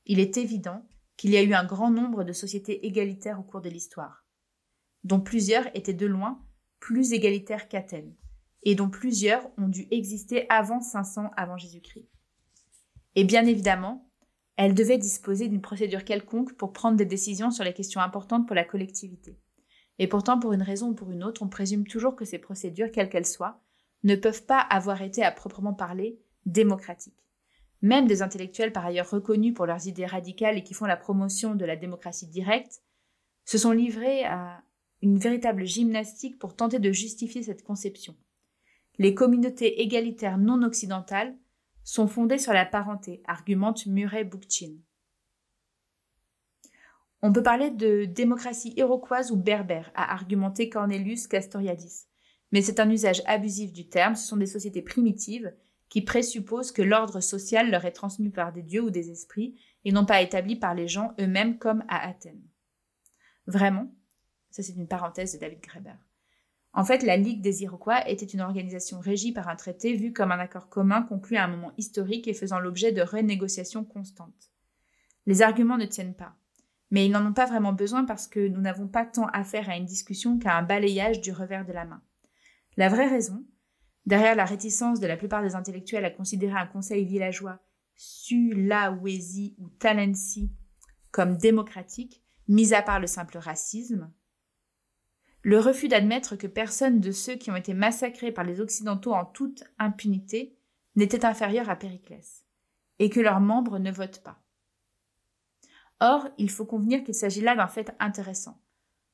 Il 0.06 0.20
est 0.20 0.38
évident 0.38 0.86
qu'il 1.18 1.32
y 1.32 1.38
a 1.38 1.44
eu 1.44 1.54
un 1.54 1.66
grand 1.66 1.90
nombre 1.90 2.24
de 2.24 2.34
sociétés 2.34 2.86
égalitaires 2.86 3.40
au 3.40 3.44
cours 3.44 3.62
de 3.62 3.70
l'histoire, 3.70 4.26
dont 5.04 5.20
plusieurs 5.20 5.68
étaient 5.76 5.94
de 5.94 6.06
loin 6.06 6.44
plus 6.80 7.14
égalitaires 7.14 7.68
qu'Athènes, 7.68 8.16
et 8.64 8.76
dont 8.76 8.90
plusieurs 8.90 9.50
ont 9.58 9.68
dû 9.68 9.88
exister 9.92 10.46
avant 10.50 10.82
500 10.82 11.32
avant 11.36 11.58
Jésus-Christ. 11.58 12.08
Et 13.16 13.24
bien 13.24 13.46
évidemment, 13.46 14.10
elle 14.58 14.74
devait 14.74 14.98
disposer 14.98 15.48
d'une 15.48 15.62
procédure 15.62 16.04
quelconque 16.04 16.54
pour 16.54 16.74
prendre 16.74 16.98
des 16.98 17.06
décisions 17.06 17.52
sur 17.52 17.64
les 17.64 17.74
questions 17.74 18.02
importantes 18.02 18.46
pour 18.46 18.56
la 18.56 18.64
collectivité. 18.64 19.38
Et 20.00 20.08
pourtant, 20.08 20.40
pour 20.40 20.54
une 20.54 20.62
raison 20.62 20.90
ou 20.90 20.94
pour 20.94 21.12
une 21.12 21.24
autre, 21.24 21.42
on 21.42 21.48
présume 21.48 21.88
toujours 21.88 22.16
que 22.16 22.26
ces 22.26 22.40
procédures, 22.40 22.92
quelles 22.92 23.10
qu'elles 23.10 23.26
soient, 23.26 23.62
ne 24.04 24.16
peuvent 24.16 24.46
pas 24.46 24.60
avoir 24.60 25.02
été 25.02 25.24
à 25.24 25.32
proprement 25.32 25.74
parler 25.74 26.20
démocratiques. 26.46 27.25
Même 27.82 28.08
des 28.08 28.22
intellectuels 28.22 28.72
par 28.72 28.86
ailleurs 28.86 29.10
reconnus 29.10 29.54
pour 29.54 29.66
leurs 29.66 29.88
idées 29.88 30.06
radicales 30.06 30.58
et 30.58 30.64
qui 30.64 30.74
font 30.74 30.86
la 30.86 30.98
promotion 30.98 31.56
de 31.56 31.66
la 31.66 31.76
démocratie 31.76 32.28
directe, 32.28 32.82
se 33.46 33.58
sont 33.58 33.72
livrés 33.72 34.24
à 34.26 34.64
une 35.02 35.20
véritable 35.20 35.66
gymnastique 35.66 36.40
pour 36.40 36.56
tenter 36.56 36.80
de 36.80 36.92
justifier 36.92 37.44
cette 37.44 37.64
conception. 37.64 38.16
Les 38.98 39.14
communautés 39.14 39.82
égalitaires 39.82 40.38
non 40.38 40.64
occidentales 40.64 41.36
sont 41.84 42.08
fondées 42.08 42.38
sur 42.38 42.54
la 42.54 42.66
parenté, 42.66 43.22
argumente 43.26 43.86
Murray 43.86 44.24
Bookchin. 44.24 44.78
On 47.22 47.32
peut 47.32 47.44
parler 47.44 47.72
de 47.72 48.06
démocratie 48.06 48.74
iroquoise 48.78 49.32
ou 49.32 49.36
berbère, 49.36 49.92
a 49.96 50.14
argumenté 50.14 50.70
Cornelius 50.70 51.28
Castoriadis. 51.28 52.06
Mais 52.52 52.62
c'est 52.62 52.80
un 52.80 52.90
usage 52.90 53.22
abusif 53.26 53.74
du 53.74 53.88
terme, 53.90 54.16
ce 54.16 54.28
sont 54.28 54.38
des 54.38 54.46
sociétés 54.46 54.82
primitives 54.82 55.54
qui 55.90 56.02
présupposent 56.02 56.72
que 56.72 56.82
l'ordre 56.82 57.20
social 57.20 57.70
leur 57.70 57.86
est 57.86 57.92
transmis 57.92 58.30
par 58.30 58.52
des 58.52 58.64
dieux 58.64 58.82
ou 58.82 58.90
des 58.90 59.12
esprits 59.12 59.60
et 59.84 59.92
non 59.92 60.06
pas 60.06 60.22
établi 60.22 60.56
par 60.56 60.74
les 60.74 60.88
gens 60.88 61.14
eux-mêmes 61.20 61.58
comme 61.58 61.84
à 61.88 62.08
Athènes. 62.08 62.44
Vraiment 63.48 63.94
Ça 64.50 64.64
c'est 64.64 64.74
une 64.74 64.88
parenthèse 64.88 65.34
de 65.34 65.40
David 65.40 65.62
Graeber. 65.62 65.96
En 66.78 66.84
fait, 66.84 67.04
la 67.04 67.16
Ligue 67.16 67.42
des 67.42 67.64
Iroquois 67.64 68.08
était 68.10 68.26
une 68.26 68.42
organisation 68.42 69.00
régie 69.00 69.32
par 69.32 69.48
un 69.48 69.56
traité 69.56 69.94
vu 69.94 70.12
comme 70.12 70.34
un 70.34 70.40
accord 70.40 70.68
commun 70.68 71.04
conclu 71.04 71.38
à 71.38 71.46
un 71.46 71.48
moment 71.48 71.72
historique 71.78 72.28
et 72.28 72.34
faisant 72.34 72.60
l'objet 72.60 72.92
de 72.92 73.02
renégociations 73.02 73.86
constantes. 73.86 74.52
Les 75.26 75.42
arguments 75.42 75.78
ne 75.78 75.86
tiennent 75.86 76.16
pas. 76.16 76.36
Mais 76.92 77.06
ils 77.06 77.12
n'en 77.12 77.26
ont 77.26 77.34
pas 77.34 77.46
vraiment 77.46 77.72
besoin 77.72 78.04
parce 78.04 78.28
que 78.28 78.48
nous 78.48 78.60
n'avons 78.60 78.88
pas 78.88 79.06
tant 79.06 79.28
affaire 79.28 79.70
à 79.70 79.78
une 79.78 79.86
discussion 79.86 80.38
qu'à 80.38 80.58
un 80.58 80.64
balayage 80.64 81.22
du 81.22 81.32
revers 81.32 81.66
de 81.66 81.72
la 81.72 81.86
main. 81.86 82.02
La 82.76 82.90
vraie 82.90 83.08
raison, 83.08 83.44
derrière 84.06 84.36
la 84.36 84.46
réticence 84.46 85.00
de 85.00 85.08
la 85.08 85.18
plupart 85.18 85.42
des 85.42 85.56
intellectuels 85.56 86.06
à 86.06 86.12
considérer 86.12 86.58
un 86.58 86.68
conseil 86.68 87.06
villageois 87.06 87.60
Sulawesi 87.96 89.56
ou 89.58 89.70
Talensi 89.70 90.52
comme 91.12 91.38
démocratique, 91.38 92.22
mis 92.48 92.74
à 92.74 92.82
part 92.82 93.00
le 93.00 93.08
simple 93.08 93.38
racisme, 93.38 94.12
le 95.44 95.60
refus 95.60 95.88
d'admettre 95.88 96.36
que 96.36 96.48
personne 96.48 97.00
de 97.00 97.12
ceux 97.12 97.36
qui 97.36 97.52
ont 97.52 97.56
été 97.56 97.74
massacrés 97.74 98.32
par 98.32 98.44
les 98.44 98.60
Occidentaux 98.60 99.14
en 99.14 99.26
toute 99.26 99.64
impunité 99.80 100.58
n'était 100.96 101.24
inférieur 101.24 101.70
à 101.70 101.76
Périclès, 101.76 102.46
et 103.00 103.10
que 103.10 103.20
leurs 103.20 103.40
membres 103.40 103.80
ne 103.80 103.92
votent 103.92 104.24
pas. 104.24 104.42
Or, 106.00 106.28
il 106.38 106.50
faut 106.50 106.66
convenir 106.66 107.04
qu'il 107.04 107.16
s'agit 107.16 107.42
là 107.42 107.56
d'un 107.56 107.68
fait 107.68 107.96
intéressant. 108.00 108.60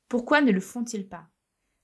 Pourquoi 0.08 0.40
ne 0.40 0.50
le 0.50 0.60
font-ils 0.60 1.08
pas? 1.08 1.28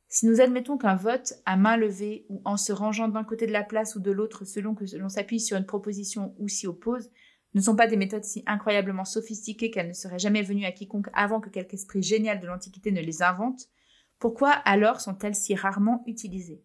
Si 0.08 0.26
nous 0.26 0.40
admettons 0.40 0.78
qu'un 0.78 0.96
vote 0.96 1.34
à 1.44 1.56
main 1.56 1.76
levée 1.76 2.24
ou 2.30 2.40
en 2.46 2.56
se 2.56 2.72
rangeant 2.72 3.08
d'un 3.08 3.24
côté 3.24 3.46
de 3.46 3.52
la 3.52 3.62
place 3.62 3.94
ou 3.94 4.00
de 4.00 4.10
l'autre 4.10 4.44
selon 4.44 4.74
que 4.74 4.84
l'on 4.96 5.10
s'appuie 5.10 5.40
sur 5.40 5.58
une 5.58 5.66
proposition 5.66 6.34
ou 6.38 6.48
s'y 6.48 6.66
oppose, 6.66 7.10
ne 7.54 7.60
sont 7.60 7.76
pas 7.76 7.86
des 7.86 7.96
méthodes 7.96 8.24
si 8.24 8.42
incroyablement 8.46 9.04
sophistiquées 9.04 9.70
qu'elles 9.70 9.88
ne 9.88 9.92
seraient 9.92 10.18
jamais 10.18 10.42
venues 10.42 10.64
à 10.64 10.72
quiconque 10.72 11.08
avant 11.12 11.40
que 11.40 11.50
quelque 11.50 11.74
esprit 11.74 12.02
génial 12.02 12.40
de 12.40 12.46
l'Antiquité 12.46 12.90
ne 12.90 13.00
les 13.00 13.22
invente, 13.22 13.68
pourquoi 14.18 14.50
alors 14.50 15.00
sont-elles 15.00 15.34
si 15.34 15.54
rarement 15.54 16.02
utilisées? 16.06 16.62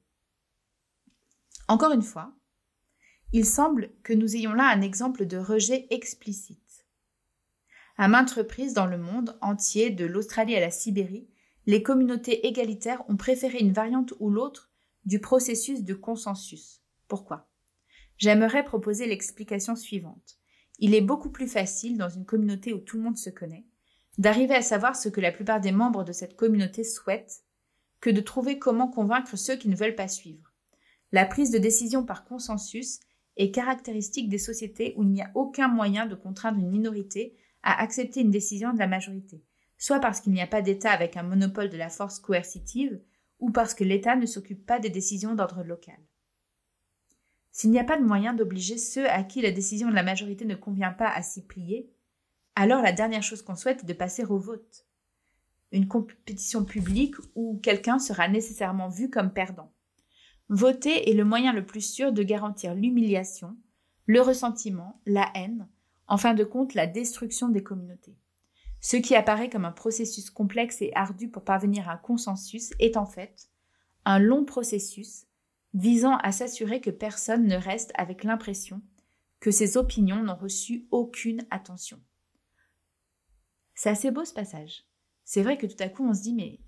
Encore 1.67 1.91
une 1.91 2.01
fois, 2.01 2.33
il 3.31 3.45
semble 3.45 3.91
que 4.03 4.13
nous 4.13 4.35
ayons 4.35 4.53
là 4.53 4.69
un 4.69 4.81
exemple 4.81 5.25
de 5.25 5.37
rejet 5.37 5.87
explicite. 5.89 6.85
À 7.97 8.07
maintes 8.07 8.31
reprises 8.31 8.73
dans 8.73 8.85
le 8.85 8.97
monde 8.97 9.37
entier, 9.41 9.89
de 9.89 10.05
l'Australie 10.05 10.55
à 10.55 10.59
la 10.59 10.71
Sibérie, 10.71 11.27
les 11.65 11.83
communautés 11.83 12.45
égalitaires 12.47 13.03
ont 13.09 13.15
préféré 13.15 13.59
une 13.59 13.73
variante 13.73 14.13
ou 14.19 14.29
l'autre 14.29 14.69
du 15.05 15.19
processus 15.19 15.83
de 15.83 15.93
consensus. 15.93 16.81
Pourquoi? 17.07 17.47
J'aimerais 18.17 18.65
proposer 18.65 19.05
l'explication 19.05 19.75
suivante. 19.75 20.37
Il 20.79 20.93
est 20.93 21.01
beaucoup 21.01 21.29
plus 21.29 21.47
facile, 21.47 21.97
dans 21.97 22.09
une 22.09 22.25
communauté 22.25 22.73
où 22.73 22.79
tout 22.79 22.97
le 22.97 23.03
monde 23.03 23.17
se 23.17 23.29
connaît, 23.29 23.65
d'arriver 24.17 24.55
à 24.55 24.61
savoir 24.61 24.95
ce 24.95 25.09
que 25.09 25.21
la 25.21 25.31
plupart 25.31 25.61
des 25.61 25.71
membres 25.71 26.03
de 26.03 26.11
cette 26.11 26.35
communauté 26.35 26.83
souhaitent 26.83 27.43
que 28.01 28.09
de 28.09 28.21
trouver 28.21 28.59
comment 28.59 28.89
convaincre 28.89 29.37
ceux 29.37 29.55
qui 29.55 29.69
ne 29.69 29.75
veulent 29.75 29.95
pas 29.95 30.07
suivre. 30.07 30.51
La 31.11 31.25
prise 31.25 31.51
de 31.51 31.57
décision 31.57 32.05
par 32.05 32.25
consensus 32.25 32.99
est 33.37 33.51
caractéristique 33.51 34.29
des 34.29 34.37
sociétés 34.37 34.93
où 34.97 35.03
il 35.03 35.09
n'y 35.09 35.21
a 35.21 35.31
aucun 35.35 35.67
moyen 35.67 36.05
de 36.05 36.15
contraindre 36.15 36.59
une 36.59 36.69
minorité 36.69 37.35
à 37.61 37.81
accepter 37.81 38.21
une 38.21 38.31
décision 38.31 38.73
de 38.73 38.79
la 38.79 38.87
majorité, 38.87 39.41
soit 39.83 39.99
parce 39.99 40.21
qu'il 40.21 40.31
n'y 40.31 40.41
a 40.41 40.47
pas 40.47 40.61
d'État 40.61 40.91
avec 40.91 41.17
un 41.17 41.23
monopole 41.23 41.67
de 41.67 41.75
la 41.75 41.89
force 41.89 42.17
coercitive, 42.17 43.01
ou 43.39 43.51
parce 43.51 43.73
que 43.73 43.83
l'État 43.83 44.15
ne 44.15 44.25
s'occupe 44.25 44.65
pas 44.65 44.79
des 44.79 44.89
décisions 44.89 45.35
d'ordre 45.35 45.61
local. 45.61 45.99
S'il 47.51 47.69
n'y 47.69 47.79
a 47.79 47.83
pas 47.83 47.97
de 47.97 48.05
moyen 48.05 48.33
d'obliger 48.33 48.77
ceux 48.77 49.09
à 49.09 49.23
qui 49.23 49.41
la 49.41 49.51
décision 49.51 49.89
de 49.89 49.93
la 49.93 50.03
majorité 50.03 50.45
ne 50.45 50.55
convient 50.55 50.93
pas 50.93 51.09
à 51.09 51.21
s'y 51.21 51.45
plier, 51.45 51.91
alors 52.55 52.81
la 52.81 52.93
dernière 52.93 53.23
chose 53.23 53.41
qu'on 53.41 53.57
souhaite 53.57 53.83
est 53.83 53.85
de 53.85 53.91
passer 53.91 54.23
au 54.23 54.37
vote. 54.37 54.87
Une 55.73 55.89
compétition 55.89 56.63
publique 56.63 57.15
où 57.35 57.59
quelqu'un 57.61 57.99
sera 57.99 58.29
nécessairement 58.29 58.87
vu 58.87 59.09
comme 59.09 59.33
perdant. 59.33 59.73
Voter 60.47 61.09
est 61.09 61.13
le 61.13 61.25
moyen 61.25 61.51
le 61.51 61.65
plus 61.65 61.81
sûr 61.81 62.13
de 62.13 62.23
garantir 62.23 62.73
l'humiliation, 62.73 63.57
le 64.05 64.21
ressentiment, 64.21 65.01
la 65.05 65.29
haine, 65.35 65.67
en 66.07 66.15
fin 66.15 66.35
de 66.35 66.45
compte 66.45 66.73
la 66.73 66.87
destruction 66.87 67.49
des 67.49 67.63
communautés. 67.63 68.15
Ce 68.83 68.97
qui 68.97 69.15
apparaît 69.15 69.49
comme 69.49 69.63
un 69.63 69.71
processus 69.71 70.29
complexe 70.29 70.81
et 70.81 70.91
ardu 70.93 71.29
pour 71.29 71.45
parvenir 71.45 71.87
à 71.87 71.93
un 71.93 71.97
consensus 71.97 72.73
est 72.79 72.97
en 72.97 73.05
fait 73.05 73.49
un 74.03 74.19
long 74.19 74.43
processus 74.43 75.25
visant 75.73 76.17
à 76.17 76.33
s'assurer 76.33 76.81
que 76.81 76.89
personne 76.89 77.47
ne 77.47 77.55
reste 77.55 77.93
avec 77.95 78.25
l'impression 78.25 78.81
que 79.39 79.51
ses 79.51 79.77
opinions 79.77 80.21
n'ont 80.21 80.35
reçu 80.35 80.85
aucune 80.91 81.47
attention. 81.49 82.01
C'est 83.73 83.89
assez 83.89 84.11
beau 84.11 84.25
ce 84.25 84.33
passage. 84.33 84.83
C'est 85.23 85.43
vrai 85.43 85.57
que 85.57 85.65
tout 85.65 85.81
à 85.81 85.87
coup 85.87 86.05
on 86.05 86.13
se 86.13 86.21
dit 86.21 86.33
mais 86.33 86.59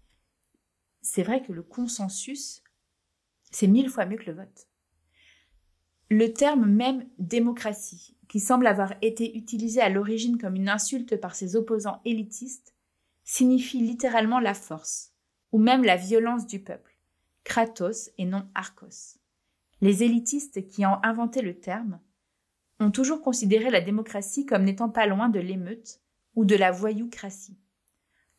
c'est 1.02 1.24
vrai 1.24 1.44
que 1.44 1.52
le 1.52 1.64
consensus, 1.64 2.64
c'est 3.52 3.68
mille 3.68 3.90
fois 3.90 4.06
mieux 4.06 4.18
que 4.18 4.32
le 4.32 4.38
vote. 4.38 4.70
Le 6.10 6.34
terme 6.34 6.68
même 6.68 7.08
démocratie, 7.18 8.16
qui 8.28 8.40
semble 8.40 8.68
avoir 8.68 8.94
été 9.02 9.36
utilisé 9.38 9.82
à 9.82 9.90
l'origine 9.90 10.38
comme 10.38 10.56
une 10.56 10.70
insulte 10.70 11.20
par 11.20 11.34
ses 11.34 11.56
opposants 11.56 12.02
élitistes, 12.06 12.76
signifie 13.24 13.80
littéralement 13.80 14.40
la 14.40 14.54
force, 14.54 15.14
ou 15.52 15.58
même 15.58 15.84
la 15.84 15.96
violence 15.96 16.46
du 16.46 16.60
peuple, 16.60 16.96
kratos 17.44 18.12
et 18.20 18.26
non 18.26 18.48
archos. 18.54 19.18
Les 19.82 20.04
élitistes 20.04 20.68
qui 20.68 20.86
ont 20.86 21.04
inventé 21.04 21.42
le 21.42 21.60
terme 21.60 22.00
ont 22.80 22.92
toujours 22.92 23.22
considéré 23.22 23.70
la 23.72 23.82
démocratie 23.82 24.46
comme 24.46 24.64
n'étant 24.64 24.90
pas 24.90 25.08
loin 25.08 25.30
de 25.30 25.40
l'émeute 25.40 26.02
ou 26.36 26.46
de 26.46 26.56
la 26.56 26.72
voyoucratie. 26.72 27.58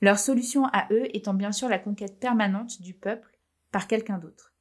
Leur 0.00 0.18
solution 0.18 0.66
à 0.66 0.86
eux 0.92 1.08
étant 1.16 1.34
bien 1.34 1.52
sûr 1.52 1.68
la 1.68 1.78
conquête 1.78 2.20
permanente 2.20 2.80
du 2.80 2.94
peuple 2.94 3.38
par 3.72 3.88
quelqu'un 3.88 4.18
d'autre. 4.18 4.55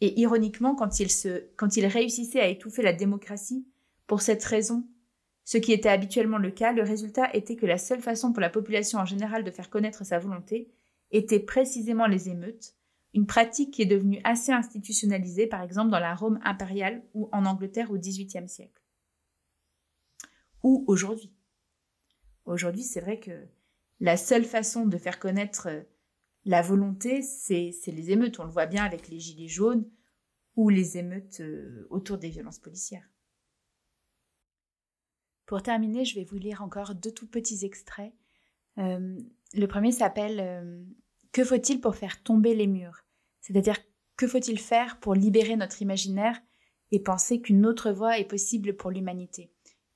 Et 0.00 0.20
ironiquement, 0.20 0.74
quand 0.74 1.00
ils, 1.00 1.10
se, 1.10 1.46
quand 1.56 1.76
ils 1.76 1.86
réussissaient 1.86 2.40
à 2.40 2.48
étouffer 2.48 2.82
la 2.82 2.92
démocratie, 2.92 3.66
pour 4.06 4.22
cette 4.22 4.44
raison, 4.44 4.86
ce 5.44 5.58
qui 5.58 5.72
était 5.72 5.88
habituellement 5.88 6.38
le 6.38 6.50
cas, 6.50 6.72
le 6.72 6.82
résultat 6.82 7.34
était 7.34 7.56
que 7.56 7.66
la 7.66 7.78
seule 7.78 8.00
façon 8.00 8.32
pour 8.32 8.40
la 8.40 8.50
population 8.50 8.98
en 8.98 9.04
général 9.04 9.44
de 9.44 9.50
faire 9.50 9.70
connaître 9.70 10.04
sa 10.04 10.18
volonté 10.18 10.70
était 11.10 11.40
précisément 11.40 12.06
les 12.06 12.28
émeutes, 12.28 12.74
une 13.12 13.26
pratique 13.26 13.72
qui 13.72 13.82
est 13.82 13.86
devenue 13.86 14.20
assez 14.24 14.52
institutionnalisée, 14.52 15.46
par 15.46 15.62
exemple 15.62 15.90
dans 15.90 16.00
la 16.00 16.14
Rome 16.14 16.40
impériale 16.42 17.02
ou 17.14 17.28
en 17.32 17.44
Angleterre 17.44 17.90
au 17.90 17.98
XVIIIe 17.98 18.48
siècle. 18.48 18.82
Ou 20.62 20.84
aujourd'hui. 20.88 21.32
Aujourd'hui, 22.46 22.82
c'est 22.82 23.00
vrai 23.00 23.20
que 23.20 23.46
la 24.00 24.16
seule 24.16 24.44
façon 24.44 24.86
de 24.86 24.98
faire 24.98 25.18
connaître 25.18 25.68
la 26.44 26.60
volonté, 26.60 27.22
c'est 27.22 27.72
les 27.86 28.10
émeutes. 28.10 28.38
On 28.38 28.44
le 28.44 28.50
voit 28.50 28.66
bien 28.66 28.84
avec 28.84 29.08
les 29.08 29.18
gilets 29.18 29.48
jaunes 29.48 29.88
ou 30.56 30.68
les 30.68 30.98
émeutes 30.98 31.40
euh, 31.40 31.86
autour 31.90 32.18
des 32.18 32.28
violences 32.28 32.58
policières. 32.58 33.08
Pour 35.46 35.62
terminer, 35.62 36.04
je 36.04 36.14
vais 36.14 36.24
vous 36.24 36.38
lire 36.38 36.62
encore 36.62 36.94
deux 36.94 37.12
tout 37.12 37.26
petits 37.26 37.64
extraits. 37.64 38.12
Euh, 38.78 39.18
le 39.52 39.66
premier 39.66 39.92
s'appelle 39.92 40.40
euh, 40.40 40.82
Que 41.32 41.44
faut-il 41.44 41.80
pour 41.80 41.96
faire 41.96 42.22
tomber 42.22 42.54
les 42.54 42.66
murs? 42.66 43.04
C'est-à-dire 43.40 43.76
que 44.16 44.26
faut-il 44.26 44.58
faire 44.58 45.00
pour 45.00 45.14
libérer 45.14 45.56
notre 45.56 45.82
imaginaire 45.82 46.40
et 46.90 47.00
penser 47.00 47.40
qu'une 47.40 47.66
autre 47.66 47.90
voie 47.90 48.18
est 48.18 48.28
possible 48.28 48.76
pour 48.76 48.90
l'humanité? 48.90 49.50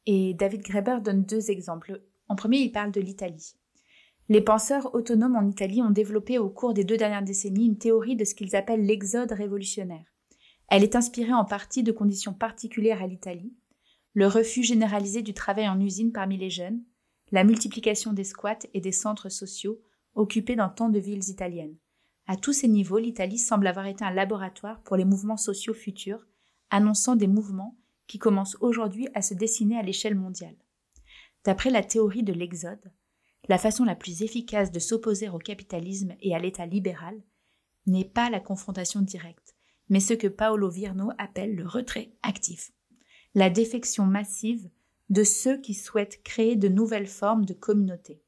Et 0.07 0.35
David 0.35 0.63
Graeber 0.63 1.01
donne 1.03 1.25
deux 1.25 1.51
exemples. 1.51 2.03
En 2.29 2.37
premier, 2.37 2.59
il 2.59 2.73
parle 2.73 2.93
de 2.93 3.01
l'Italie. 3.01 3.58
Les 4.31 4.43
penseurs 4.43 4.95
autonomes 4.95 5.37
en 5.37 5.49
Italie 5.49 5.81
ont 5.81 5.91
développé 5.91 6.39
au 6.39 6.51
cours 6.51 6.75
des 6.75 6.85
deux 6.85 6.99
dernières 6.99 7.23
décennies 7.23 7.67
une 7.67 7.79
théorie 7.79 8.17
de 8.17 8.25
ce 8.25 8.35
qu'ils 8.35 8.57
appellent 8.57 8.85
l'exode 8.85 9.33
révolutionnaire. 9.33 10.05
Elle 10.69 10.85
est 10.85 10.97
inspirée 10.97 11.33
en 11.33 11.47
partie 11.47 11.83
de 11.83 11.93
conditions 11.93 12.35
particulières 12.35 13.03
à 13.03 13.07
l'Italie, 13.07 13.55
le 14.13 14.27
refus 14.27 14.63
généralisé 14.63 15.23
du 15.23 15.33
travail 15.33 15.67
en 15.69 15.81
usine 15.81 16.13
parmi 16.13 16.37
les 16.37 16.51
jeunes, 16.51 16.83
la 17.31 17.45
multiplication 17.45 18.13
des 18.13 18.25
squats 18.25 18.67
et 18.75 18.81
des 18.81 18.93
centres 18.93 19.31
sociaux 19.31 19.81
occupés 20.15 20.57
dans 20.57 20.69
tant 20.69 20.91
de 20.91 20.99
villes 20.99 21.31
italiennes. 21.31 21.77
À 22.27 22.37
tous 22.37 22.53
ces 22.53 22.69
niveaux, 22.69 22.99
l'Italie 22.99 23.39
semble 23.39 23.67
avoir 23.67 23.87
été 23.87 24.05
un 24.05 24.11
laboratoire 24.11 24.83
pour 24.83 24.97
les 24.97 25.07
mouvements 25.07 25.39
sociaux 25.39 25.73
futurs, 25.73 26.27
annonçant 26.69 27.17
des 27.17 27.29
mouvements 27.29 27.79
qui 28.07 28.19
commencent 28.19 28.59
aujourd'hui 28.61 29.09
à 29.15 29.23
se 29.23 29.33
dessiner 29.33 29.79
à 29.79 29.83
l'échelle 29.83 30.15
mondiale. 30.15 30.57
D'après 31.45 31.71
la 31.71 31.83
théorie 31.83 32.23
de 32.23 32.35
l'exode, 32.35 32.93
la 33.49 33.59
façon 33.59 33.85
la 33.85 33.95
plus 33.95 34.23
efficace 34.23 34.71
de 34.71 34.79
s'opposer 34.79 35.29
au 35.29 35.39
capitalisme 35.39 36.15
et 36.21 36.35
à 36.35 36.39
l'État 36.39 36.67
libéral 36.67 37.21
n'est 37.87 38.05
pas 38.05 38.31
la 38.31 38.41
confrontation 38.41 39.01
directe, 39.01 39.57
mais 39.89 40.01
ce 40.01 40.15
que 40.15 40.27
Paolo 40.27 40.69
Virno 40.69 41.11
appelle 41.19 41.55
le 41.55 41.67
retrait 41.67 42.13
actif, 42.23 42.73
la 43.35 43.51
défection 43.51 44.05
massive 44.05 44.69
de 45.09 45.25
ceux 45.25 45.59
qui 45.59 45.75
souhaitent 45.75 46.23
créer 46.23 46.57
de 46.57 46.69
nouvelles 46.69 47.07
formes 47.07 47.47
de 47.47 47.55
communauté. 47.55 48.23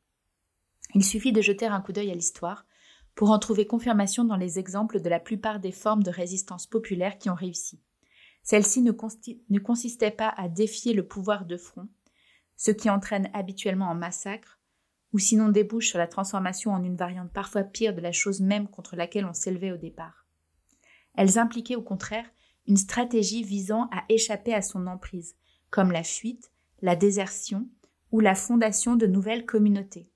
Il 0.95 1.05
suffit 1.05 1.33
de 1.33 1.43
jeter 1.43 1.67
un 1.67 1.81
coup 1.81 1.93
d'œil 1.93 2.11
à 2.11 2.15
l'histoire 2.15 2.67
pour 3.15 3.31
en 3.31 3.39
trouver 3.39 3.67
confirmation 3.67 4.25
dans 4.25 4.37
les 4.37 4.59
exemples 4.59 5.01
de 5.01 5.09
la 5.11 5.21
plupart 5.21 5.61
des 5.61 5.73
formes 5.73 6.03
de 6.03 6.11
résistance 6.11 6.67
populaire 6.67 7.19
qui 7.19 7.29
ont 7.29 7.35
réussi. 7.35 7.81
Celle-ci 8.43 8.81
ne, 8.81 8.93
ne 9.51 9.59
consistait 9.59 10.11
pas 10.11 10.33
à 10.37 10.49
défier 10.49 10.95
le 10.95 11.07
pouvoir 11.07 11.45
de 11.45 11.59
front, 11.59 11.89
ce 12.57 12.71
qui 12.71 12.89
entraîne 12.89 13.29
habituellement 13.35 13.91
en 13.91 13.95
massacre, 13.95 14.60
ou 15.13 15.19
sinon 15.19 15.49
débouche 15.49 15.89
sur 15.89 15.99
la 15.99 16.07
transformation 16.07 16.73
en 16.73 16.83
une 16.83 16.97
variante 16.97 17.33
parfois 17.33 17.65
pire 17.65 17.95
de 17.95 18.01
la 18.01 18.13
chose 18.13 18.41
même 18.41 18.69
contre 18.69 18.97
laquelle 18.97 19.27
on 19.27 19.33
s'élevait 19.33 19.73
au 19.73 19.77
départ. 19.77 20.27
Elles 21.17 21.39
impliquaient 21.39 21.77
au 21.77 21.83
contraire 21.83 22.27
une 22.67 22.77
stratégie 22.77 23.43
visant 23.43 23.89
à 23.93 24.05
échapper 24.09 24.55
à 24.55 24.63
son 24.63 24.87
emprise, 24.87 25.35
comme 25.71 25.93
la 25.93 26.05
fuite, 26.05 26.53
la 26.83 26.97
désertion 26.97 27.69
ou 28.13 28.21
la 28.21 28.35
fondation 28.35 28.97
de 28.97 29.07
nouvelles 29.07 29.47
communautés. 29.47 30.11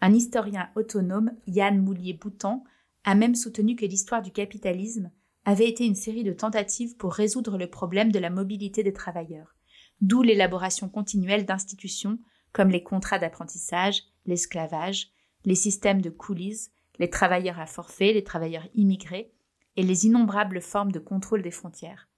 Un 0.00 0.12
historien 0.12 0.68
autonome, 0.76 1.32
Yann 1.46 1.82
Moulier-Boutan, 1.82 2.64
a 3.04 3.14
même 3.14 3.34
soutenu 3.34 3.76
que 3.76 3.86
l'histoire 3.86 4.20
du 4.20 4.30
capitalisme 4.30 5.10
avait 5.44 5.68
été 5.68 5.86
une 5.86 5.94
série 5.94 6.24
de 6.24 6.32
tentatives 6.32 6.96
pour 6.96 7.14
résoudre 7.14 7.56
le 7.56 7.70
problème 7.70 8.10
de 8.10 8.18
la 8.18 8.30
mobilité 8.30 8.82
des 8.82 8.92
travailleurs, 8.92 9.54
d'où 10.00 10.22
l'élaboration 10.22 10.88
continuelle 10.88 11.46
d'institutions 11.46 12.18
comme 12.56 12.70
les 12.70 12.82
contrats 12.82 13.18
d'apprentissage, 13.18 14.04
l'esclavage, 14.24 15.10
les 15.44 15.54
systèmes 15.54 16.00
de 16.00 16.08
coulisses, 16.08 16.70
les 16.98 17.10
travailleurs 17.10 17.60
à 17.60 17.66
forfait, 17.66 18.14
les 18.14 18.24
travailleurs 18.24 18.66
immigrés, 18.74 19.30
et 19.76 19.82
les 19.82 20.06
innombrables 20.06 20.62
formes 20.62 20.90
de 20.90 20.98
contrôle 20.98 21.42
des 21.42 21.50
frontières. 21.50 22.08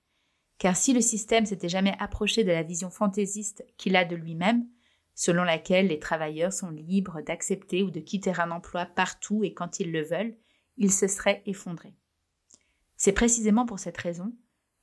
Car 0.58 0.76
si 0.76 0.92
le 0.92 1.00
système 1.00 1.44
s'était 1.44 1.68
jamais 1.68 1.96
approché 1.98 2.44
de 2.44 2.52
la 2.52 2.62
vision 2.62 2.88
fantaisiste 2.88 3.64
qu'il 3.78 3.96
a 3.96 4.04
de 4.04 4.14
lui-même, 4.14 4.68
selon 5.16 5.42
laquelle 5.42 5.88
les 5.88 5.98
travailleurs 5.98 6.52
sont 6.52 6.70
libres 6.70 7.20
d'accepter 7.20 7.82
ou 7.82 7.90
de 7.90 7.98
quitter 7.98 8.32
un 8.38 8.52
emploi 8.52 8.86
partout 8.86 9.42
et 9.42 9.54
quand 9.54 9.80
ils 9.80 9.90
le 9.90 10.04
veulent, 10.04 10.36
il 10.76 10.92
se 10.92 11.08
serait 11.08 11.42
effondré. 11.46 11.96
C'est 12.96 13.10
précisément 13.10 13.66
pour 13.66 13.80
cette 13.80 13.98
raison 13.98 14.32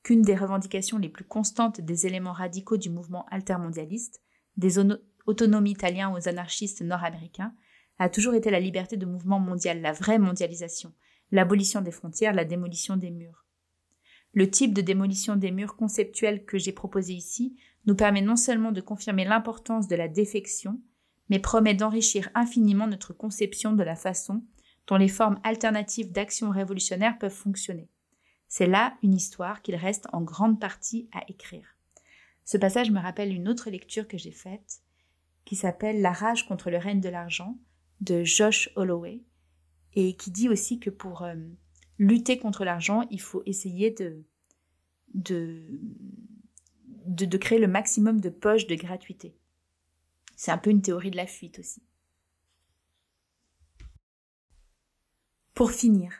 qu'une 0.03 0.22
des 0.22 0.36
revendications 0.36 0.97
les 0.97 1.08
plus 1.08 1.24
constantes 1.24 1.80
des 1.80 2.06
éléments 2.06 2.34
radicaux 2.34 2.76
du 2.76 2.89
mouvement 2.89 3.26
altermondialiste, 3.32 4.22
des 4.58 4.80
autonomes 5.26 5.67
italiens 5.67 6.13
aux 6.13 6.28
anarchistes 6.28 6.82
nord-américains, 6.82 7.53
a 7.97 8.09
toujours 8.09 8.34
été 8.34 8.51
la 8.51 8.59
liberté 8.59 8.97
de 8.97 9.05
mouvement 9.05 9.39
mondial, 9.39 9.82
la 9.82 9.93
vraie 9.93 10.19
mondialisation, 10.19 10.93
l'abolition 11.32 11.82
des 11.82 11.91
frontières, 11.91 12.34
la 12.34 12.45
démolition 12.45 12.97
des 12.97 13.11
murs. 13.11 13.45
Le 14.34 14.49
type 14.49 14.73
de 14.73 14.82
démolition 14.82 15.38
des 15.38 15.51
murs 15.51 15.78
conceptuels 15.78 16.43
que 16.45 16.57
j'ai 16.57 16.73
proposé 16.73 17.13
ici 17.13 17.55
nous 17.86 17.95
permet 17.95 18.21
non 18.21 18.36
seulement 18.36 18.73
de 18.73 18.82
confirmer 18.82 19.23
l'importance 19.23 19.88
de 19.88 19.95
la 19.95 20.09
défection, 20.09 20.82
mais 21.30 21.39
promet 21.39 21.73
d'enrichir 21.73 22.30
infiniment 22.36 22.88
notre 22.88 23.13
conception 23.13 23.71
de 23.71 23.84
la 23.84 23.95
façon 23.95 24.43
dont 24.88 24.97
les 24.97 25.07
formes 25.07 25.39
alternatives 25.43 26.11
d'action 26.11 26.49
révolutionnaire 26.51 27.17
peuvent 27.17 27.32
fonctionner. 27.32 27.89
C'est 28.47 28.67
là 28.67 28.95
une 29.01 29.15
histoire 29.15 29.61
qu'il 29.61 29.76
reste 29.76 30.07
en 30.13 30.21
grande 30.21 30.59
partie 30.59 31.09
à 31.13 31.23
écrire. 31.30 31.76
Ce 32.43 32.57
passage 32.57 32.91
me 32.91 32.99
rappelle 32.99 33.34
une 33.34 33.49
autre 33.49 33.69
lecture 33.69 34.07
que 34.07 34.17
j'ai 34.17 34.32
faite, 34.32 34.82
qui 35.46 35.56
s'appelle 35.56 36.02
La 36.02 36.12
rage 36.12 36.48
contre 36.48 36.70
le 36.70 36.78
règne 36.78 37.00
de 37.00 37.10
l'argent, 37.10 37.58
de 38.02 38.24
Josh 38.24 38.70
Holloway, 38.76 39.24
et 39.93 40.16
qui 40.16 40.32
dit 40.32 40.50
aussi 40.50 40.80
que 40.80 40.89
pour 40.89 41.22
euh, 41.24 41.36
lutter 41.98 42.38
contre 42.38 42.66
l'argent, 42.66 43.04
il 43.10 43.22
faut 43.22 43.43
essayer 43.46 43.91
de, 43.91 44.26
de, 45.14 45.64
de, 47.06 47.38
créer 47.38 47.60
le 47.60 47.68
maximum 47.68 48.20
de 48.20 48.30
poches 48.30 48.68
de 48.68 48.76
gratuité. 48.76 49.38
C'est 50.36 50.52
un 50.52 50.58
peu 50.58 50.70
une 50.70 50.82
théorie 50.82 51.12
de 51.12 51.18
la 51.18 51.28
fuite 51.28 51.60
aussi. 51.60 51.82
Pour 55.54 55.72
finir, 55.72 56.12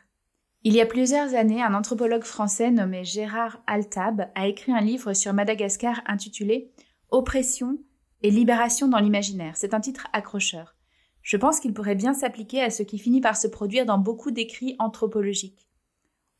il 0.62 0.72
y 0.72 0.80
a 0.80 0.86
plusieurs 0.86 1.34
années, 1.34 1.62
un 1.62 1.74
anthropologue 1.74 2.24
français 2.24 2.70
nommé 2.70 3.04
Gérard 3.04 3.62
Altab 3.66 4.30
a 4.34 4.48
écrit 4.48 4.72
un 4.72 4.80
livre 4.80 5.12
sur 5.12 5.34
Madagascar 5.34 6.00
intitulé 6.06 6.72
Oppression 7.10 7.78
et 8.22 8.30
libération 8.30 8.88
dans 8.88 8.98
l'imaginaire. 8.98 9.56
C'est 9.56 9.74
un 9.74 9.80
titre 9.80 10.06
accrocheur. 10.12 10.74
Je 11.22 11.36
pense 11.36 11.60
qu'il 11.60 11.74
pourrait 11.74 11.94
bien 11.94 12.14
s'appliquer 12.14 12.62
à 12.62 12.70
ce 12.70 12.82
qui 12.82 12.98
finit 12.98 13.20
par 13.20 13.36
se 13.36 13.48
produire 13.48 13.84
dans 13.84 13.98
beaucoup 13.98 14.30
d'écrits 14.30 14.76
anthropologiques. 14.78 15.68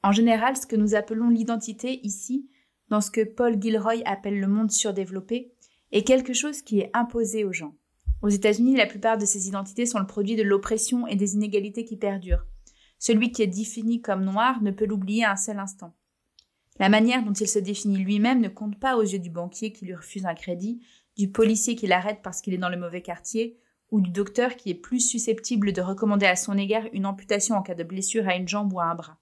En 0.02 0.12
général, 0.12 0.56
ce 0.56 0.66
que 0.66 0.76
nous 0.76 0.94
appelons 0.94 1.28
l'identité 1.28 2.00
ici, 2.06 2.48
dans 2.88 3.00
ce 3.00 3.10
que 3.10 3.24
Paul 3.24 3.60
Gilroy 3.60 4.02
appelle 4.04 4.38
le 4.38 4.46
monde 4.46 4.70
surdéveloppé, 4.70 5.52
est 5.92 6.06
quelque 6.06 6.32
chose 6.32 6.62
qui 6.62 6.80
est 6.80 6.90
imposé 6.94 7.44
aux 7.44 7.52
gens. 7.52 7.74
Aux 8.22 8.28
États-Unis, 8.28 8.76
la 8.76 8.86
plupart 8.86 9.18
de 9.18 9.26
ces 9.26 9.48
identités 9.48 9.86
sont 9.86 9.98
le 9.98 10.06
produit 10.06 10.36
de 10.36 10.42
l'oppression 10.42 11.06
et 11.06 11.16
des 11.16 11.34
inégalités 11.34 11.84
qui 11.84 11.96
perdurent. 11.96 12.46
Celui 12.98 13.30
qui 13.30 13.42
est 13.42 13.46
défini 13.46 14.00
comme 14.00 14.24
noir 14.24 14.62
ne 14.62 14.70
peut 14.70 14.86
l'oublier 14.86 15.24
un 15.24 15.36
seul 15.36 15.58
instant. 15.58 15.94
La 16.78 16.88
manière 16.88 17.24
dont 17.24 17.32
il 17.32 17.48
se 17.48 17.58
définit 17.58 17.98
lui-même 17.98 18.40
ne 18.40 18.48
compte 18.48 18.78
pas 18.78 18.96
aux 18.96 19.02
yeux 19.02 19.18
du 19.18 19.30
banquier 19.30 19.72
qui 19.72 19.86
lui 19.86 19.94
refuse 19.94 20.26
un 20.26 20.34
crédit, 20.34 20.80
du 21.16 21.30
policier 21.30 21.74
qui 21.74 21.86
l'arrête 21.86 22.20
parce 22.22 22.40
qu'il 22.40 22.54
est 22.54 22.58
dans 22.58 22.68
le 22.68 22.76
mauvais 22.76 23.02
quartier, 23.02 23.58
ou 23.90 24.00
du 24.00 24.10
docteur 24.10 24.56
qui 24.56 24.70
est 24.70 24.74
plus 24.74 25.00
susceptible 25.00 25.72
de 25.72 25.80
recommander 25.80 26.26
à 26.26 26.36
son 26.36 26.58
égard 26.58 26.84
une 26.92 27.06
amputation 27.06 27.54
en 27.54 27.62
cas 27.62 27.74
de 27.74 27.84
blessure 27.84 28.28
à 28.28 28.36
une 28.36 28.48
jambe 28.48 28.72
ou 28.72 28.80
à 28.80 28.84
un 28.84 28.94
bras. 28.94 29.18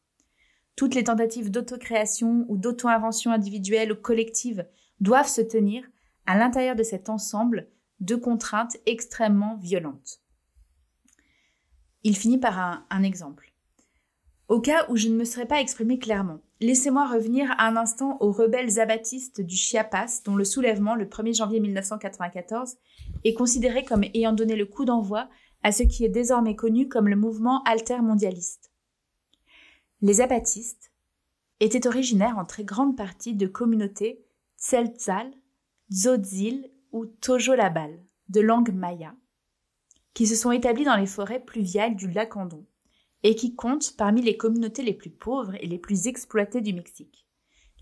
Toutes 0.74 0.94
les 0.94 1.04
tentatives 1.04 1.50
d'autocréation 1.50 2.44
ou 2.48 2.56
d'auto-invention 2.56 3.30
individuelle 3.30 3.92
ou 3.92 3.96
collective 3.96 4.66
doivent 5.00 5.28
se 5.28 5.42
tenir 5.42 5.84
à 6.26 6.36
l'intérieur 6.36 6.74
de 6.74 6.82
cet 6.82 7.08
ensemble 7.08 7.68
de 8.00 8.16
contraintes 8.16 8.76
extrêmement 8.86 9.56
violentes. 9.56 10.20
Il 12.02 12.16
finit 12.16 12.38
par 12.38 12.58
un, 12.58 12.86
un 12.90 13.02
exemple. 13.02 13.52
Au 14.48 14.60
cas 14.60 14.86
où 14.88 14.96
je 14.96 15.08
ne 15.08 15.14
me 15.14 15.24
serais 15.24 15.46
pas 15.46 15.60
exprimé 15.60 15.98
clairement, 15.98 16.40
laissez-moi 16.64 17.06
revenir 17.06 17.54
un 17.58 17.76
instant 17.76 18.16
aux 18.20 18.32
rebelles 18.32 18.70
zabatistes 18.70 19.40
du 19.40 19.54
Chiapas, 19.54 20.22
dont 20.24 20.34
le 20.34 20.44
soulèvement, 20.44 20.94
le 20.94 21.04
1er 21.04 21.36
janvier 21.36 21.60
1994, 21.60 22.76
est 23.24 23.34
considéré 23.34 23.84
comme 23.84 24.04
ayant 24.14 24.32
donné 24.32 24.56
le 24.56 24.64
coup 24.64 24.84
d'envoi 24.84 25.28
à 25.62 25.72
ce 25.72 25.82
qui 25.82 26.04
est 26.04 26.10
désormais 26.10 26.56
connu 26.56 26.88
comme 26.88 27.08
le 27.08 27.16
mouvement 27.16 27.62
altermondialiste. 27.64 28.72
Les 30.00 30.14
zapatistes 30.14 30.90
étaient 31.60 31.86
originaires 31.86 32.38
en 32.38 32.44
très 32.44 32.64
grande 32.64 32.96
partie 32.96 33.34
de 33.34 33.46
communautés 33.46 34.24
Tzeltal, 34.58 35.30
Tzotzil 35.92 36.70
ou 36.92 37.04
Tojolabal, 37.06 38.02
de 38.30 38.40
langue 38.40 38.72
maya, 38.72 39.14
qui 40.14 40.26
se 40.26 40.34
sont 40.34 40.52
établis 40.52 40.84
dans 40.84 40.96
les 40.96 41.06
forêts 41.06 41.40
pluviales 41.40 41.96
du 41.96 42.10
lac 42.10 42.36
Andon 42.36 42.64
et 43.24 43.34
qui 43.34 43.56
comptent 43.56 43.96
parmi 43.96 44.22
les 44.22 44.36
communautés 44.36 44.82
les 44.82 44.94
plus 44.94 45.10
pauvres 45.10 45.56
et 45.60 45.66
les 45.66 45.78
plus 45.78 46.06
exploitées 46.06 46.60
du 46.60 46.72
Mexique. 46.72 47.26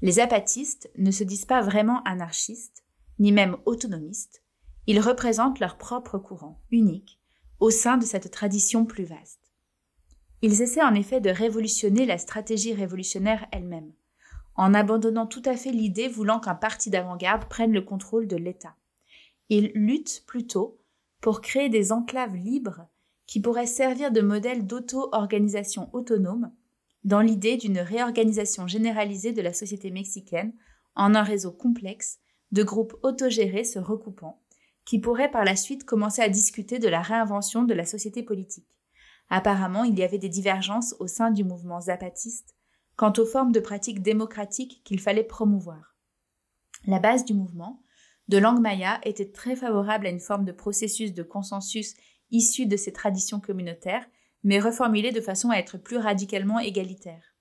Les 0.01 0.12
zapatistes 0.12 0.90
ne 0.97 1.11
se 1.11 1.24
disent 1.24 1.45
pas 1.45 1.61
vraiment 1.61 2.03
anarchistes, 2.05 2.84
ni 3.18 3.32
même 3.32 3.57
autonomistes, 3.66 4.43
ils 4.86 5.01
représentent 5.01 5.61
leur 5.61 5.78
propre 5.78 6.18
courant, 6.18 6.61
unique, 6.70 7.20
au 7.61 7.70
sein 7.70 7.97
de 7.97 8.05
cette 8.05 8.30
tradition 8.30 8.84
plus 8.84 9.05
vaste. 9.05 9.53
Ils 10.43 10.61
essaient 10.61 10.82
en 10.82 10.95
effet 10.95 11.20
de 11.20 11.30
révolutionner 11.30 12.05
la 12.05 12.18
stratégie 12.18 12.74
révolutionnaire 12.74 13.47
elle-même, 13.53 13.93
en 14.57 14.74
abandonnant 14.74 15.26
tout 15.26 15.43
à 15.45 15.57
fait 15.57 15.70
l'idée 15.70 16.09
voulant 16.09 16.40
qu'un 16.40 16.57
parti 16.57 16.90
d'avant-garde 16.90 17.49
prenne 17.49 17.72
le 17.72 17.82
contrôle 17.82 18.26
de 18.26 18.36
l'État. 18.36 18.74
Ils 19.49 19.70
luttent 19.74 20.24
plutôt 20.26 20.80
pour 21.20 21.40
créer 21.40 21.68
des 21.68 21.93
enclaves 21.93 22.34
libres 22.34 22.88
qui 23.26 23.40
pourrait 23.40 23.66
servir 23.66 24.12
de 24.12 24.20
modèle 24.20 24.66
d'auto-organisation 24.66 25.88
autonome 25.94 26.52
dans 27.04 27.20
l'idée 27.20 27.56
d'une 27.56 27.78
réorganisation 27.78 28.66
généralisée 28.66 29.32
de 29.32 29.42
la 29.42 29.52
société 29.52 29.90
mexicaine 29.90 30.52
en 30.94 31.14
un 31.14 31.22
réseau 31.22 31.52
complexe 31.52 32.18
de 32.52 32.62
groupes 32.62 32.94
autogérés 33.02 33.64
se 33.64 33.78
recoupant, 33.78 34.42
qui 34.84 34.98
pourrait 34.98 35.30
par 35.30 35.44
la 35.44 35.56
suite 35.56 35.84
commencer 35.84 36.22
à 36.22 36.28
discuter 36.28 36.78
de 36.78 36.88
la 36.88 37.00
réinvention 37.00 37.62
de 37.62 37.74
la 37.74 37.84
société 37.84 38.22
politique. 38.22 38.68
Apparemment, 39.30 39.84
il 39.84 39.98
y 39.98 40.02
avait 40.02 40.18
des 40.18 40.28
divergences 40.28 40.94
au 40.98 41.06
sein 41.06 41.30
du 41.30 41.44
mouvement 41.44 41.80
zapatiste 41.80 42.54
quant 42.96 43.12
aux 43.16 43.24
formes 43.24 43.52
de 43.52 43.60
pratiques 43.60 44.02
démocratiques 44.02 44.82
qu'il 44.84 45.00
fallait 45.00 45.24
promouvoir. 45.24 45.96
La 46.86 46.98
base 46.98 47.24
du 47.24 47.32
mouvement, 47.32 47.82
de 48.28 48.38
langue 48.38 48.60
maya, 48.60 49.00
était 49.04 49.30
très 49.30 49.56
favorable 49.56 50.06
à 50.06 50.10
une 50.10 50.20
forme 50.20 50.44
de 50.44 50.52
processus 50.52 51.14
de 51.14 51.22
consensus 51.22 51.94
issu 52.33 52.66
de 52.66 52.76
ces 52.76 52.93
traditions 52.93 53.41
communautaires, 53.41 54.07
mais 54.43 54.59
reformulé 54.59 55.12
de 55.12 55.20
façon 55.20 55.51
à 55.51 55.57
être 55.57 55.78
plus 55.78 55.99
radicalement 55.99 56.59
égalitaire. 56.59 57.37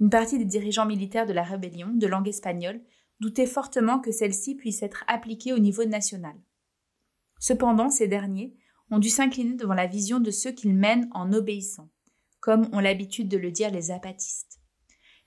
Une 0.00 0.10
partie 0.10 0.38
des 0.38 0.44
dirigeants 0.44 0.86
militaires 0.86 1.26
de 1.26 1.32
la 1.32 1.42
rébellion, 1.42 1.88
de 1.92 2.06
langue 2.06 2.28
espagnole, 2.28 2.82
doutait 3.20 3.46
fortement 3.46 4.00
que 4.00 4.10
celle-ci 4.10 4.54
puisse 4.54 4.82
être 4.82 5.04
appliquée 5.06 5.52
au 5.52 5.58
niveau 5.58 5.84
national. 5.84 6.34
Cependant, 7.38 7.90
ces 7.90 8.08
derniers 8.08 8.56
ont 8.90 8.98
dû 8.98 9.08
s'incliner 9.08 9.54
devant 9.54 9.74
la 9.74 9.86
vision 9.86 10.20
de 10.20 10.30
ceux 10.30 10.52
qu'ils 10.52 10.74
mènent 10.74 11.08
en 11.12 11.32
obéissant, 11.32 11.90
comme 12.40 12.68
ont 12.72 12.80
l'habitude 12.80 13.28
de 13.28 13.38
le 13.38 13.50
dire 13.50 13.70
les 13.70 13.90
apatistes. 13.90 14.60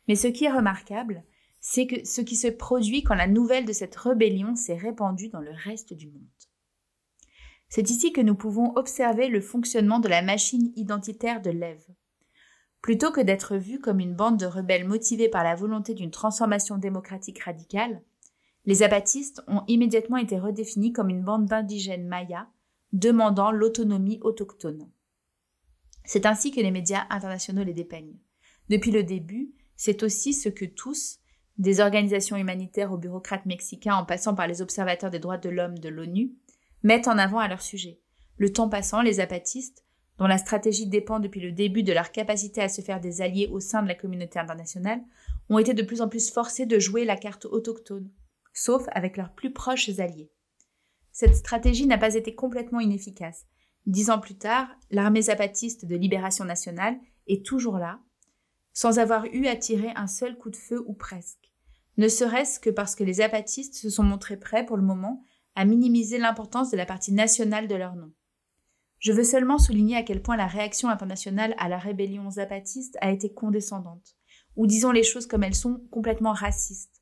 Mais 0.08 0.16
ce 0.16 0.28
qui 0.28 0.46
est 0.46 0.52
remarquable, 0.52 1.24
c'est 1.60 1.88
que 1.88 2.06
ce 2.06 2.22
qui 2.22 2.36
se 2.36 2.48
produit 2.48 3.04
quand 3.04 3.16
la 3.16 3.28
nouvelle 3.28 3.66
de 3.66 3.74
cette 3.74 3.96
rébellion 3.96 4.56
s'est 4.56 4.78
répandue 4.78 5.30
dans 5.30 5.42
le 5.42 5.52
reste 5.52 5.94
du 5.94 6.08
monde. 6.08 6.37
C'est 7.70 7.89
ici 7.89 8.13
que 8.13 8.22
nous 8.22 8.36
pouvons 8.36 8.74
observer 8.76 9.28
le 9.28 9.41
fonctionnement 9.41 9.99
de 9.99 10.07
la 10.07 10.22
machine 10.22 10.72
identitaire 10.76 11.41
de 11.41 11.49
l'Ève. 11.49 11.86
Plutôt 12.82 13.11
que 13.11 13.22
d'être 13.22 13.57
vue 13.57 13.80
comme 13.80 13.99
une 13.99 14.15
bande 14.15 14.38
de 14.38 14.45
rebelles 14.45 14.88
motivés 14.88 15.30
par 15.30 15.43
la 15.43 15.55
volonté 15.55 15.93
d'une 15.93 16.11
transformation 16.11 16.78
démocratique 16.78 17.43
radicale, 17.43 18.01
les 18.65 18.84
abatistes 18.84 19.41
ont 19.47 19.63
immédiatement 19.68 20.18
été 20.18 20.38
redéfinis 20.38 20.93
comme 20.93 21.09
une 21.09 21.24
bande 21.24 21.45
d'indigènes 21.45 22.07
mayas 22.07 22.47
demandant 22.93 23.51
l'autonomie 23.51 24.20
autochtone. 24.22 24.89
C'est 26.05 26.26
ainsi 26.26 26.51
que 26.51 26.61
les 26.61 26.72
médias 26.72 27.05
internationaux 27.09 27.63
les 27.63 27.74
dépeignent. 27.74 28.18
Depuis 28.70 28.91
le 28.91 29.03
début, 29.03 29.51
c'est 29.76 30.03
aussi 30.03 30.34
ce 30.34 30.49
que 30.49 30.65
tous, 30.65 31.20
des 31.57 31.80
organisations 31.80 32.38
humanitaires 32.38 32.91
aux 32.91 32.97
bureaucrates 32.97 33.45
mexicains 33.45 33.95
en 33.95 34.05
passant 34.05 34.36
par 34.36 34.47
les 34.47 34.61
observateurs 34.61 35.11
des 35.11 35.20
droits 35.20 35.38
de 35.38 35.49
l'homme 35.49 35.80
de 35.80 35.89
l'ONU, 35.89 36.34
mettent 36.88 37.10
en 37.10 37.18
avant 37.18 37.40
à 37.40 37.50
leur 37.50 37.62
sujet. 37.62 38.00
Le 38.38 38.54
temps 38.54 38.70
passant, 38.70 39.02
les 39.02 39.20
apatistes, 39.20 39.84
dont 40.20 40.26
la 40.26 40.38
stratégie 40.38 40.88
dépend 40.88 41.20
depuis 41.20 41.42
le 41.42 41.52
début 41.52 41.84
de 41.84 41.92
leur 41.92 42.14
capacité 42.14 42.62
à 42.62 42.70
se 42.70 42.82
faire 42.82 43.02
des 43.02 43.22
alliés 43.22 43.50
au 43.52 43.60
sein 43.60 43.84
de 43.84 43.90
la 43.90 43.94
communauté 43.94 44.40
internationale, 44.40 45.02
ont 45.50 45.60
été 45.60 45.74
de 45.74 45.84
plus 45.84 46.02
en 46.02 46.08
plus 46.08 46.32
forcés 46.32 46.66
de 46.66 46.80
jouer 46.80 47.04
la 47.04 47.18
carte 47.18 47.44
autochtone, 47.44 48.10
sauf 48.54 48.86
avec 48.94 49.18
leurs 49.18 49.34
plus 49.34 49.52
proches 49.52 50.00
alliés. 50.00 50.32
Cette 51.12 51.36
stratégie 51.36 51.88
n'a 51.88 51.98
pas 51.98 52.16
été 52.16 52.34
complètement 52.34 52.80
inefficace. 52.80 53.46
Dix 53.86 54.10
ans 54.10 54.20
plus 54.20 54.38
tard, 54.38 54.70
l'armée 54.90 55.24
zapatiste 55.24 55.86
de 55.86 55.96
libération 55.98 56.46
nationale 56.46 56.98
est 57.28 57.46
toujours 57.46 57.80
là, 57.80 58.00
sans 58.72 58.98
avoir 58.98 59.26
eu 59.26 59.48
à 59.48 59.58
tirer 59.58 59.92
un 59.98 60.08
seul 60.08 60.38
coup 60.38 60.50
de 60.50 60.56
feu 60.56 60.82
ou 60.88 60.94
presque, 60.94 61.52
ne 61.98 62.08
serait-ce 62.08 62.60
que 62.60 62.70
parce 62.70 62.96
que 62.96 63.04
les 63.04 63.14
zapatistes 63.14 63.76
se 63.76 63.90
sont 63.90 64.04
montrés 64.04 64.38
prêts 64.38 64.66
pour 64.66 64.78
le 64.78 64.84
moment 64.84 65.24
à 65.58 65.66
minimiser 65.66 66.20
l'importance 66.20 66.70
de 66.70 66.78
la 66.78 66.86
partie 66.86 67.12
nationale 67.12 67.68
de 67.68 67.74
leur 67.74 67.95
nom. 67.95 68.14
Je 68.99 69.12
veux 69.12 69.24
seulement 69.24 69.58
souligner 69.58 69.97
à 69.97 70.03
quel 70.03 70.22
point 70.22 70.38
la 70.38 70.45
réaction 70.45 70.88
internationale 70.88 71.55
à 71.58 71.68
la 71.68 71.80
rébellion 71.80 72.30
zapatiste 72.30 72.95
a 73.01 73.12
été 73.12 73.34
condescendante, 73.34 74.16
ou 74.55 74.68
disons 74.68 74.91
les 74.91 75.01
choses 75.01 75.26
comme 75.26 75.43
elles 75.43 75.55
sont, 75.55 75.82
complètement 75.89 76.34
racistes. 76.34 77.01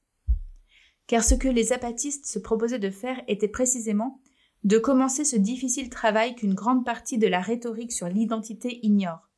Car 1.06 1.22
ce 1.22 1.36
que 1.36 1.49
les 1.49 1.66
zapatistes 1.66 2.28
se 2.28 2.39
proposaient 2.39 2.80
de 2.80 2.89
faire 2.89 3.22
était 3.28 3.49
précisément 3.49 4.22
de 4.64 4.78
commencer 4.78 5.26
ce 5.26 5.36
difficile 5.36 5.89
travail 5.89 6.34
qu'une 6.36 6.53
grande 6.53 6.86
partie 6.86 7.18
de 7.18 7.28
la 7.28 7.41
rhétorique 7.41 7.91
sur 7.91 8.08
l'identité 8.08 8.80
ignore, 8.84 9.30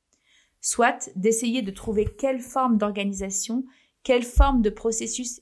soit 0.62 1.10
d'essayer 1.16 1.64
de 1.64 1.72
trouver 1.72 2.06
quelle 2.06 2.40
forme 2.40 2.78
d'organisation, 2.78 3.66
quelle 4.04 4.24
forme 4.24 4.62
de 4.62 4.70
processus 4.70 5.42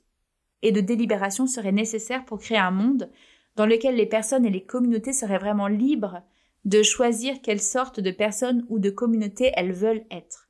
et 0.61 0.71
de 0.71 0.79
délibération 0.79 1.45
serait 1.45 1.73
nécessaire 1.73 2.23
pour 2.23 2.39
créer 2.39 2.57
un 2.57 2.71
monde 2.71 3.11
dans 3.55 3.65
lequel 3.65 3.95
les 3.95 4.05
personnes 4.05 4.45
et 4.45 4.49
les 4.49 4.65
communautés 4.65 5.13
seraient 5.13 5.39
vraiment 5.39 5.67
libres 5.67 6.21
de 6.65 6.81
choisir 6.81 7.41
quelle 7.41 7.61
sorte 7.61 7.99
de 7.99 8.11
personnes 8.11 8.65
ou 8.69 8.79
de 8.79 8.89
communautés 8.89 9.51
elles 9.55 9.73
veulent 9.73 10.05
être. 10.11 10.49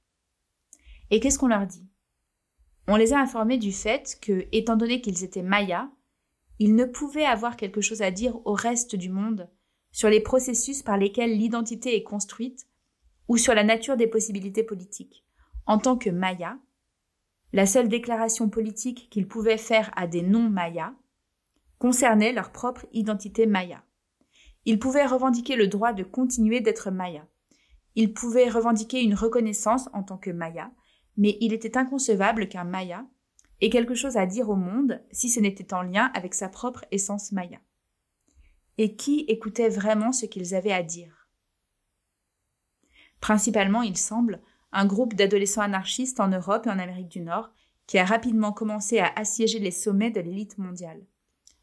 Et 1.11 1.19
qu'est-ce 1.19 1.37
qu'on 1.37 1.47
leur 1.47 1.67
dit? 1.67 1.85
On 2.87 2.95
les 2.95 3.13
a 3.13 3.19
informés 3.19 3.57
du 3.57 3.71
fait 3.71 4.17
que, 4.21 4.47
étant 4.51 4.75
donné 4.75 5.01
qu'ils 5.01 5.23
étaient 5.23 5.41
mayas, 5.41 5.89
ils 6.59 6.75
ne 6.75 6.85
pouvaient 6.85 7.25
avoir 7.25 7.57
quelque 7.57 7.81
chose 7.81 8.01
à 8.01 8.11
dire 8.11 8.39
au 8.45 8.53
reste 8.53 8.95
du 8.95 9.09
monde 9.09 9.49
sur 9.91 10.09
les 10.09 10.21
processus 10.21 10.83
par 10.83 10.97
lesquels 10.97 11.37
l'identité 11.37 11.95
est 11.95 12.03
construite 12.03 12.67
ou 13.27 13.37
sur 13.37 13.53
la 13.53 13.63
nature 13.63 13.97
des 13.97 14.07
possibilités 14.07 14.63
politiques. 14.63 15.25
En 15.65 15.79
tant 15.79 15.97
que 15.97 16.09
mayas, 16.09 16.57
la 17.53 17.65
seule 17.65 17.89
déclaration 17.89 18.49
politique 18.49 19.09
qu'ils 19.09 19.27
pouvaient 19.27 19.57
faire 19.57 19.91
à 19.95 20.07
des 20.07 20.21
non-mayas 20.21 20.93
concernait 21.85 22.33
leur 22.33 22.51
propre 22.51 22.87
identité 22.93 23.45
maya. 23.45 23.83
Ils 24.65 24.79
pouvaient 24.79 25.05
revendiquer 25.05 25.55
le 25.55 25.67
droit 25.67 25.93
de 25.93 26.01
continuer 26.01 26.59
d'être 26.59 26.89
maya. 26.89 27.27
Ils 27.93 28.11
pouvaient 28.11 28.49
revendiquer 28.49 29.03
une 29.03 29.13
reconnaissance 29.13 29.87
en 29.93 30.01
tant 30.01 30.17
que 30.17 30.31
maya, 30.31 30.71
mais 31.15 31.37
il 31.41 31.53
était 31.53 31.77
inconcevable 31.77 32.47
qu'un 32.49 32.63
maya 32.63 33.05
ait 33.61 33.69
quelque 33.69 33.93
chose 33.93 34.17
à 34.17 34.25
dire 34.25 34.49
au 34.49 34.55
monde 34.55 34.99
si 35.11 35.29
ce 35.29 35.39
n'était 35.39 35.75
en 35.75 35.83
lien 35.83 36.09
avec 36.15 36.33
sa 36.33 36.49
propre 36.49 36.83
essence 36.89 37.31
maya. 37.31 37.59
Et 38.79 38.95
qui 38.95 39.19
écoutait 39.27 39.69
vraiment 39.69 40.11
ce 40.11 40.25
qu'ils 40.25 40.55
avaient 40.55 40.73
à 40.73 40.81
dire? 40.81 41.29
Principalement, 43.19 43.83
il 43.83 43.95
semble, 43.95 44.41
un 44.71 44.87
groupe 44.87 45.13
d'adolescents 45.13 45.61
anarchistes 45.61 46.19
en 46.19 46.29
Europe 46.29 46.65
et 46.65 46.71
en 46.71 46.79
Amérique 46.79 47.09
du 47.09 47.21
Nord 47.21 47.51
qui 47.85 47.99
a 47.99 48.05
rapidement 48.05 48.53
commencé 48.53 48.97
à 48.97 49.13
assiéger 49.15 49.59
les 49.59 49.69
sommets 49.69 50.09
de 50.09 50.19
l'élite 50.19 50.57
mondiale 50.57 51.05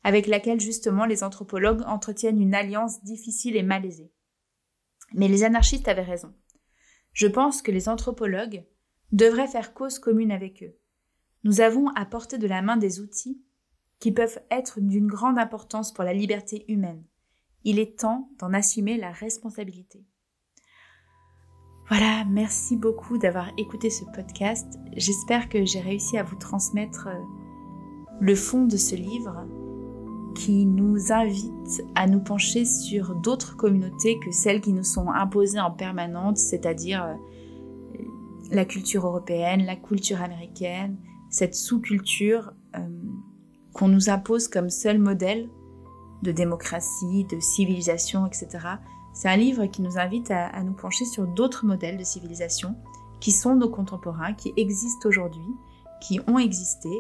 avec 0.05 0.27
laquelle 0.27 0.61
justement 0.61 1.05
les 1.05 1.23
anthropologues 1.23 1.83
entretiennent 1.87 2.41
une 2.41 2.55
alliance 2.55 3.03
difficile 3.05 3.57
et 3.57 3.63
malaisée. 3.63 4.13
Mais 5.15 5.29
les 5.29 5.45
anarchistes 5.45 5.89
avaient 5.89 6.03
raison. 6.03 6.35
Je 7.13 7.27
pense 7.27 7.63
que 7.63 7.71
les 7.71 7.89
anthropologues 7.89 8.65
devraient 9.13 9.49
faire 9.49 9.75
cause 9.75 9.99
commune 9.99 10.33
avec 10.33 10.63
eux. 10.63 10.75
Nous 11.45 11.61
avons 11.61 11.89
à 11.91 12.05
portée 12.07 12.39
de 12.39 12.47
la 12.47 12.63
main 12.63 12.77
des 12.77 13.01
outils 13.01 13.43
qui 14.01 14.13
peuvent 14.13 14.41
être 14.51 14.81
d'une 14.81 15.07
grande 15.07 15.39
importance 15.39 15.93
pour 15.93 16.05
la 16.05 16.15
liberté 16.15 16.65
humaine. 16.69 17.05
Il 17.65 17.79
est 17.79 17.99
temps 17.99 18.31
d'en 18.39 18.53
assumer 18.53 18.97
la 18.97 19.13
responsabilité. 19.13 20.05
Voilà, 21.89 22.25
merci 22.25 22.77
beaucoup 22.77 23.19
d'avoir 23.19 23.51
écouté 23.59 23.91
ce 23.91 24.05
podcast. 24.15 24.79
J'espère 24.97 25.49
que 25.49 25.65
j'ai 25.65 25.81
réussi 25.81 26.17
à 26.17 26.23
vous 26.23 26.37
transmettre 26.37 27.09
euh, 27.09 27.21
le 28.21 28.35
fond 28.35 28.65
de 28.65 28.77
ce 28.77 28.95
livre 28.95 29.47
qui 30.35 30.67
nous 30.67 31.13
invite 31.13 31.83
à 31.95 32.07
nous 32.07 32.21
pencher 32.21 32.65
sur 32.65 33.15
d'autres 33.15 33.57
communautés 33.57 34.19
que 34.19 34.31
celles 34.31 34.61
qui 34.61 34.73
nous 34.73 34.85
sont 34.85 35.11
imposées 35.11 35.61
en 35.61 35.71
permanence, 35.71 36.41
c'est-à-dire 36.41 37.05
euh, 37.05 37.15
la 38.51 38.65
culture 38.65 39.07
européenne, 39.07 39.65
la 39.65 39.77
culture 39.77 40.23
américaine, 40.23 40.97
cette 41.31 41.55
sous-culture 41.55 42.53
euh, 42.77 42.81
qu'on 43.73 43.89
nous 43.89 44.11
impose 44.11 44.49
comme 44.49 44.71
seul 44.71 44.99
modèle 44.99 45.49
de 46.23 46.31
démocratie, 46.31 47.25
de 47.25 47.41
civilisation, 47.41 48.27
etc. 48.27 48.49
C'est 49.15 49.29
un 49.29 49.37
livre 49.37 49.67
qui 49.67 49.83
nous 49.83 49.99
invite 49.99 50.31
à, 50.31 50.63
nous 50.63 50.75
pencher 50.75 51.05
sur 51.05 51.27
d'autres 51.27 51.67
modèles 51.67 51.97
de 51.97 52.05
civilisation 52.05 52.77
qui 53.21 53.33
sont 53.33 53.57
nos 53.57 53.69
contemporains, 53.69 54.33
qui 54.35 54.53
existent 54.57 55.09
aujourd'hui, 55.09 55.55
qui 56.01 56.21
ont 56.27 56.39
existé. 56.39 56.91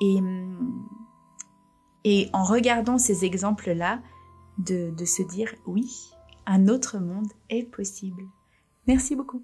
Et 0.00 0.18
hum, 0.18 0.88
et 2.10 2.30
en 2.32 2.42
regardant 2.42 2.96
ces 2.96 3.26
exemples-là, 3.26 4.00
de, 4.56 5.04
se 5.04 5.22
dire 5.22 5.54
oui, 5.66 5.94
un 6.46 6.66
autre 6.68 6.98
monde 6.98 7.30
est 7.50 7.64
possible. 7.64 8.22
Merci 8.86 9.14
beaucoup. 9.14 9.42